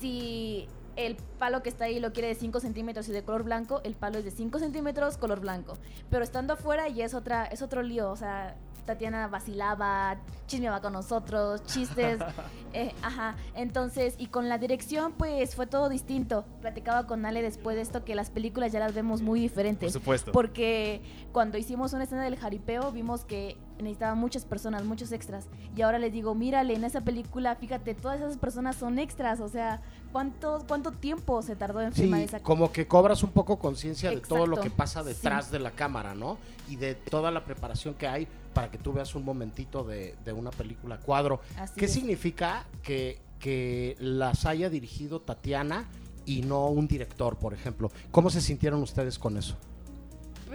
si 0.00 0.68
el 0.96 1.16
palo 1.38 1.62
que 1.62 1.68
está 1.68 1.84
ahí 1.84 2.00
lo 2.00 2.12
quiere 2.12 2.28
de 2.28 2.34
5 2.34 2.60
centímetros 2.60 3.08
y 3.08 3.12
de 3.12 3.22
color 3.22 3.44
blanco, 3.44 3.80
el 3.84 3.94
palo 3.94 4.18
es 4.18 4.24
de 4.24 4.30
5 4.30 4.58
centímetros, 4.58 5.18
color 5.18 5.40
blanco. 5.40 5.78
Pero 6.10 6.24
estando 6.24 6.54
afuera 6.54 6.88
ya 6.88 7.04
es 7.04 7.14
otra, 7.14 7.44
es 7.46 7.62
otro 7.62 7.82
lío. 7.82 8.10
O 8.10 8.16
sea, 8.16 8.56
Tatiana 8.86 9.28
vacilaba, 9.28 10.16
chismeaba 10.46 10.80
con 10.80 10.94
nosotros, 10.94 11.62
chistes. 11.64 12.20
eh, 12.72 12.94
ajá. 13.02 13.36
Entonces, 13.54 14.14
y 14.16 14.28
con 14.28 14.48
la 14.48 14.58
dirección, 14.58 15.12
pues 15.12 15.54
fue 15.54 15.66
todo 15.66 15.88
distinto. 15.88 16.46
Platicaba 16.60 17.06
con 17.06 17.26
Ale 17.26 17.42
después 17.42 17.76
de 17.76 17.82
esto 17.82 18.04
que 18.04 18.14
las 18.14 18.30
películas 18.30 18.72
ya 18.72 18.80
las 18.80 18.94
vemos 18.94 19.20
muy 19.20 19.40
diferentes. 19.40 19.92
Por 19.92 20.00
supuesto. 20.00 20.32
Porque 20.32 21.02
cuando 21.32 21.58
hicimos 21.58 21.92
una 21.92 22.04
escena 22.04 22.24
del 22.24 22.36
jaripeo, 22.36 22.92
vimos 22.92 23.24
que 23.24 23.58
necesitaban 23.78 24.18
muchas 24.18 24.44
personas, 24.44 24.84
muchos 24.84 25.12
extras. 25.12 25.46
Y 25.76 25.82
ahora 25.82 25.98
les 25.98 26.12
digo, 26.12 26.34
mírale, 26.34 26.74
en 26.74 26.84
esa 26.84 27.00
película, 27.02 27.54
fíjate, 27.56 27.94
todas 27.94 28.20
esas 28.20 28.36
personas 28.38 28.76
son 28.76 28.98
extras. 28.98 29.40
O 29.40 29.48
sea, 29.48 29.80
¿cuánto, 30.12 30.64
cuánto 30.66 30.92
tiempo 30.92 31.42
se 31.42 31.56
tardó 31.56 31.80
en 31.80 31.92
Sí, 31.92 32.02
filmar 32.02 32.20
esa 32.20 32.40
como 32.40 32.72
que 32.72 32.86
cobras 32.86 33.22
un 33.22 33.30
poco 33.30 33.58
conciencia 33.58 34.10
de 34.10 34.20
todo 34.20 34.46
lo 34.46 34.60
que 34.60 34.70
pasa 34.70 35.02
detrás 35.02 35.46
sí. 35.46 35.52
de 35.52 35.58
la 35.58 35.70
cámara, 35.72 36.14
¿no? 36.14 36.38
Y 36.68 36.76
de 36.76 36.94
toda 36.94 37.30
la 37.30 37.44
preparación 37.44 37.94
que 37.94 38.06
hay 38.06 38.26
para 38.54 38.70
que 38.70 38.78
tú 38.78 38.92
veas 38.92 39.14
un 39.14 39.24
momentito 39.24 39.84
de, 39.84 40.16
de 40.24 40.32
una 40.32 40.50
película 40.50 40.98
cuadro. 40.98 41.40
Así 41.58 41.74
¿Qué 41.78 41.84
es. 41.86 41.92
significa 41.92 42.66
que, 42.82 43.20
que 43.38 43.96
las 44.00 44.46
haya 44.46 44.70
dirigido 44.70 45.20
Tatiana 45.20 45.86
y 46.24 46.42
no 46.42 46.66
un 46.68 46.88
director, 46.88 47.36
por 47.36 47.54
ejemplo? 47.54 47.90
¿Cómo 48.10 48.30
se 48.30 48.40
sintieron 48.40 48.82
ustedes 48.82 49.18
con 49.18 49.36
eso? 49.36 49.56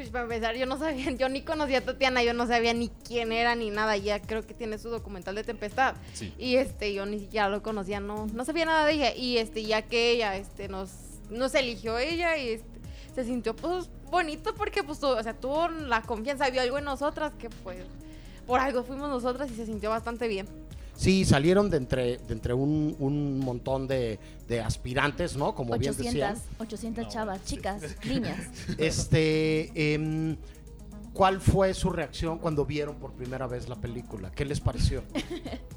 Pues 0.02 0.10
para 0.10 0.24
empezar, 0.24 0.56
yo 0.56 0.66
no 0.66 0.80
sabía, 0.80 1.12
yo 1.12 1.30
ni 1.30 1.42
conocía 1.44 1.78
a 1.78 1.82
Tatiana, 1.82 2.24
yo 2.24 2.34
no 2.34 2.48
sabía 2.48 2.74
ni 2.74 2.90
quién 2.90 3.32
era 3.32 3.54
ni 3.54 3.70
nada. 3.70 3.96
Ya 3.98 4.20
creo 4.20 4.42
que 4.46 4.56
tiene 4.56 4.80
su 4.80 4.90
documental 4.90 5.36
de 5.36 5.44
Tempestad. 5.44 5.94
Sí. 6.14 6.34
Y 6.40 6.56
este, 6.56 6.92
yo 6.92 7.06
ni 7.06 7.20
siquiera 7.20 7.50
lo 7.50 7.62
conocía, 7.62 8.00
no, 8.00 8.26
no 8.34 8.44
sabía 8.44 8.66
nada 8.66 8.86
de 8.88 8.94
ella. 8.94 9.16
Y 9.16 9.38
este, 9.38 9.64
ya 9.64 9.84
que 9.84 10.10
ella, 10.12 10.36
este, 10.38 10.68
nos, 10.70 10.90
nos 11.30 11.54
eligió 11.54 12.00
ella 12.00 12.36
y 12.38 12.50
este, 12.50 12.68
se 13.14 13.24
sintió 13.26 13.56
pues 13.56 13.92
bonito 14.10 14.56
porque 14.56 14.82
pues, 14.84 15.00
tu- 15.00 15.06
o 15.08 15.22
sea, 15.22 15.34
tuvo 15.36 15.68
la 15.68 16.02
confianza, 16.02 16.50
vio 16.50 16.62
algo 16.62 16.80
en 16.80 16.86
nosotras 16.86 17.34
que 17.38 17.50
pues 17.52 17.78
por 18.48 18.60
algo 18.60 18.84
fuimos 18.84 19.08
nosotras 19.08 19.52
y 19.52 19.56
se 19.56 19.68
sintió 19.68 19.92
bastante 19.92 20.28
bien. 20.28 20.48
Sí, 21.02 21.26
salieron 21.26 21.72
de 21.72 21.78
entre, 21.78 22.20
de 22.20 22.34
entre 22.34 22.54
un, 22.54 22.96
un 23.00 23.40
montón 23.40 23.88
de, 23.88 24.20
de 24.48 24.62
aspirantes, 24.62 25.36
¿no? 25.36 25.56
Como 25.56 25.76
bien 25.76 25.96
800, 25.96 26.14
decían. 26.14 26.38
800 26.60 27.08
chavas, 27.08 27.44
chicas, 27.46 27.82
niñas. 28.06 28.38
Este, 28.78 29.94
em, 29.96 30.38
¿cuál 31.14 31.40
fue 31.42 31.74
su 31.74 31.90
reacción 31.90 32.38
cuando 32.40 32.66
vieron 32.66 32.96
por 32.96 33.12
primera 33.14 33.48
vez 33.48 33.68
la 33.70 33.76
película? 33.76 34.32
¿Qué 34.32 34.46
les 34.46 34.60
pareció? 34.60 35.04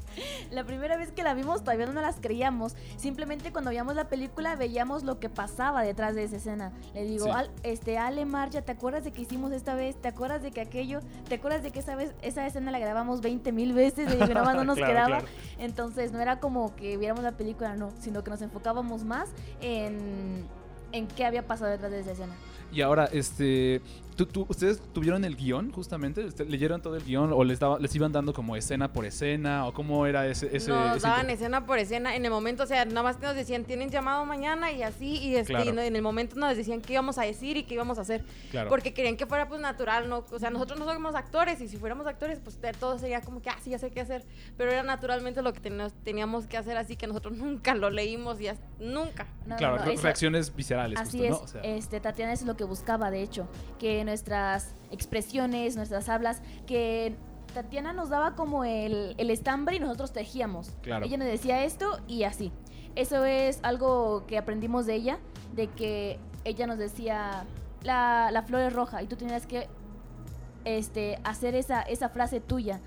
La 0.49 0.63
primera 0.63 0.95
vez 0.95 1.11
que 1.11 1.23
la 1.23 1.33
vimos 1.33 1.61
todavía 1.65 1.87
no 1.87 1.99
las 1.99 2.17
creíamos. 2.21 2.73
Simplemente 2.95 3.51
cuando 3.51 3.69
veíamos 3.71 3.95
la 3.95 4.07
película 4.07 4.55
veíamos 4.55 5.03
lo 5.03 5.19
que 5.19 5.27
pasaba 5.29 5.81
detrás 5.83 6.15
de 6.15 6.23
esa 6.23 6.37
escena. 6.37 6.71
Le 6.93 7.03
digo, 7.03 7.25
Sí. 7.25 7.31
"Al- 7.33 7.51
este, 7.63 7.97
Ale 7.97 8.23
Marcha, 8.25 8.61
¿te 8.61 8.71
acuerdas 8.71 9.03
de 9.03 9.11
que 9.11 9.23
hicimos 9.23 9.51
esta 9.51 9.75
vez? 9.75 9.97
¿Te 10.01 10.07
acuerdas 10.07 10.41
de 10.41 10.51
que 10.51 10.61
aquello? 10.61 11.01
¿Te 11.27 11.35
acuerdas 11.35 11.63
de 11.63 11.71
que 11.71 11.79
esa 11.79 11.95
vez 11.97 12.13
esa 12.21 12.47
escena 12.47 12.71
la 12.71 12.79
grabamos 12.79 13.19
20 13.19 13.51
mil 13.51 13.73
veces? 13.73 14.07
De 14.09 14.17
que 14.17 14.33
nada 14.33 14.45
más 14.45 14.55
no 14.55 14.63
nos 14.63 14.77
Claro, 14.77 14.93
quedaba. 14.93 15.07
claro. 15.07 15.27
Entonces 15.57 16.13
no 16.13 16.21
era 16.21 16.39
como 16.39 16.73
que 16.77 16.95
viéramos 16.95 17.23
la 17.23 17.33
película, 17.33 17.75
no, 17.75 17.91
sino 17.99 18.23
que 18.23 18.29
nos 18.31 18.41
enfocábamos 18.41 19.03
más 19.03 19.27
en, 19.59 20.45
en 20.93 21.07
qué 21.07 21.25
había 21.25 21.45
pasado 21.45 21.71
detrás 21.71 21.91
de 21.91 21.99
esa 21.99 22.11
escena. 22.11 22.35
Y 22.71 22.81
ahora, 22.81 23.05
este, 23.11 23.81
¿tú- 24.15 24.25
tú- 24.25 24.45
ustedes 24.49 24.81
tuvieron 24.93 25.23
el 25.25 25.35
guion 25.35 25.71
justamente? 25.71 26.23
¿Usted- 26.25 26.47
¿Leyeron 26.47 26.81
todo 26.81 26.95
el 26.95 27.03
guion 27.03 27.31
o 27.33 27.43
les, 27.43 27.59
daba, 27.59 27.79
les 27.79 27.93
iban 27.95 28.11
dando 28.11 28.33
como 28.33 28.55
escena 28.55 28.91
por 28.93 29.05
escena 29.05 29.65
o 29.67 29.73
cómo 29.73 30.05
era 30.05 30.25
ese... 30.27 30.47
ese 30.55 30.69
nos 30.71 30.97
ese- 30.97 31.07
daban 31.07 31.29
escena 31.29 31.65
por 31.65 31.77
escena 31.79 32.15
en 32.15 32.25
el 32.25 32.31
momento, 32.31 32.63
o 32.63 32.65
sea, 32.67 32.85
nada 32.85 33.03
más 33.03 33.17
que 33.17 33.25
nos 33.25 33.35
decían, 33.35 33.63
tienen 33.65 33.89
llamado 33.89 34.25
mañana 34.25 34.71
y 34.71 34.83
así, 34.83 35.17
y, 35.17 35.35
este, 35.35 35.53
Claro. 35.53 35.65
y 35.65 35.69
en 35.87 35.95
el 35.95 36.01
momento 36.01 36.35
nos 36.35 36.55
decían 36.55 36.81
qué 36.81 36.93
íbamos 36.93 37.17
a 37.17 37.23
decir 37.23 37.57
y 37.57 37.63
qué 37.63 37.73
íbamos 37.75 37.97
a 37.97 38.01
hacer. 38.01 38.23
Claro. 38.51 38.69
Porque 38.69 38.93
querían 38.93 39.17
que 39.17 39.25
fuera 39.25 39.47
pues 39.47 39.61
natural, 39.61 40.07
¿no? 40.09 40.25
O 40.31 40.39
sea, 40.39 40.49
nosotros 40.49 40.79
no 40.79 40.85
somos 40.85 41.15
actores 41.15 41.59
y 41.61 41.67
si 41.67 41.77
fuéramos 41.77 42.07
actores, 42.07 42.39
pues 42.39 42.59
todo 42.79 42.97
sería 42.99 43.21
como 43.21 43.41
que, 43.41 43.49
ah, 43.49 43.57
sí, 43.61 43.69
ya 43.71 43.79
sé 43.79 43.91
qué 43.91 44.01
hacer. 44.01 44.25
Pero 44.57 44.71
era 44.71 44.83
naturalmente 44.83 45.41
lo 45.41 45.53
que 45.53 45.59
teníamos, 45.59 45.93
teníamos 46.03 46.47
que 46.47 46.57
hacer, 46.57 46.77
así 46.77 46.95
que 46.95 47.07
nosotros 47.07 47.33
nunca 47.37 47.75
lo 47.75 47.89
leímos 47.89 48.39
y 48.41 48.47
as- 48.47 48.59
nunca. 48.79 49.27
No, 49.45 49.55
Claro, 49.57 49.77
no, 49.77 49.85
no, 49.93 50.01
reacciones 50.01 50.55
viscerales. 50.55 50.99
Así 50.99 51.19
justo, 51.19 51.33
es, 51.33 51.39
¿no? 51.39 51.45
O 51.45 51.47
sea, 51.47 51.61
este, 51.61 51.99
Tatiana 51.99 52.33
es 52.33 52.43
lo 52.43 52.55
que 52.57 52.63
buscaba, 52.63 53.11
de 53.11 53.21
hecho, 53.21 53.47
que 53.79 54.04
nuestras 54.05 54.73
expresiones, 54.91 55.75
nuestras 55.75 56.09
hablas, 56.09 56.41
que 56.65 57.15
Tatiana 57.53 57.93
nos 57.93 58.09
daba 58.09 58.35
como 58.35 58.63
el, 58.63 59.15
el 59.17 59.29
estambre 59.29 59.75
y 59.75 59.79
nosotros 59.79 60.13
tejíamos. 60.13 60.71
Claro. 60.81 61.05
Ella 61.05 61.17
nos 61.17 61.27
decía 61.27 61.63
esto 61.63 61.99
y 62.07 62.23
así. 62.23 62.51
Eso 62.95 63.25
es 63.25 63.59
algo 63.63 64.25
que 64.27 64.37
aprendimos 64.37 64.85
de 64.85 64.95
ella, 64.95 65.19
de 65.53 65.67
que 65.67 66.19
ella 66.45 66.67
nos 66.67 66.77
decía, 66.77 67.45
la, 67.83 68.29
la 68.31 68.43
flor 68.43 68.61
es 68.61 68.73
roja 68.73 69.03
y 69.03 69.07
tú 69.07 69.15
tenías 69.15 69.45
que 69.45 69.67
este, 70.65 71.19
hacer 71.23 71.55
esa, 71.55 71.81
esa 71.81 72.09
frase 72.09 72.39
tuya. 72.39 72.79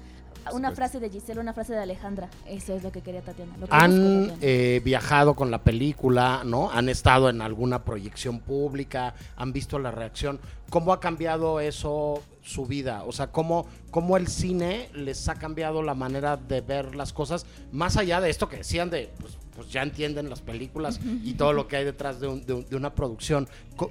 Una 0.53 0.73
frase 0.73 0.99
de 1.01 1.11
Gisela, 1.11 1.41
una 1.41 1.53
frase 1.53 1.73
de 1.75 1.81
Alejandra. 1.81 2.29
Eso 2.47 2.75
es 2.75 2.83
lo 2.83 2.91
que 2.93 3.03
quería 3.03 3.21
Tatiana. 3.23 3.53
lo 3.53 3.67
que 3.67 3.73
buscó 3.73 3.75
Han 3.75 3.91
Tatiana. 4.29 4.39
eh, 4.41 4.81
viajado 4.85 5.35
con 5.35 5.51
la 5.51 5.63
película, 5.63 6.43
¿no? 6.45 6.71
Han 6.71 6.89
estado 6.89 7.29
en 7.29 7.43
alguna 7.43 7.85
proyección 7.85 8.41
pública, 8.41 9.15
han 9.37 9.53
visto 9.53 9.79
la 9.79 9.91
reacción. 9.91 10.41
¿Cómo 10.71 10.93
ha 10.93 11.01
cambiado 11.01 11.61
eso 11.61 12.23
su 12.43 12.67
vida? 12.67 13.05
O 13.05 13.13
sea, 13.13 13.29
¿cómo, 13.33 13.67
cómo 13.91 14.17
el 14.17 14.29
cine 14.29 14.89
les 14.95 15.29
ha 15.29 15.35
cambiado 15.35 15.83
la 15.83 15.95
manera 15.95 16.37
de 16.37 16.61
ver 16.63 16.95
las 16.95 17.13
cosas? 17.13 17.45
Más 17.73 17.97
allá 17.97 18.21
de 18.21 18.31
esto 18.31 18.49
que 18.49 18.59
decían 18.59 18.89
de, 18.91 19.11
pues, 19.21 19.37
pues 19.55 19.71
ya 19.71 19.83
entienden 19.83 20.31
las 20.31 20.41
películas 20.41 21.01
y 21.25 21.35
todo 21.35 21.53
lo 21.53 21.67
que 21.69 21.77
hay 21.77 21.85
detrás 21.85 22.21
de, 22.21 22.29
un- 22.29 22.47
de 22.47 22.63
de 22.63 22.77
una 22.77 22.95
producción. 22.95 23.49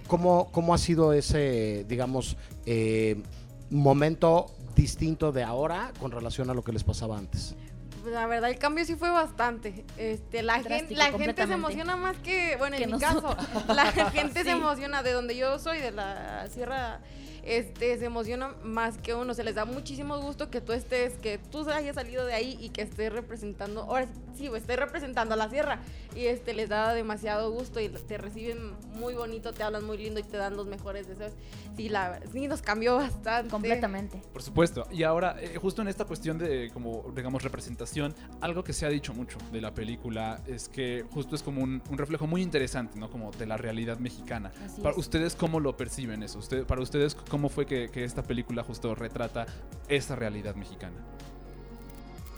¿Cómo, 0.07 0.49
¿Cómo 0.51 0.73
ha 0.73 0.77
sido 0.77 1.13
ese, 1.13 1.85
digamos, 1.89 2.37
eh, 2.65 3.21
momento 3.70 4.47
distinto 4.76 5.32
de 5.32 5.43
ahora 5.43 5.91
con 5.99 6.11
relación 6.11 6.49
a 6.49 6.53
lo 6.53 6.63
que 6.63 6.72
les 6.72 6.84
pasaba 6.84 7.18
antes? 7.18 7.55
Pues, 8.01 8.13
La 8.13 8.26
verdad, 8.28 8.49
el 8.49 8.57
cambio 8.57 8.86
sí 8.86 8.95
fue 8.95 9.09
bastante. 9.09 9.84
Este, 9.97 10.43
la 10.43 10.55
gente, 10.55 10.70
Drástico, 10.70 10.99
la 10.99 11.18
gente 11.18 11.47
se 11.47 11.53
emociona 11.53 11.95
más 11.97 12.18
que, 12.18 12.55
bueno, 12.57 12.76
en 12.78 12.86
mi 12.86 12.91
nosotros. 12.97 13.36
caso, 13.36 13.74
la 13.74 13.86
gente 14.11 14.39
Sí. 14.39 14.45
se 14.45 14.51
emociona 14.51 15.03
de 15.03 15.11
donde 15.11 15.36
yo 15.36 15.59
soy, 15.59 15.80
de 15.80 15.91
la 15.91 16.47
sierra, 16.49 17.01
este, 17.47 17.97
se 17.97 18.05
emociona 18.05 18.49
más 18.63 18.97
que 18.97 19.15
uno. 19.15 19.33
Se 19.33 19.43
les 19.43 19.55
da 19.55 19.65
muchísimo 19.65 20.19
gusto 20.19 20.49
que 20.49 20.61
tú 20.61 20.73
estés, 20.73 21.13
que 21.13 21.37
tú 21.37 21.67
hayas 21.69 21.95
salido 21.95 22.25
de 22.25 22.33
ahí 22.33 22.57
y 22.59 22.69
que 22.69 22.81
estés 22.81 23.11
representando, 23.11 23.81
ahora 23.83 24.07
sí, 24.35 24.47
estés 24.53 24.77
representando 24.77 25.33
a 25.33 25.37
la 25.37 25.49
sierra. 25.49 25.79
Y 26.15 26.25
este, 26.25 26.53
les 26.53 26.69
da 26.69 26.93
demasiado 26.93 27.51
gusto 27.51 27.79
y 27.79 27.89
te 27.89 28.17
reciben 28.17 28.73
muy 28.95 29.13
bonito, 29.13 29.53
te 29.53 29.63
hablan 29.63 29.85
muy 29.85 29.97
lindo 29.97 30.19
y 30.19 30.23
te 30.23 30.37
dan 30.37 30.57
los 30.57 30.65
mejores 30.65 31.07
deseos. 31.07 31.31
Sí, 31.75 31.89
la, 31.89 32.19
sí 32.31 32.47
nos 32.47 32.61
cambió 32.61 32.97
bastante. 32.97 33.49
Completamente. 33.49 34.21
Por 34.33 34.41
supuesto. 34.41 34.87
Y 34.91 35.03
ahora, 35.03 35.37
eh, 35.39 35.57
justo 35.61 35.81
en 35.81 35.87
esta 35.87 36.05
cuestión 36.05 36.37
de, 36.37 36.71
como, 36.73 37.05
digamos, 37.15 37.43
representación, 37.43 38.15
algo 38.41 38.63
que 38.63 38.73
se 38.73 38.85
ha 38.85 38.89
dicho 38.89 39.13
mucho 39.13 39.37
de 39.51 39.61
la 39.61 39.73
película 39.73 40.41
es 40.47 40.67
que 40.69 41.05
justo 41.11 41.35
es 41.35 41.43
como 41.43 41.61
un, 41.61 41.81
un 41.89 41.97
reflejo 41.97 42.25
muy 42.25 42.41
interesante, 42.41 42.99
¿no? 42.99 43.09
Como 43.09 43.31
de 43.31 43.45
la 43.45 43.57
realidad 43.57 43.99
mexicana. 43.99 44.51
Así 44.65 44.81
para 44.81 44.91
es. 44.91 44.97
ustedes, 44.97 45.35
¿cómo 45.35 45.59
lo 45.59 45.77
perciben 45.77 46.23
eso? 46.23 46.39
Usted, 46.39 46.65
para 46.65 46.81
ustedes, 46.81 47.15
¿cómo 47.15 47.36
fue 47.49 47.65
que, 47.65 47.89
que 47.89 48.03
esta 48.03 48.23
película 48.23 48.63
justo 48.63 48.95
retrata 48.95 49.45
esa 49.88 50.15
realidad 50.15 50.55
mexicana? 50.55 50.95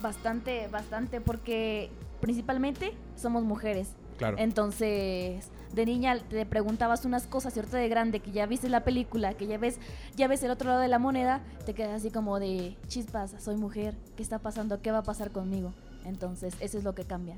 Bastante, 0.02 0.68
bastante, 0.68 1.22
porque 1.22 1.89
principalmente 2.22 2.93
somos 3.16 3.43
mujeres. 3.43 3.89
Claro. 4.18 4.38
Entonces, 4.38 5.50
de 5.74 5.86
niña 5.86 6.18
te 6.30 6.45
preguntabas 6.45 7.06
unas 7.06 7.28
cosas 7.28 7.56
y 7.56 7.60
ahorita 7.60 7.78
de 7.78 7.89
grande 7.89 8.20
que 8.20 8.32
ya 8.32 8.45
viste 8.45 8.70
la 8.70 8.84
película, 8.84 9.34
que 9.34 9.47
ya 9.47 9.58
ves, 9.58 9.80
ya 10.16 10.28
ves 10.28 10.43
el 10.43 10.52
otro 10.52 10.70
lado 10.70 10.82
de 10.82 10.88
la 10.88 11.00
moneda, 11.00 11.41
te 11.66 11.74
quedas 11.74 11.93
así 11.93 12.12
como 12.12 12.39
de 12.39 12.76
chispas, 12.88 13.36
soy 13.39 13.56
mujer, 13.56 13.95
¿qué 14.18 14.24
está 14.24 14.39
pasando? 14.39 14.82
¿Qué 14.82 14.91
va 14.91 15.00
a 15.00 15.04
pasar 15.04 15.32
conmigo? 15.32 15.74
Entonces, 16.06 16.54
eso 16.60 16.78
es 16.78 16.84
lo 16.84 16.95
que 16.95 17.06
cambia. 17.06 17.38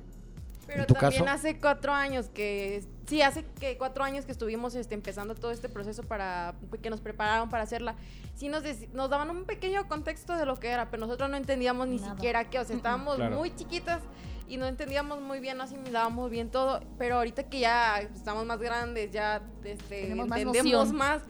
Pero 0.66 0.82
¿En 0.82 0.88
tu 0.88 0.94
también 0.94 1.26
caso? 1.26 1.36
hace 1.36 1.60
cuatro 1.60 1.92
años 1.94 2.30
que, 2.30 2.84
sí, 3.12 3.22
hace 3.22 3.44
que 3.60 3.78
cuatro 3.78 4.06
años 4.06 4.26
que 4.26 4.32
estuvimos 4.32 4.74
este, 4.74 4.96
empezando 4.96 5.36
todo 5.36 5.52
este 5.52 5.68
proceso 5.68 6.02
para 6.04 6.56
que 6.82 6.90
nos 6.90 7.02
prepararon 7.02 7.50
para 7.50 7.64
hacerla. 7.64 7.96
Sí 8.36 8.48
nos, 8.48 8.64
nos 8.94 9.10
daban 9.10 9.30
un 9.30 9.44
pequeño 9.44 9.86
contexto 9.90 10.38
de 10.38 10.46
lo 10.46 10.56
que 10.58 10.70
era, 10.70 10.90
pero 10.90 11.02
nosotros 11.06 11.30
no 11.30 11.36
entendíamos 11.36 11.90
ni 11.90 11.98
Nada. 11.98 12.16
siquiera 12.16 12.50
qué, 12.50 12.60
o 12.60 12.64
sea, 12.64 12.74
estábamos 12.78 13.18
Claro. 13.18 13.36
muy 13.38 13.54
chiquitas 13.54 14.00
y 14.48 14.56
no 14.56 14.66
entendíamos 14.66 15.20
muy 15.20 15.42
bien, 15.42 15.58
no 15.58 15.64
asimilábamos 15.64 16.30
bien 16.30 16.50
todo, 16.50 16.80
pero 16.98 17.16
ahorita 17.18 17.44
que 17.50 17.60
ya 17.60 18.00
estamos 18.00 18.46
más 18.46 18.60
grandes, 18.60 19.12
ya 19.12 19.42
este, 19.66 20.16
más 20.16 20.28
entendemos 20.40 20.72
noción. 20.72 20.96
más. 20.96 21.22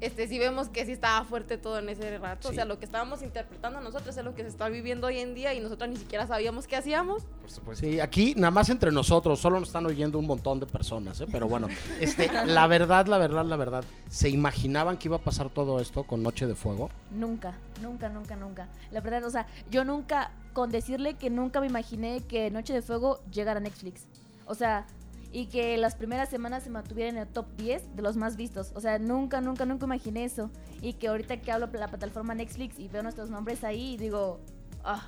Este, 0.00 0.26
sí 0.28 0.38
vemos 0.38 0.68
que 0.68 0.86
sí 0.86 0.92
estaba 0.92 1.24
fuerte 1.24 1.58
todo 1.58 1.78
en 1.78 1.88
ese 1.88 2.18
rato. 2.18 2.48
O 2.48 2.52
sea, 2.52 2.64
lo 2.64 2.78
que 2.78 2.84
estábamos 2.84 3.22
interpretando 3.22 3.80
nosotros 3.80 4.16
es 4.16 4.24
lo 4.24 4.34
que 4.34 4.42
se 4.42 4.48
está 4.48 4.68
viviendo 4.68 5.06
hoy 5.06 5.18
en 5.18 5.34
día 5.34 5.52
y 5.52 5.60
nosotros 5.60 5.90
ni 5.90 5.96
siquiera 5.96 6.26
sabíamos 6.26 6.66
qué 6.66 6.76
hacíamos. 6.76 7.24
Por 7.40 7.50
supuesto. 7.50 7.86
Sí, 7.86 8.00
aquí 8.00 8.34
nada 8.34 8.50
más 8.50 8.70
entre 8.70 8.90
nosotros, 8.92 9.38
solo 9.38 9.60
nos 9.60 9.68
están 9.68 9.84
oyendo 9.86 10.18
un 10.18 10.26
montón 10.26 10.58
de 10.58 10.66
personas, 10.66 11.20
¿eh? 11.20 11.26
pero 11.30 11.48
bueno, 11.48 11.68
este, 12.00 12.30
la 12.46 12.66
verdad, 12.66 13.06
la 13.06 13.18
verdad, 13.18 13.44
la 13.44 13.56
verdad, 13.56 13.84
¿se 14.08 14.30
imaginaban 14.30 14.96
que 14.96 15.08
iba 15.08 15.16
a 15.16 15.20
pasar 15.20 15.50
todo 15.50 15.80
esto 15.80 16.04
con 16.04 16.22
Noche 16.22 16.46
de 16.46 16.54
Fuego? 16.54 16.90
Nunca, 17.10 17.54
nunca, 17.82 18.08
nunca, 18.08 18.36
nunca. 18.36 18.68
La 18.90 19.00
verdad, 19.00 19.24
o 19.24 19.30
sea, 19.30 19.46
yo 19.70 19.84
nunca, 19.84 20.30
con 20.52 20.70
decirle 20.70 21.14
que 21.14 21.28
nunca 21.28 21.60
me 21.60 21.66
imaginé 21.66 22.22
que 22.22 22.50
Noche 22.50 22.72
de 22.72 22.82
Fuego 22.82 23.20
llegara 23.30 23.58
a 23.58 23.62
Netflix. 23.62 24.06
O 24.46 24.54
sea, 24.54 24.86
y 25.32 25.46
que 25.46 25.76
las 25.76 25.94
primeras 25.94 26.28
semanas 26.28 26.64
se 26.64 26.70
mantuviera 26.70 27.10
en 27.10 27.16
el 27.16 27.28
top 27.28 27.46
10 27.56 27.94
de 27.94 28.02
los 28.02 28.16
más 28.16 28.36
vistos. 28.36 28.72
O 28.74 28.80
sea, 28.80 28.98
nunca, 28.98 29.40
nunca, 29.40 29.64
nunca 29.64 29.86
imaginé 29.86 30.24
eso. 30.24 30.50
Y 30.82 30.94
que 30.94 31.08
ahorita 31.08 31.40
que 31.40 31.52
hablo 31.52 31.68
de 31.68 31.78
la 31.78 31.88
plataforma 31.88 32.34
Netflix 32.34 32.78
y 32.78 32.88
veo 32.88 33.02
nuestros 33.02 33.30
nombres 33.30 33.62
ahí, 33.62 33.96
digo, 33.96 34.40
ah, 34.82 35.06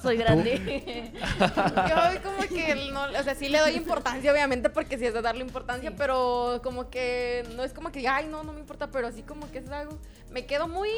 soy 0.00 0.16
grande. 0.16 1.12
Yo 1.40 2.22
como 2.22 2.42
que 2.48 2.90
no, 2.92 3.04
o 3.04 3.22
sea, 3.22 3.34
sí 3.34 3.48
le 3.48 3.58
doy 3.58 3.74
importancia, 3.76 4.32
obviamente, 4.32 4.70
porque 4.70 4.98
sí 4.98 5.06
es 5.06 5.14
de 5.14 5.22
darle 5.22 5.42
importancia, 5.42 5.94
pero 5.96 6.60
como 6.62 6.90
que 6.90 7.44
no 7.56 7.64
es 7.64 7.72
como 7.72 7.90
que 7.92 8.00
diga, 8.00 8.16
ay, 8.16 8.26
no, 8.28 8.42
no 8.42 8.52
me 8.52 8.60
importa, 8.60 8.90
pero 8.90 9.10
sí 9.12 9.22
como 9.22 9.50
que 9.50 9.58
es 9.58 9.70
algo, 9.70 9.98
me 10.30 10.46
quedo 10.46 10.68
muy, 10.68 10.90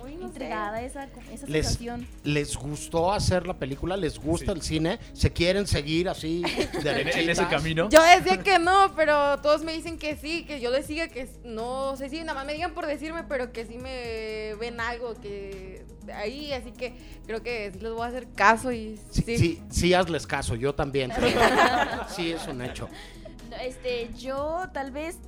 muy, 0.00 0.16
no 0.16 0.28
sé. 0.28 0.32
Intrigada 0.32 0.82
esa, 0.82 1.04
esa 1.32 1.46
¿Les, 1.46 1.66
sensación. 1.66 2.06
¿Les 2.24 2.56
gustó 2.56 3.12
hacer 3.12 3.46
la 3.46 3.54
película? 3.58 3.96
¿Les 3.96 4.18
gusta 4.18 4.46
Sí. 4.46 4.50
el 4.52 4.62
cine? 4.62 4.98
¿Se 5.12 5.32
quieren 5.32 5.66
seguir 5.66 6.08
así 6.08 6.42
En, 6.84 7.28
ese 7.30 7.46
camino. 7.46 7.88
Yo 7.90 8.02
decía 8.02 8.42
que 8.42 8.58
no, 8.58 8.92
pero 8.96 9.38
todos 9.40 9.62
me 9.62 9.72
dicen 9.72 9.98
que 9.98 10.16
sí, 10.16 10.44
que 10.44 10.60
yo 10.60 10.70
les 10.70 10.88
diga 10.88 11.08
que 11.08 11.28
no 11.44 11.96
sé 11.96 12.08
si 12.08 12.20
nada 12.20 12.34
más 12.34 12.46
me 12.46 12.54
digan 12.54 12.74
por 12.74 12.86
decirme, 12.86 13.24
pero 13.24 13.52
que 13.52 13.66
sí 13.66 13.78
me 13.78 14.54
ven 14.58 14.80
algo 14.80 15.14
que 15.20 15.84
ahí, 16.14 16.52
así 16.52 16.72
que 16.72 16.94
creo 17.26 17.42
que 17.42 17.70
sí 17.72 17.78
les 17.80 17.92
voy 17.92 18.01
a 18.04 18.08
hacer 18.08 18.28
caso 18.34 18.72
y 18.72 18.98
Sí, 19.10 19.22
sí. 19.24 19.38
sí, 19.38 19.62
sí, 19.70 19.94
hazles 19.94 20.26
caso, 20.26 20.54
yo 20.54 20.74
también. 20.74 21.12
sí, 22.08 22.32
es 22.32 22.46
un 22.46 22.62
hecho. 22.62 22.88
No, 23.50 23.56
Este, 23.56 24.10
yo 24.18 24.64
tal 24.72 24.90
vez 24.90 25.18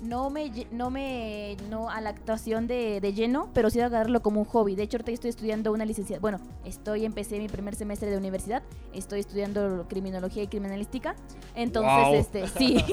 no 0.00 0.30
me, 0.30 0.66
no 0.70 0.90
me, 0.90 1.56
no 1.68 1.90
a 1.90 2.00
la 2.00 2.10
actuación 2.10 2.66
de, 2.66 3.00
de 3.00 3.12
lleno, 3.14 3.50
pero 3.52 3.68
sí 3.70 3.80
agarrarlo 3.80 4.22
como 4.22 4.40
un 4.40 4.46
hobby. 4.46 4.74
De 4.76 4.84
hecho, 4.84 4.96
ahorita 4.96 5.10
estoy 5.12 5.30
estudiando 5.30 5.72
una 5.72 5.84
licenciatura. 5.84 6.20
Bueno, 6.38 6.40
estoy, 6.64 7.04
empecé 7.04 7.38
mi 7.38 7.48
primer 7.48 7.74
semestre 7.74 8.10
de 8.10 8.16
universidad. 8.16 8.62
Estoy 8.92 9.20
estudiando 9.20 9.86
criminología 9.88 10.42
y 10.42 10.46
criminalística. 10.48 11.16
Entonces, 11.54 12.26
este, 12.32 12.46
sí. 12.58 12.84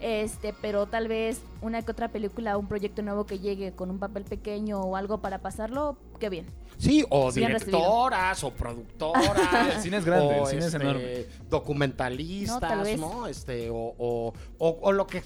este, 0.00 0.52
pero 0.60 0.86
tal 0.86 1.08
vez 1.08 1.40
una 1.62 1.82
que 1.82 1.90
otra 1.92 2.08
película, 2.08 2.58
un 2.58 2.66
proyecto 2.66 3.02
nuevo 3.02 3.24
que 3.24 3.38
llegue 3.38 3.72
con 3.72 3.90
un 3.90 3.98
papel 3.98 4.24
pequeño 4.24 4.80
o 4.80 4.96
algo 4.96 5.18
para 5.18 5.38
pasarlo, 5.38 5.96
qué 6.18 6.28
bien. 6.28 6.46
Sí, 6.76 7.04
o 7.08 7.30
Bien 7.32 7.52
recibido. 7.52 7.78
directoras, 7.78 8.42
o 8.44 8.50
productoras. 8.50 9.24
El 9.76 9.80
cine 9.82 9.96
es 9.98 10.04
grande, 10.04 10.40
o, 10.40 10.42
el 10.42 10.46
cine 10.46 10.58
es 10.60 10.74
este, 10.74 10.82
enorme. 10.82 11.26
Documentalistas, 11.48 12.98
No. 12.98 13.20
¿no? 13.20 13.26
Este, 13.28 13.70
o, 13.70 13.76
o, 13.96 14.32
o- 14.58 14.78
o 14.82 14.92
lo 14.92 15.06
que 15.06 15.22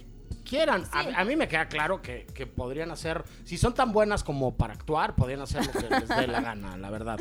quieran. 0.49 0.85
A- 0.93 1.25
mí 1.25 1.37
me 1.37 1.47
queda 1.49 1.69
claro 1.69 2.01
que, 2.03 2.27
que 2.35 2.47
podrían 2.47 2.91
hacer, 2.91 3.23
si 3.45 3.57
son 3.59 3.75
tan 3.75 3.93
buenas 3.93 4.25
como 4.25 4.57
para 4.57 4.75
actuar, 4.75 5.15
podrían 5.15 5.43
hacer 5.43 5.65
lo 5.67 5.73
que 5.73 5.89
les 5.89 6.09
dé 6.09 6.27
la 6.27 6.41
gana, 6.41 6.77
la 6.77 6.91
verdad. 6.91 7.19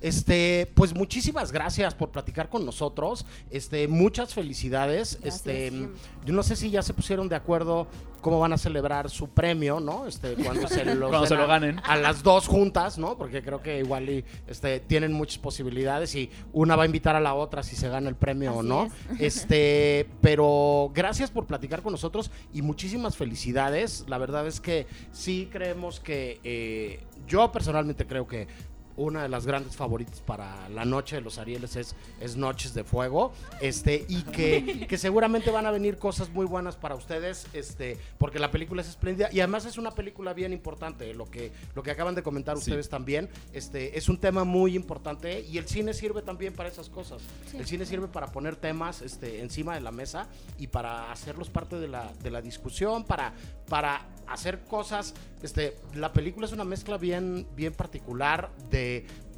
Este, 0.00 0.70
pues 0.74 0.94
muchísimas 0.94 1.52
gracias 1.52 1.94
por 1.94 2.10
platicar 2.10 2.48
con 2.48 2.64
nosotros. 2.64 3.26
Este, 3.50 3.88
muchas 3.88 4.34
felicidades. 4.34 5.18
Este, 5.22 5.72
yo 6.24 6.34
no 6.34 6.42
sé 6.42 6.56
si 6.56 6.70
ya 6.70 6.82
se 6.82 6.94
pusieron 6.94 7.28
de 7.28 7.36
acuerdo 7.36 7.86
cómo 8.20 8.40
van 8.40 8.52
a 8.52 8.58
celebrar 8.58 9.10
su 9.10 9.28
premio, 9.28 9.80
¿no? 9.80 10.06
Este, 10.06 10.34
cuando 10.34 10.68
se 10.68 10.84
lo, 10.94 11.08
Cuando 11.08 11.26
se 11.26 11.36
lo 11.36 11.46
ganen. 11.46 11.80
A 11.84 11.96
las 11.96 12.22
dos 12.22 12.46
juntas, 12.46 12.98
¿no? 12.98 13.16
Porque 13.16 13.42
creo 13.42 13.62
que 13.62 13.78
igual 13.78 14.08
y, 14.08 14.24
este, 14.46 14.80
tienen 14.80 15.12
muchas 15.12 15.38
posibilidades 15.38 16.14
y 16.14 16.30
una 16.52 16.76
va 16.76 16.82
a 16.82 16.86
invitar 16.86 17.16
a 17.16 17.20
la 17.20 17.34
otra 17.34 17.62
si 17.62 17.76
se 17.76 17.88
gana 17.88 18.08
el 18.08 18.16
premio 18.16 18.54
o 18.54 18.62
no. 18.62 18.88
es. 19.18 19.38
Este, 19.38 20.08
pero 20.20 20.90
gracias 20.94 21.30
por 21.30 21.46
platicar 21.46 21.82
con 21.82 21.92
nosotros 21.92 22.30
y 22.52 22.62
muchísimas 22.62 23.16
felicidades. 23.16 24.04
La 24.08 24.18
verdad 24.18 24.46
es 24.46 24.60
que 24.60 24.86
sí 25.12 25.48
creemos 25.50 26.00
que 26.00 26.40
eh, 26.44 27.00
yo 27.26 27.52
personalmente 27.52 28.06
creo 28.06 28.26
que 28.26 28.48
una 28.98 29.22
de 29.22 29.28
las 29.28 29.46
grandes 29.46 29.76
favoritas 29.76 30.20
para 30.20 30.68
la 30.68 30.84
noche 30.84 31.16
de 31.16 31.22
los 31.22 31.38
Arieles 31.38 31.76
es, 31.76 31.94
es 32.20 32.36
Noches 32.36 32.74
de 32.74 32.84
Fuego, 32.84 33.32
este, 33.60 34.04
y 34.08 34.22
que, 34.24 34.86
que 34.88 34.98
seguramente 34.98 35.50
van 35.50 35.64
a 35.66 35.70
venir 35.70 35.96
cosas 35.98 36.30
muy 36.30 36.44
buenas 36.46 36.76
para 36.76 36.94
ustedes, 36.96 37.46
este, 37.52 37.96
porque 38.18 38.38
la 38.38 38.50
película 38.50 38.82
es 38.82 38.88
espléndida 38.88 39.28
y 39.32 39.40
además 39.40 39.64
es 39.64 39.78
una 39.78 39.92
película 39.92 40.34
bien 40.34 40.52
importante, 40.52 41.14
lo 41.14 41.24
que, 41.30 41.52
lo 41.74 41.82
que 41.82 41.92
acaban 41.92 42.14
de 42.14 42.22
comentar 42.22 42.56
Sí. 42.56 42.70
ustedes 42.70 42.88
también, 42.88 43.28
este, 43.52 43.96
es 43.96 44.08
un 44.08 44.18
tema 44.18 44.42
muy 44.44 44.74
importante 44.74 45.40
y 45.42 45.58
el 45.58 45.68
cine 45.68 45.94
sirve 45.94 46.22
también 46.22 46.52
para 46.52 46.68
esas 46.68 46.88
cosas. 46.90 47.22
Sí. 47.50 47.56
El 47.56 47.66
cine 47.66 47.86
sirve 47.86 48.08
para 48.08 48.32
poner 48.32 48.56
temas 48.56 49.00
este, 49.02 49.40
encima 49.40 49.74
de 49.74 49.80
la 49.80 49.92
mesa 49.92 50.26
y 50.58 50.66
para 50.66 51.12
hacerlos 51.12 51.50
parte 51.50 51.76
de 51.78 51.86
la, 51.86 52.12
de 52.22 52.30
la 52.32 52.42
discusión, 52.42 53.04
para, 53.04 53.32
para 53.68 54.06
hacer 54.26 54.64
cosas. 54.64 55.14
Este, 55.42 55.76
la 55.94 56.12
película 56.12 56.46
es 56.46 56.52
una 56.52 56.64
mezcla 56.64 56.98
bien, 56.98 57.46
bien 57.54 57.72
particular 57.72 58.50
de, 58.70 58.87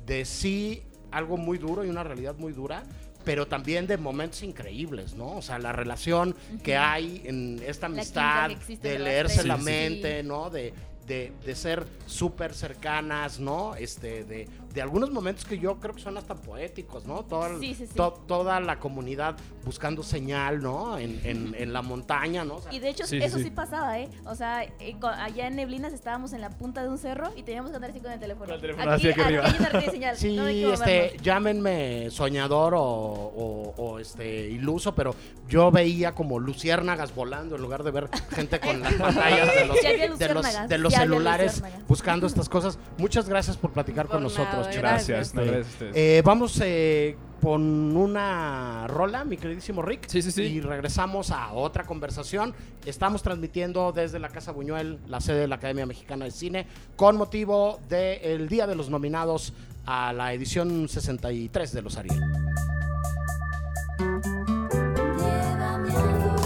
de 0.07 0.25
sí 0.25 0.83
algo 1.11 1.37
muy 1.37 1.59
duro 1.59 1.85
y 1.85 1.89
una 1.89 2.05
realidad 2.05 2.37
muy 2.37 2.53
dura. 2.53 2.83
Pero 3.23 3.47
también 3.47 3.87
de 3.87 3.99
momentos 3.99 4.43
increíbles, 4.43 5.15
¿no? 5.15 5.37
O 5.37 5.43
sea, 5.43 5.59
la 5.59 5.73
relación 5.73 6.35
que 6.63 6.79
hay 6.79 7.21
en 7.27 7.63
esta 7.67 7.87
amistad, 7.87 8.51
de 8.51 8.99
leerse 8.99 9.45
la 9.45 9.59
sí. 9.59 9.63
mente, 9.63 10.23
¿no? 10.23 10.49
De, 10.49 10.73
de, 11.11 11.33
de 11.45 11.55
ser 11.57 11.85
súper 12.07 12.55
cercanas, 12.55 13.41
¿no? 13.41 13.75
Este, 13.75 14.23
de, 14.23 14.49
de 14.73 14.81
algunos 14.83 15.11
momentos 15.11 15.45
que 15.45 15.59
yo 15.59 15.81
creo 15.81 15.93
que 15.93 16.01
son 16.01 16.17
hasta 16.17 16.37
poéticos, 16.37 17.05
¿no? 17.05 17.25
Toda, 17.25 17.49
el- 17.49 17.59
Sí, 17.59 17.75
sí, 17.75 17.87
sí. 17.89 17.95
to- 17.97 18.23
toda 18.29 18.61
la 18.61 18.79
comunidad 18.79 19.35
buscando 19.65 20.05
señal, 20.05 20.63
¿no? 20.63 20.97
En, 20.99 21.21
en- 21.25 21.57
en 21.59 21.73
la 21.73 21.83
montaña, 21.83 22.45
¿no? 22.45 22.57
O 22.57 22.61
sea, 22.63 22.73
Y 22.73 22.79
de 22.79 22.91
hecho, 22.91 23.03
eso 23.03 23.39
sí. 23.39 23.45
sí. 23.45 23.51
pasaba, 23.51 23.99
¿eh? 23.99 24.09
O 24.25 24.37
sea, 24.37 24.63
eh, 24.63 24.97
allá 25.03 25.49
en 25.49 25.57
Neblinas 25.57 25.93
estábamos 25.93 26.33
en 26.33 26.43
la 26.43 26.51
punta 26.51 26.81
de 26.85 26.89
un 26.89 26.99
cerro 26.99 27.33
y 27.37 27.43
teníamos 27.43 27.71
que 27.71 27.77
andar 27.77 27.91
así 27.91 27.99
con 28.01 28.13
el 28.13 28.21
teléfono. 28.21 28.55
el 28.55 28.61
teléfono 28.61 28.93
aquí, 28.93 29.09
así 29.09 29.09
aquí 29.11 29.21
arriba. 29.21 29.45
hay 29.47 29.57
una 29.59 29.69
red 29.69 29.85
de 29.85 29.91
señal. 29.91 30.17
Sí, 30.17 30.37
no 30.37 30.47
este, 30.47 31.17
llámenme 31.23 32.09
soñador 32.11 32.75
o, 32.77 32.81
o- 32.83 33.75
o, 33.77 33.99
este 33.99 34.47
iluso, 34.49 34.95
pero 34.95 35.15
yo 35.49 35.73
veía 35.73 36.15
como 36.15 36.39
luciérnagas 36.39 37.13
volando 37.13 37.57
en 37.57 37.63
lugar 37.63 37.83
de 37.83 37.91
ver 37.91 38.09
gente 38.31 38.61
con 38.61 38.79
las 38.81 38.95
pantallas 39.05 39.49
de 39.53 39.65
los, 39.67 39.77
de 40.19 40.29
los, 40.35 40.69
de 40.69 40.79
los 40.79 40.93
celulares 41.03 41.63
buscando 41.89 42.27
estas 42.27 42.49
cosas. 42.49 42.79
Muchas 42.99 43.29
gracias 43.29 43.57
por 43.57 43.73
platicar 43.73 44.07
con 44.07 44.17
Por 44.17 44.23
nosotros, 44.23 44.53
nada, 44.55 44.71
chicos. 44.71 44.83
gracias. 44.83 45.35
No, 45.35 45.41
Este, 45.43 45.53
gracias 45.53 45.67
a 45.67 45.71
ustedes. 45.85 45.93
eh, 45.97 46.23
vamos 46.25 46.61
eh, 46.63 47.17
con 47.43 47.97
una 47.97 48.87
rola, 48.87 49.25
mi 49.25 49.37
queridísimo 49.39 49.81
Rick. 49.83 50.07
Sí, 50.09 50.21
sí, 50.23 50.31
sí. 50.31 50.43
Y 50.43 50.61
regresamos 50.61 51.31
a 51.31 51.53
otra 51.53 51.85
conversación. 51.85 52.55
Estamos 52.85 53.23
transmitiendo 53.23 53.93
desde 53.93 54.19
la 54.19 54.29
Casa 54.29 54.53
Buñuel, 54.53 54.99
la 55.09 55.21
sede 55.21 55.41
de 55.41 55.49
la 55.49 55.55
Academia 55.57 55.87
Mexicana 55.87 56.25
de 56.27 56.31
Cine, 56.31 56.67
con 56.97 57.17
motivo 57.17 57.81
del 57.89 58.49
Día 58.49 58.67
de 58.67 58.75
los 58.75 58.91
Nominados 58.91 59.53
a 59.87 60.13
la 60.13 60.33
edición 60.35 60.89
63 60.89 61.73
de 61.73 61.83
los 61.83 61.97
Ariel. 61.97 62.21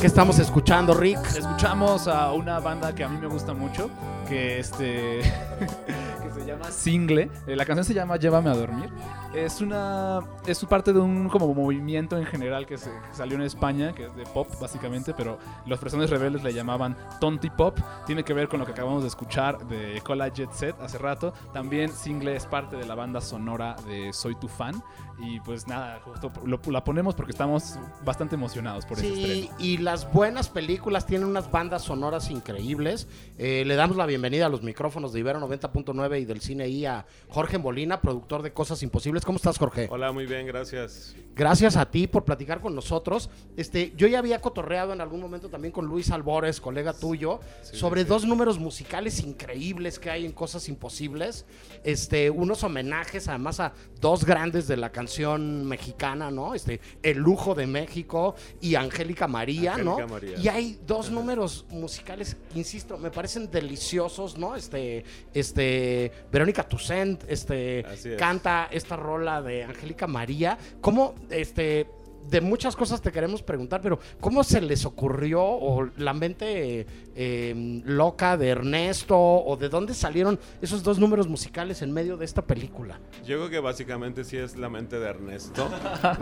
¿Qué 0.05 0.09
estamos 0.09 0.38
escuchando, 0.38 0.92
Rick? 0.92 1.18
Escuchamos 1.34 2.09
a 2.09 2.30
una 2.34 2.61
banda 2.61 2.94
que 2.94 3.05
a 3.05 3.09
mí 3.09 3.16
me 3.18 3.26
gusta 3.26 3.55
mucho, 3.55 3.88
que 4.28 4.59
este 4.59 5.20
que 6.22 6.30
se 6.30 6.44
llama 6.46 6.70
Single. 6.70 7.30
Eh, 7.46 7.57
la 7.57 7.64
canción 7.64 7.86
se 7.86 7.94
llama 7.94 8.18
Llévame 8.18 8.50
a 8.50 8.55
dormir. 8.55 8.90
Es 9.35 9.61
una 9.61 10.20
es 10.47 10.64
parte 10.64 10.93
de 10.93 11.01
un 11.01 11.28
como 11.28 11.53
movimiento 11.53 12.16
en 12.16 12.24
general 12.24 12.66
que, 12.66 12.78
se, 12.78 12.89
que 12.91 13.14
salió 13.16 13.35
en 13.37 13.43
España, 13.43 13.93
que 13.93 14.05
es 14.07 14.14
de 14.14 14.24
pop 14.26 14.47
básicamente, 14.61 15.12
pero 15.12 15.39
los 15.66 15.78
personajes 15.80 16.11
rebeldes 16.11 16.45
le 16.45 16.53
llamaban 16.55 16.97
Tonti 17.20 17.51
Pop. 17.51 17.76
Tiene 18.07 18.22
que 18.22 18.32
ver 18.32 18.49
con 18.49 18.61
lo 18.61 18.66
que 18.66 18.72
acabamos 18.72 19.03
de 19.03 19.09
escuchar 19.09 19.59
de 19.66 20.01
Cola 20.05 20.28
Jet 20.28 20.53
Set 20.53 20.76
hace 20.80 20.99
rato. 20.99 21.32
También 21.53 21.91
Single 21.93 22.37
es 22.37 22.47
parte 22.47 22.76
de 22.76 22.87
la 22.87 22.95
banda 22.95 23.20
sonora 23.20 23.74
de 23.89 24.12
Soy 24.12 24.37
tu 24.37 24.47
fan 24.47 24.80
y 25.18 25.41
pues 25.41 25.66
nada, 25.66 26.01
justo 26.05 26.30
lo- 26.45 26.61
la 26.70 26.82
ponemos 26.85 27.14
porque 27.14 27.32
estamos 27.32 27.76
bastante 28.05 28.35
emocionados 28.37 28.85
por 28.87 28.99
ese 28.99 29.14
Sí, 29.14 29.22
estreno. 29.43 29.57
y 29.61 29.76
las 29.78 30.12
buenas 30.12 30.49
películas 30.49 31.07
tienen 31.07 31.28
unas 31.28 31.51
bandas 31.51 31.82
sonoras 31.82 32.30
increíbles. 32.30 33.09
Eh, 33.39 33.64
le 33.66 33.74
damos 33.76 33.97
la 33.97 34.07
bienvenida 34.07 34.47
a 34.47 34.49
los 34.49 34.62
micrófonos 34.62 35.12
de 35.12 35.20
Ibero 35.20 35.41
90.9 35.41 36.20
y 36.20 36.24
del 36.24 36.41
Cine 36.41 36.68
I 36.68 36.87
a 36.87 37.07
Jorge 37.28 37.59
Molina, 37.59 38.01
productor 38.01 38.43
de 38.43 38.53
Cosas 38.53 38.82
Imposibles. 38.82 39.24
¿Cómo 39.25 39.37
estás, 39.37 39.59
Jorge? 39.59 39.89
Hola, 39.91 40.12
muy 40.12 40.27
bien, 40.27 40.47
gracias. 40.47 41.14
Gracias 41.35 41.77
a 41.77 41.91
ti 41.91 42.07
por 42.07 42.25
platicar 42.25 42.61
con 42.61 42.75
nosotros. 42.75 43.29
Este, 43.57 43.93
yo 43.97 44.07
ya 44.07 44.18
había 44.20 44.41
cotorreado 44.41 44.93
en 44.93 45.01
algún 45.01 45.20
momento 45.20 45.49
también 45.49 45.72
con 45.72 45.87
Luis 45.87 46.11
Albores, 46.11 46.61
colega 46.61 46.93
tuyo, 46.93 47.41
Sí, 47.62 47.77
sobre 47.77 48.03
sí. 48.03 48.09
dos 48.09 48.25
números 48.25 48.59
musicales 48.59 49.18
increíbles 49.20 49.99
que 49.99 50.11
hay 50.11 50.27
en 50.27 50.33
Cosas 50.33 50.68
Imposibles. 50.68 51.45
Este, 51.83 52.31
unos 52.31 52.62
homenajes 52.62 53.27
además 53.29 53.59
a 53.61 53.72
dos 54.01 54.25
grandes 54.25 54.68
de 54.68 54.77
la 54.77 54.93
canción 54.93 55.64
mexicana, 55.66 56.31
¿no? 56.31 56.55
Este, 56.55 56.81
El 57.03 57.18
Lujo 57.18 57.55
de 57.55 57.66
México 57.66 58.37
y 58.61 58.75
Angélica 58.77 59.27
María, 59.27 59.77
¿no? 59.79 60.07
María. 60.07 60.39
Y 60.39 60.49
hay 60.49 60.79
dos 60.87 61.11
números 61.11 61.64
musicales, 61.70 62.37
insisto, 62.55 62.99
me 62.99 63.11
parecen 63.11 63.51
deliciosos, 63.51 64.39
¿no? 64.39 64.55
Este, 64.55 65.05
este, 65.33 66.12
Verónica 66.31 66.62
Toussaint, 66.62 67.25
este, 67.29 67.81
es. 67.81 68.07
canta 68.18 68.68
esta 68.70 68.95
rola 68.97 69.14
de 69.19 69.65
Angélica 69.65 70.07
María. 70.07 70.59
¿Cómo, 70.81 71.15
este, 71.31 71.87
de 72.29 72.41
muchas 72.41 72.75
cosas 72.75 73.01
te 73.01 73.12
queremos 73.12 73.43
preguntar, 73.43 73.81
pero 73.81 73.99
¿cómo 74.21 74.43
se 74.45 74.61
les 74.61 74.85
ocurrió 74.85 75.43
o 75.43 75.89
la 75.97 76.15
mente 76.15 76.87
eh, 77.15 77.83
loca 77.85 78.37
de 78.37 78.49
Ernesto 78.49 79.17
o 79.19 79.57
de 79.57 79.69
dónde 79.69 79.95
salieron 79.95 80.39
esos 80.61 80.83
dos 80.83 80.99
números 80.99 81.29
musicales 81.29 81.83
en 81.83 81.93
medio 81.93 82.17
de 82.17 82.25
esta 82.25 82.43
película? 82.43 82.99
Yo 83.25 83.37
creo 83.39 83.51
que 83.51 83.61
básicamente 83.61 84.25
sí 84.25 84.37
es 84.37 84.57
la 84.57 84.69
mente 84.69 84.99
de 84.99 85.09
Ernesto. 85.09 85.71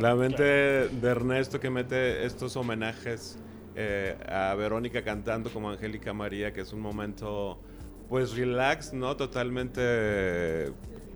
la 0.01 0.15
mente 0.15 0.43
de 0.43 1.09
Ernesto 1.09 1.61
que 1.61 1.71
mete 1.71 2.27
estos 2.27 2.57
homenajes 2.57 3.39
eh, 3.75 4.17
a 4.29 4.55
Verónica 4.55 5.03
cantando 5.03 5.51
como 5.51 5.71
Angélica 5.71 6.13
María, 6.13 6.53
que 6.53 6.61
es 6.63 6.73
un 6.73 6.81
momento 6.81 7.59
pues 8.09 8.37
relax, 8.37 8.93
¿no? 8.93 9.17
Totalmente 9.17 10.71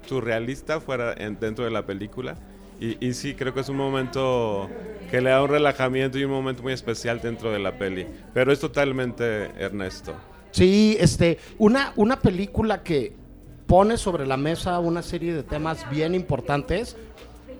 surrealista 0.07 0.81
fuera 0.81 1.13
en- 1.17 1.39
dentro 1.39 1.65
de 1.65 1.71
la 1.71 1.85
película. 1.87 2.37
Y, 2.81 3.05
y 3.07 3.15
sí, 3.15 3.35
creo 3.35 3.55
que 3.55 3.61
es 3.61 3.69
un 3.69 3.77
momento 3.77 4.69
que 5.11 5.21
le 5.21 5.31
da 5.31 5.43
un 5.43 5.49
relajamiento 5.49 6.19
y 6.19 6.25
un 6.25 6.31
momento 6.31 6.63
muy 6.63 6.73
especial 6.75 7.21
dentro 7.21 7.51
de 7.51 7.59
la 7.59 7.79
peli. 7.79 8.07
Pero 8.35 8.53
es 8.53 8.61
totalmente 8.61 9.51
Ernesto. 9.59 10.15
Sí, 10.51 10.97
este, 11.01 11.39
una, 11.59 11.93
una 11.97 12.19
película 12.21 12.83
que 12.83 13.15
pone 13.67 13.97
sobre 13.97 14.27
la 14.27 14.37
mesa 14.37 14.79
una 14.79 15.03
serie 15.03 15.35
de 15.35 15.43
temas 15.43 15.89
bien 15.91 16.15
importantes 16.15 16.97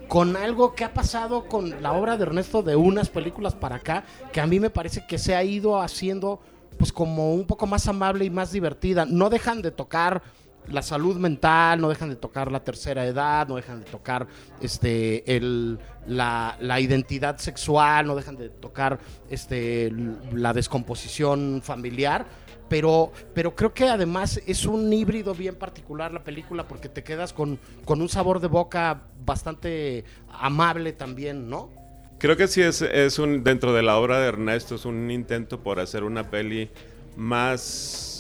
con 0.09 0.37
algo 0.37 0.75
que 0.75 0.85
ha 0.85 0.95
pasado 0.95 1.47
con 1.47 1.83
la 1.83 1.93
obra 1.93 2.17
de 2.17 2.23
Ernesto 2.25 2.63
de 2.63 2.77
unas 2.77 3.09
películas 3.09 3.55
para 3.55 3.77
acá, 3.77 4.05
que 4.33 4.41
a 4.41 4.47
mí 4.47 4.61
me 4.61 4.71
parece 4.71 5.05
que 5.07 5.19
se 5.19 5.35
ha 5.35 5.43
ido 5.43 5.81
haciendo 5.81 6.41
pues 6.79 6.93
como 6.93 7.35
un 7.35 7.45
poco 7.47 7.67
más 7.67 7.89
amable 7.89 8.25
y 8.25 8.31
más 8.31 8.53
divertida. 8.53 9.05
No 9.05 9.31
dejan 9.31 9.63
de 9.63 9.71
tocar 9.73 10.23
la 10.69 10.83
salud 10.83 11.17
mental, 11.17 11.81
no 11.81 11.89
dejan 11.89 12.09
de 12.09 12.17
tocar 12.17 12.51
la 12.51 12.63
tercera 12.63 13.07
edad, 13.07 13.49
no 13.49 13.57
dejan 13.57 13.81
de 13.81 13.91
tocar 13.91 14.27
este 14.61 15.37
el, 15.37 15.79
la, 16.07 16.57
la 16.61 16.81
identidad 16.81 17.39
sexual, 17.39 18.07
no 18.07 18.17
dejan 18.17 18.37
de 18.37 18.49
tocar 18.49 18.99
este 19.31 19.93
la 20.33 20.53
descomposición 20.53 21.61
familiar. 21.63 22.27
Pero, 22.69 23.13
pero 23.33 23.55
creo 23.55 23.73
que 23.73 23.89
además 23.89 24.41
es 24.45 24.67
un 24.67 24.93
híbrido 24.93 25.35
bien 25.35 25.55
particular 25.55 26.13
la 26.13 26.25
película 26.25 26.67
porque 26.67 26.89
te 26.89 27.05
quedas 27.05 27.33
con, 27.33 27.61
con 27.85 28.03
un 28.03 28.09
sabor 28.09 28.41
de 28.41 28.49
boca 28.49 29.03
bastante 29.25 30.05
amable 30.41 30.93
también, 30.93 31.49
¿no? 31.49 31.71
Creo 32.19 32.37
que 32.37 32.49
sí 32.49 32.63
es, 32.63 32.83
es 32.83 33.19
un, 33.19 33.45
dentro 33.45 33.73
de 33.73 33.83
la 33.83 33.99
obra 33.99 34.19
de 34.19 34.29
Ernesto, 34.29 34.75
es 34.75 34.85
un 34.85 35.11
intento 35.11 35.61
por 35.61 35.79
hacer 35.79 36.03
una 36.03 36.31
peli 36.31 36.71
más, 37.15 38.16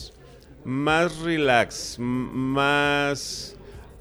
más 0.66 1.20
relax, 1.20 1.96
más, 2.00 3.54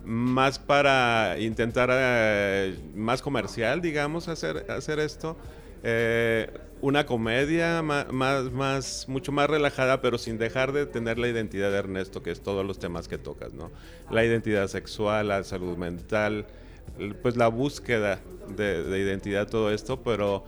más 0.03 0.57
para 0.57 1.36
intentar, 1.39 1.91
eh, 1.93 2.76
más 2.95 3.22
comercial, 3.22 3.82
digamos, 3.82 4.28
hacer, 4.28 4.66
hacer 4.72 4.97
esto. 4.97 5.38
Eh, 5.84 6.49
una 6.82 7.05
comedia 7.05 7.84
más, 7.84 8.11
más, 8.51 9.05
mucho 9.07 9.32
más 9.32 9.47
relajada, 9.47 10.01
pero 10.01 10.18
sin 10.18 10.39
dejar 10.39 10.72
de 10.72 10.88
tener 10.88 11.20
la 11.20 11.28
identidad 11.28 11.70
de 11.70 11.78
Ernesto, 11.78 12.24
que 12.24 12.32
es 12.32 12.41
todos 12.41 12.66
los 12.66 12.80
temas 12.80 13.07
que 13.07 13.20
tocas, 13.20 13.53
¿no? 13.53 13.70
La 14.09 14.26
identidad 14.26 14.68
sexual, 14.68 15.28
la 15.28 15.43
salud 15.43 15.78
mental, 15.78 16.47
pues 17.22 17.38
la 17.38 17.47
búsqueda 17.47 18.22
de, 18.49 18.84
de 18.84 18.99
identidad, 18.99 19.47
todo 19.47 19.72
esto, 19.72 20.01
pero 20.01 20.45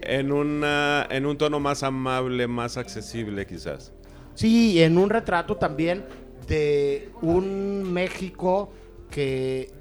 en, 0.00 0.30
una, 0.30 1.08
en 1.10 1.26
un 1.26 1.36
tono 1.36 1.58
más 1.58 1.82
amable, 1.82 2.46
más 2.46 2.76
accesible 2.76 3.46
quizás. 3.46 3.92
Sí, 4.36 4.82
en 4.82 4.98
un 4.98 5.08
retrato 5.08 5.56
también 5.56 6.04
de 6.46 7.10
un 7.22 7.90
México 7.90 8.70
que 9.10 9.72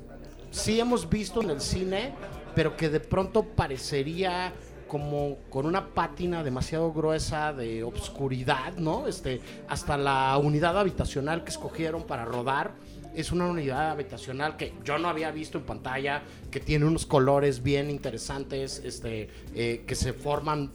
sí 0.49 0.79
hemos 0.79 1.09
visto 1.09 1.41
en 1.41 1.49
el 1.49 1.59
cine, 1.59 2.13
pero 2.55 2.77
que 2.77 2.87
de 2.87 3.01
pronto 3.01 3.43
parecería 3.43 4.53
como 4.87 5.39
con 5.49 5.65
una 5.65 5.93
pátina 5.93 6.41
demasiado 6.41 6.93
gruesa 6.93 7.51
de 7.51 7.83
obscuridad, 7.83 8.77
¿no? 8.77 9.07
Este, 9.07 9.41
hasta 9.67 9.97
la 9.97 10.37
unidad 10.37 10.79
habitacional 10.79 11.43
que 11.43 11.49
escogieron 11.49 12.03
para 12.03 12.23
rodar 12.23 12.75
es 13.13 13.33
una 13.33 13.47
unidad 13.47 13.91
habitacional 13.91 14.57
que 14.57 14.73
yo 14.83 14.97
no 14.97 15.07
había 15.07 15.31
visto 15.31 15.57
en 15.57 15.65
pantalla, 15.65 16.21
que 16.51 16.59
tiene 16.61 16.85
unos 16.85 17.05
colores 17.05 17.63
bien 17.63 17.89
interesantes, 17.89 18.81
este, 18.85 19.29
eh, 19.53 19.83
que 19.87 19.95
se 19.95 20.13
forman, 20.13 20.71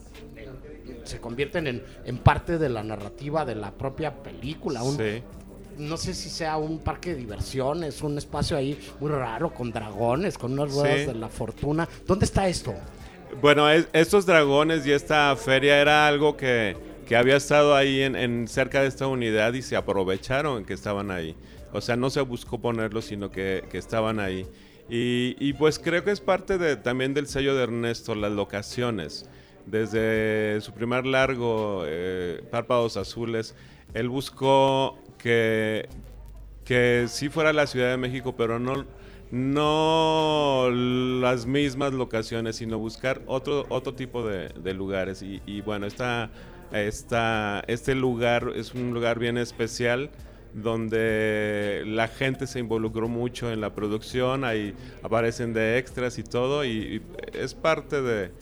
se 1.04 1.20
convierten 1.20 1.66
en, 1.66 1.82
en 2.04 2.18
parte 2.18 2.58
de 2.58 2.68
la 2.68 2.82
narrativa 2.82 3.44
de 3.44 3.54
la 3.54 3.70
propia 3.72 4.22
película. 4.22 4.82
Un- 4.82 4.96
Sí. 4.96 5.22
No 5.78 5.96
sé 5.96 6.12
si 6.12 6.28
sea 6.28 6.58
un 6.58 6.80
parque 6.80 7.10
de 7.14 7.16
diversiones, 7.16 8.02
un 8.02 8.18
espacio 8.18 8.54
ahí 8.56 8.78
muy 9.00 9.10
raro 9.10 9.54
con 9.54 9.70
dragones, 9.72 10.36
con 10.36 10.52
unas 10.52 10.74
ruedas 10.74 11.00
Sí. 11.00 11.06
de 11.06 11.14
la 11.14 11.28
fortuna. 11.30 11.88
¿Dónde 12.06 12.26
está 12.26 12.46
esto? 12.48 12.74
Bueno, 13.40 13.70
es- 13.70 13.88
estos 13.94 14.26
dragones 14.26 14.86
y 14.86 14.92
esta 14.92 15.34
feria 15.36 15.80
era 15.80 16.06
algo 16.06 16.36
que, 16.36 16.76
que 17.06 17.16
había 17.16 17.36
estado 17.36 17.74
ahí 17.74 18.02
en, 18.02 18.14
en 18.14 18.46
cerca 18.46 18.82
de 18.82 18.88
esta 18.88 19.06
unidad 19.06 19.54
y 19.54 19.62
se 19.62 19.74
aprovecharon 19.74 20.64
que 20.66 20.74
estaban 20.74 21.10
ahí. 21.10 21.34
O 21.72 21.80
sea, 21.80 21.96
no 21.96 22.10
se 22.10 22.20
buscó 22.20 22.60
ponerlos, 22.60 23.06
sino 23.06 23.30
que, 23.30 23.64
que 23.70 23.78
estaban 23.78 24.20
ahí. 24.20 24.46
Y, 24.90 25.36
y 25.38 25.52
pues 25.54 25.78
creo 25.78 26.04
que 26.04 26.10
es 26.10 26.20
parte 26.20 26.58
de, 26.58 26.76
también 26.76 27.14
del 27.14 27.26
sello 27.28 27.54
de 27.54 27.62
Ernesto, 27.62 28.14
las 28.16 28.32
locaciones. 28.32 29.30
Desde 29.70 30.60
su 30.62 30.72
primer 30.72 31.06
largo, 31.06 31.84
eh, 31.86 32.42
Párpados 32.50 32.96
Azules, 32.96 33.54
él 33.94 34.08
buscó 34.08 34.98
que, 35.16 35.88
que 36.64 37.06
sí 37.08 37.28
fuera 37.28 37.52
la 37.52 37.68
Ciudad 37.68 37.90
de 37.90 37.96
México, 37.96 38.34
pero 38.36 38.58
no, 38.58 38.84
no 39.30 40.70
las 40.72 41.46
mismas 41.46 41.92
locaciones, 41.92 42.56
sino 42.56 42.80
buscar 42.80 43.22
otro, 43.26 43.64
otro 43.68 43.94
tipo 43.94 44.26
de, 44.26 44.74
lugares. 44.74 45.22
Y, 45.22 45.60
bueno, 45.60 45.86
esta, 45.86 46.30
esta, 46.72 47.62
este 47.68 47.94
lugar 47.94 48.52
es 48.56 48.74
un 48.74 48.92
lugar 48.92 49.20
bien 49.20 49.38
especial 49.38 50.10
donde 50.52 51.84
la 51.86 52.08
gente 52.08 52.48
se 52.48 52.58
involucró 52.58 53.06
mucho 53.06 53.52
en 53.52 53.60
la 53.60 53.72
producción, 53.72 54.42
ahí 54.42 54.74
aparecen 55.00 55.52
de 55.52 55.78
extras 55.78 56.18
y 56.18 56.24
todo, 56.24 56.64
y 56.64 57.02
es 57.34 57.54
parte 57.54 58.02
de, 58.02 58.32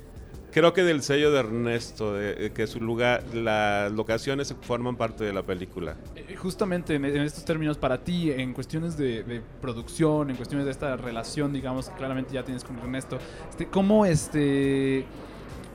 creo 0.53 0.73
que 0.73 0.83
del 0.83 1.03
sello 1.03 1.31
de 1.31 1.41
Ernesto, 1.41 2.15
de, 2.15 2.35
de 2.35 2.53
que 2.53 2.67
su 2.67 2.81
lugar, 2.81 3.23
las 3.35 3.93
locaciones 3.93 4.55
forman 4.63 4.97
parte 4.97 5.25
de 5.25 5.33
la 5.33 5.43
película. 5.43 5.97
Eh, 6.17 6.37
Justamente 6.37 6.95
en, 6.95 7.05
estos 7.05 7.45
términos, 7.45 7.79
para 7.79 7.99
ti, 8.05 8.31
en 8.31 8.53
cuestiones 8.53 8.97
de, 8.97 9.23
de 9.25 9.43
producción, 9.61 10.31
en 10.31 10.37
cuestiones 10.37 10.65
de 10.65 10.73
esta 10.73 10.97
relación, 10.97 11.53
digamos, 11.53 11.89
que 11.89 11.97
claramente 11.97 12.35
ya 12.35 12.45
tienes 12.45 12.65
con 12.65 12.79
Ernesto, 12.79 13.19
este, 13.51 13.67
¿cómo 13.67 14.07
este... 14.07 15.05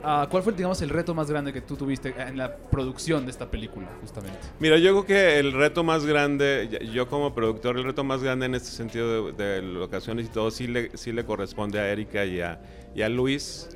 ah, 0.04 0.26
¿Cuál 0.30 0.42
fue, 0.42 0.52
digamos, 0.52 0.80
el 0.82 0.90
reto 0.90 1.14
más 1.14 1.30
grande 1.30 1.52
que 1.52 1.60
tú 1.60 1.76
tuviste 1.76 2.14
en 2.16 2.36
la 2.36 2.56
producción 2.56 3.24
de 3.24 3.30
esta 3.30 3.50
película, 3.50 3.88
justamente? 4.00 4.38
Mira, 4.60 4.78
yo 4.78 4.92
creo 4.92 5.06
que 5.06 5.38
el 5.38 5.52
reto 5.52 5.82
más 5.82 6.04
grande, 6.06 6.88
yo 6.92 7.08
como 7.08 7.34
productor, 7.34 7.76
el 7.76 7.84
reto 7.84 8.04
más 8.04 8.22
grande 8.22 8.46
en 8.46 8.54
este 8.54 8.70
sentido 8.70 9.32
de, 9.32 9.44
de 9.44 9.62
locaciones 9.62 10.26
y 10.26 10.28
todo, 10.28 10.50
sí 10.50 10.66
le, 10.66 10.96
sí 10.96 11.12
le 11.12 11.24
corresponde 11.24 11.80
a 11.80 11.90
Erika 11.90 12.24
y 12.24 12.40
a, 12.40 12.60
y 12.94 13.02
a 13.02 13.08
Luis, 13.08 13.68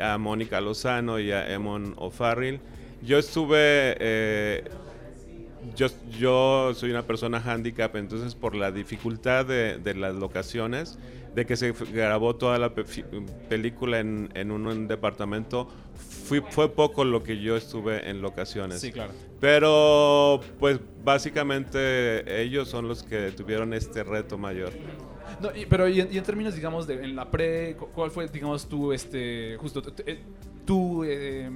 a 0.00 0.18
Mónica 0.18 0.60
Lozano 0.60 1.18
y 1.18 1.32
a 1.32 1.52
Emon 1.52 1.94
O'Farrill. 1.96 2.60
Yo 3.02 3.18
estuve, 3.18 3.96
eh, 4.00 4.64
yo, 5.74 5.86
yo 6.18 6.72
soy 6.74 6.90
una 6.90 7.02
persona 7.02 7.38
handicap, 7.44 7.94
entonces 7.96 8.34
por 8.34 8.54
la 8.54 8.70
dificultad 8.72 9.44
de, 9.46 9.78
de 9.78 9.94
las 9.94 10.14
locaciones, 10.14 10.98
de 11.34 11.44
que 11.46 11.56
se 11.56 11.72
grabó 11.92 12.36
toda 12.36 12.58
la 12.58 12.74
pe- 12.74 12.84
película 13.48 14.00
en, 14.00 14.30
en 14.34 14.50
un, 14.50 14.66
un 14.66 14.88
departamento, 14.88 15.68
fui- 16.24 16.42
fue 16.50 16.70
poco 16.70 17.04
lo 17.04 17.22
que 17.22 17.40
yo 17.40 17.56
estuve 17.56 18.08
en 18.08 18.22
locaciones. 18.22 18.80
Sí, 18.80 18.90
claro. 18.92 19.12
Pero, 19.40 20.40
pues 20.58 20.80
básicamente 21.04 22.40
ellos 22.42 22.68
son 22.68 22.88
los 22.88 23.02
que 23.02 23.30
tuvieron 23.32 23.74
este 23.74 24.02
reto 24.02 24.38
mayor. 24.38 24.72
No, 25.40 25.54
y- 25.54 25.66
pero 25.66 25.88
y 25.88 26.00
en, 26.00 26.08
y 26.12 26.16
en 26.18 26.24
términos, 26.24 26.54
digamos, 26.54 26.86
de 26.86 26.94
en 27.04 27.14
la 27.16 27.30
pre, 27.30 27.76
cu- 27.76 27.88
¿cuál 27.94 28.10
fue, 28.10 28.26
digamos, 28.28 28.66
tu, 28.66 28.92
este, 28.92 29.56
justo, 29.58 29.82
tu- 29.82 31.04
eh, 31.04 31.50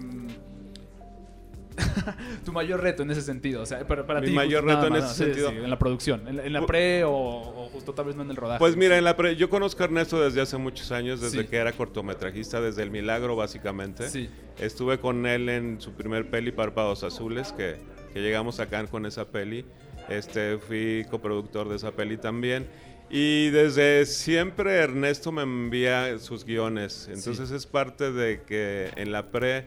tu, 2.44 2.52
mayor 2.52 2.82
reto 2.82 3.02
en 3.02 3.10
ese 3.10 3.22
sentido? 3.22 3.62
O 3.62 3.66
sea, 3.66 3.86
para, 3.86 4.06
para 4.06 4.20
Mi 4.20 4.28
ti. 4.28 4.32
mayor 4.32 4.62
justo, 4.64 4.76
reto 4.76 4.86
en 4.86 4.92
más, 5.02 5.12
ese 5.12 5.24
sentido. 5.24 5.50
sí, 5.50 5.56
en 5.56 5.70
la 5.70 5.78
producción, 5.78 6.26
en 6.28 6.36
la, 6.36 6.44
en 6.46 6.52
la 6.52 6.66
pre 6.66 7.04
o, 7.04 7.12
o 7.12 7.68
justo 7.72 7.92
tal 7.94 8.06
vez 8.06 8.16
no 8.16 8.22
en 8.22 8.30
el 8.30 8.36
rodaje. 8.36 8.58
Pues 8.58 8.76
mira, 8.76 8.96
en 8.98 9.04
la 9.04 9.16
pre- 9.16 9.36
yo 9.36 9.48
conozco 9.50 9.82
a 9.82 9.86
Ernesto 9.86 10.20
desde 10.22 10.40
hace 10.40 10.56
muchos 10.56 10.92
años, 10.92 11.20
desde 11.20 11.42
Sí. 11.42 11.46
que 11.48 11.56
era 11.56 11.72
cortometrajista, 11.72 12.60
desde 12.60 12.82
El 12.82 12.90
Milagro 12.90 13.36
básicamente. 13.36 14.08
Sí. 14.08 14.28
Estuve 14.58 14.98
con 14.98 15.26
él 15.26 15.48
en 15.48 15.80
su 15.80 15.92
primer 15.92 16.28
peli, 16.30 16.52
Párpados 16.52 17.02
Azules, 17.04 17.52
que, 17.52 17.76
que 18.12 18.20
llegamos 18.20 18.60
acá 18.60 18.84
con 18.86 19.06
esa 19.06 19.26
peli. 19.28 19.64
Este, 20.08 20.58
fui 20.58 21.06
coproductor 21.10 21.68
de 21.68 21.76
esa 21.76 21.92
peli 21.92 22.16
también. 22.16 22.66
Y 23.12 23.50
desde 23.50 24.06
siempre 24.06 24.76
Ernesto 24.76 25.32
me 25.32 25.42
envía 25.42 26.16
sus 26.20 26.44
guiones. 26.44 27.08
Entonces 27.12 27.50
es 27.50 27.66
parte 27.66 28.12
de 28.12 28.42
que 28.42 28.90
en 28.96 29.10
la 29.10 29.30
pre, 29.32 29.64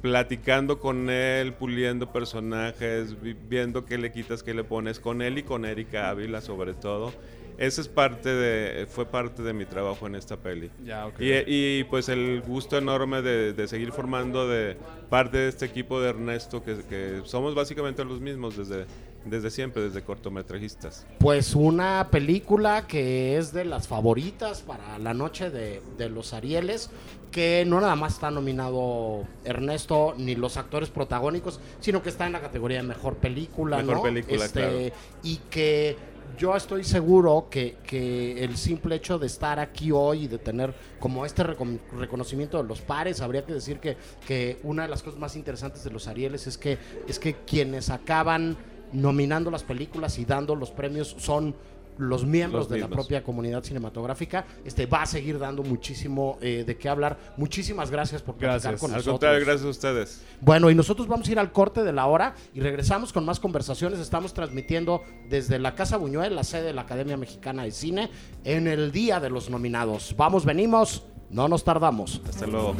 platicando 0.00 0.78
con 0.80 1.10
él, 1.10 1.54
puliendo 1.54 2.12
personajes, 2.12 3.20
vi- 3.20 3.34
viendo 3.34 3.84
qué 3.84 3.98
le 3.98 4.12
quitas, 4.12 4.42
qué 4.42 4.54
le 4.54 4.64
pones, 4.64 5.00
con 5.00 5.22
él 5.22 5.38
y 5.38 5.42
con 5.44 5.64
Erika 5.64 6.10
Ávila 6.10 6.40
sobre 6.40 6.74
todo. 6.74 7.12
Ese 7.56 7.80
es 7.80 7.88
parte 7.88 8.28
de, 8.28 8.86
fue 8.86 9.10
parte 9.10 9.42
de 9.42 9.52
mi 9.52 9.66
trabajo 9.66 10.06
en 10.06 10.14
esta 10.14 10.40
peli. 10.40 10.70
Ya. 10.78 11.12
Y, 11.18 11.80
y, 11.80 11.84
pues 11.84 12.08
el 12.08 12.40
gusto 12.46 12.78
enorme 12.78 13.20
de, 13.22 13.52
de 13.52 13.66
seguir 13.66 13.90
formando 13.92 14.46
de 14.48 14.78
parte 15.08 15.38
de 15.38 15.48
este 15.48 15.64
equipo 15.66 16.00
de 16.00 16.10
Ernesto, 16.10 16.62
que, 16.62 16.84
que 16.86 17.22
somos 17.24 17.54
básicamente 17.56 18.04
los 18.04 18.20
mismos 18.20 18.56
desde, 18.56 18.86
desde 19.30 19.50
siempre, 19.50 19.82
desde 19.82 20.02
cortometrajistas. 20.02 21.06
Pues 21.18 21.54
una 21.54 22.08
película 22.10 22.86
que 22.86 23.36
es 23.36 23.52
de 23.52 23.64
las 23.64 23.88
favoritas 23.88 24.62
para 24.62 24.98
la 24.98 25.14
noche 25.14 25.50
de, 25.50 25.82
de 25.96 26.08
los 26.08 26.32
Arieles, 26.32 26.90
que 27.30 27.64
no 27.66 27.80
nada 27.80 27.94
más 27.96 28.14
está 28.14 28.30
nominado 28.30 29.24
Ernesto 29.44 30.14
ni 30.16 30.34
los 30.34 30.56
actores 30.56 30.88
protagónicos, 30.90 31.60
sino 31.80 32.02
que 32.02 32.08
está 32.08 32.26
en 32.26 32.32
la 32.32 32.40
categoría 32.40 32.78
de 32.78 32.84
mejor 32.84 33.16
película, 33.16 33.76
Mejor 33.78 33.96
¿no? 33.96 34.02
película, 34.02 34.44
Este, 34.44 34.60
claro. 34.60 34.78
Y 35.22 35.36
que 35.50 35.96
yo 36.38 36.54
estoy 36.56 36.84
seguro 36.84 37.48
que, 37.50 37.76
que 37.84 38.44
el 38.44 38.56
simple 38.56 38.94
hecho 38.94 39.18
de 39.18 39.26
estar 39.26 39.58
aquí 39.58 39.90
hoy 39.90 40.24
y 40.24 40.28
de 40.28 40.38
tener 40.38 40.72
como 41.00 41.26
este 41.26 41.42
recon- 41.44 41.80
reconocimiento 41.98 42.58
de 42.62 42.64
los 42.68 42.80
pares, 42.80 43.20
habría 43.20 43.44
que 43.44 43.52
decir 43.54 43.78
que, 43.80 43.96
que 44.26 44.58
una 44.62 44.82
de 44.84 44.88
las 44.88 45.02
cosas 45.02 45.18
más 45.18 45.34
interesantes 45.36 45.82
de 45.84 45.90
los 45.90 46.06
Arieles 46.06 46.46
es 46.46 46.56
que, 46.56 46.78
es 47.08 47.18
que 47.18 47.34
quienes 47.34 47.90
acaban 47.90 48.56
nominando 48.92 49.50
las 49.50 49.62
películas 49.62 50.18
y 50.18 50.24
dando 50.24 50.54
los 50.54 50.70
premios 50.70 51.14
son 51.18 51.54
los 51.98 52.24
miembros 52.24 52.66
Los 52.66 52.68
de 52.70 52.78
la 52.78 52.86
propia 52.88 53.22
comunidad 53.24 53.62
cinematográfica. 53.64 54.46
Este 54.64 54.86
va 54.86 55.02
a 55.02 55.06
seguir 55.06 55.36
dando 55.38 55.64
muchísimo 55.64 56.38
eh, 56.40 56.62
de 56.64 56.76
qué 56.76 56.88
hablar. 56.88 57.18
Muchísimas 57.36 57.90
gracias 57.90 58.22
por 58.22 58.36
platicar 58.36 58.60
Gracias. 58.70 58.80
con 58.80 58.90
Al 58.90 58.96
nosotros. 58.98 59.12
contrario, 59.14 59.44
gracias 59.44 59.66
a 59.66 59.68
ustedes. 59.70 60.22
Bueno, 60.40 60.70
y 60.70 60.76
nosotros 60.76 61.08
vamos 61.08 61.28
a 61.28 61.32
ir 61.32 61.38
al 61.40 61.50
corte 61.50 61.82
de 61.82 61.92
la 61.92 62.06
hora 62.06 62.36
y 62.54 62.60
regresamos 62.60 63.12
con 63.12 63.24
más 63.24 63.40
conversaciones. 63.40 63.98
Estamos 63.98 64.32
transmitiendo 64.32 65.02
desde 65.28 65.58
la 65.58 65.74
Casa 65.74 65.96
Buñuel, 65.96 66.36
la 66.36 66.44
sede 66.44 66.66
de 66.66 66.72
la 66.72 66.82
Academia 66.82 67.16
Mexicana 67.16 67.64
de 67.64 67.72
Cine, 67.72 68.10
en 68.44 68.68
el 68.68 68.92
Día 68.92 69.18
de 69.18 69.30
los 69.30 69.50
Nominados. 69.50 70.14
Vamos, 70.16 70.44
venimos, 70.44 71.02
no 71.30 71.48
nos 71.48 71.64
tardamos. 71.64 72.20
Hasta 72.28 72.46
luego. 72.46 72.76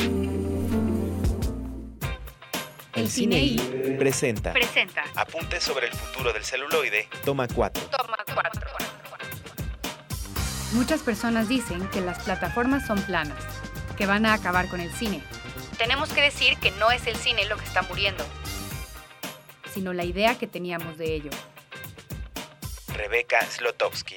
El 2.98 3.08
cine 3.08 3.38
y 3.38 3.56
presenta 3.96 4.52
presenta. 4.52 5.04
Apuntes 5.14 5.62
sobre 5.62 5.86
el 5.86 5.92
futuro 5.92 6.32
del 6.32 6.44
celuloide. 6.44 7.08
Toma 7.24 7.46
4. 7.46 7.84
Toma 7.84 8.16
cuatro. 8.34 8.68
Muchas 10.72 11.02
personas 11.02 11.48
dicen 11.48 11.88
que 11.90 12.00
las 12.00 12.24
plataformas 12.24 12.84
son 12.88 13.00
planas, 13.02 13.38
que 13.96 14.04
van 14.06 14.26
a 14.26 14.32
acabar 14.32 14.68
con 14.68 14.80
el 14.80 14.90
cine. 14.92 15.22
Tenemos 15.78 16.12
que 16.12 16.22
decir 16.22 16.58
que 16.58 16.72
no 16.72 16.90
es 16.90 17.06
el 17.06 17.14
cine 17.14 17.44
lo 17.44 17.56
que 17.56 17.64
está 17.64 17.82
muriendo, 17.82 18.24
sino 19.72 19.92
la 19.92 20.04
idea 20.04 20.36
que 20.36 20.48
teníamos 20.48 20.98
de 20.98 21.14
ello. 21.14 21.30
Rebeca 22.94 23.40
Slotowski. 23.42 24.16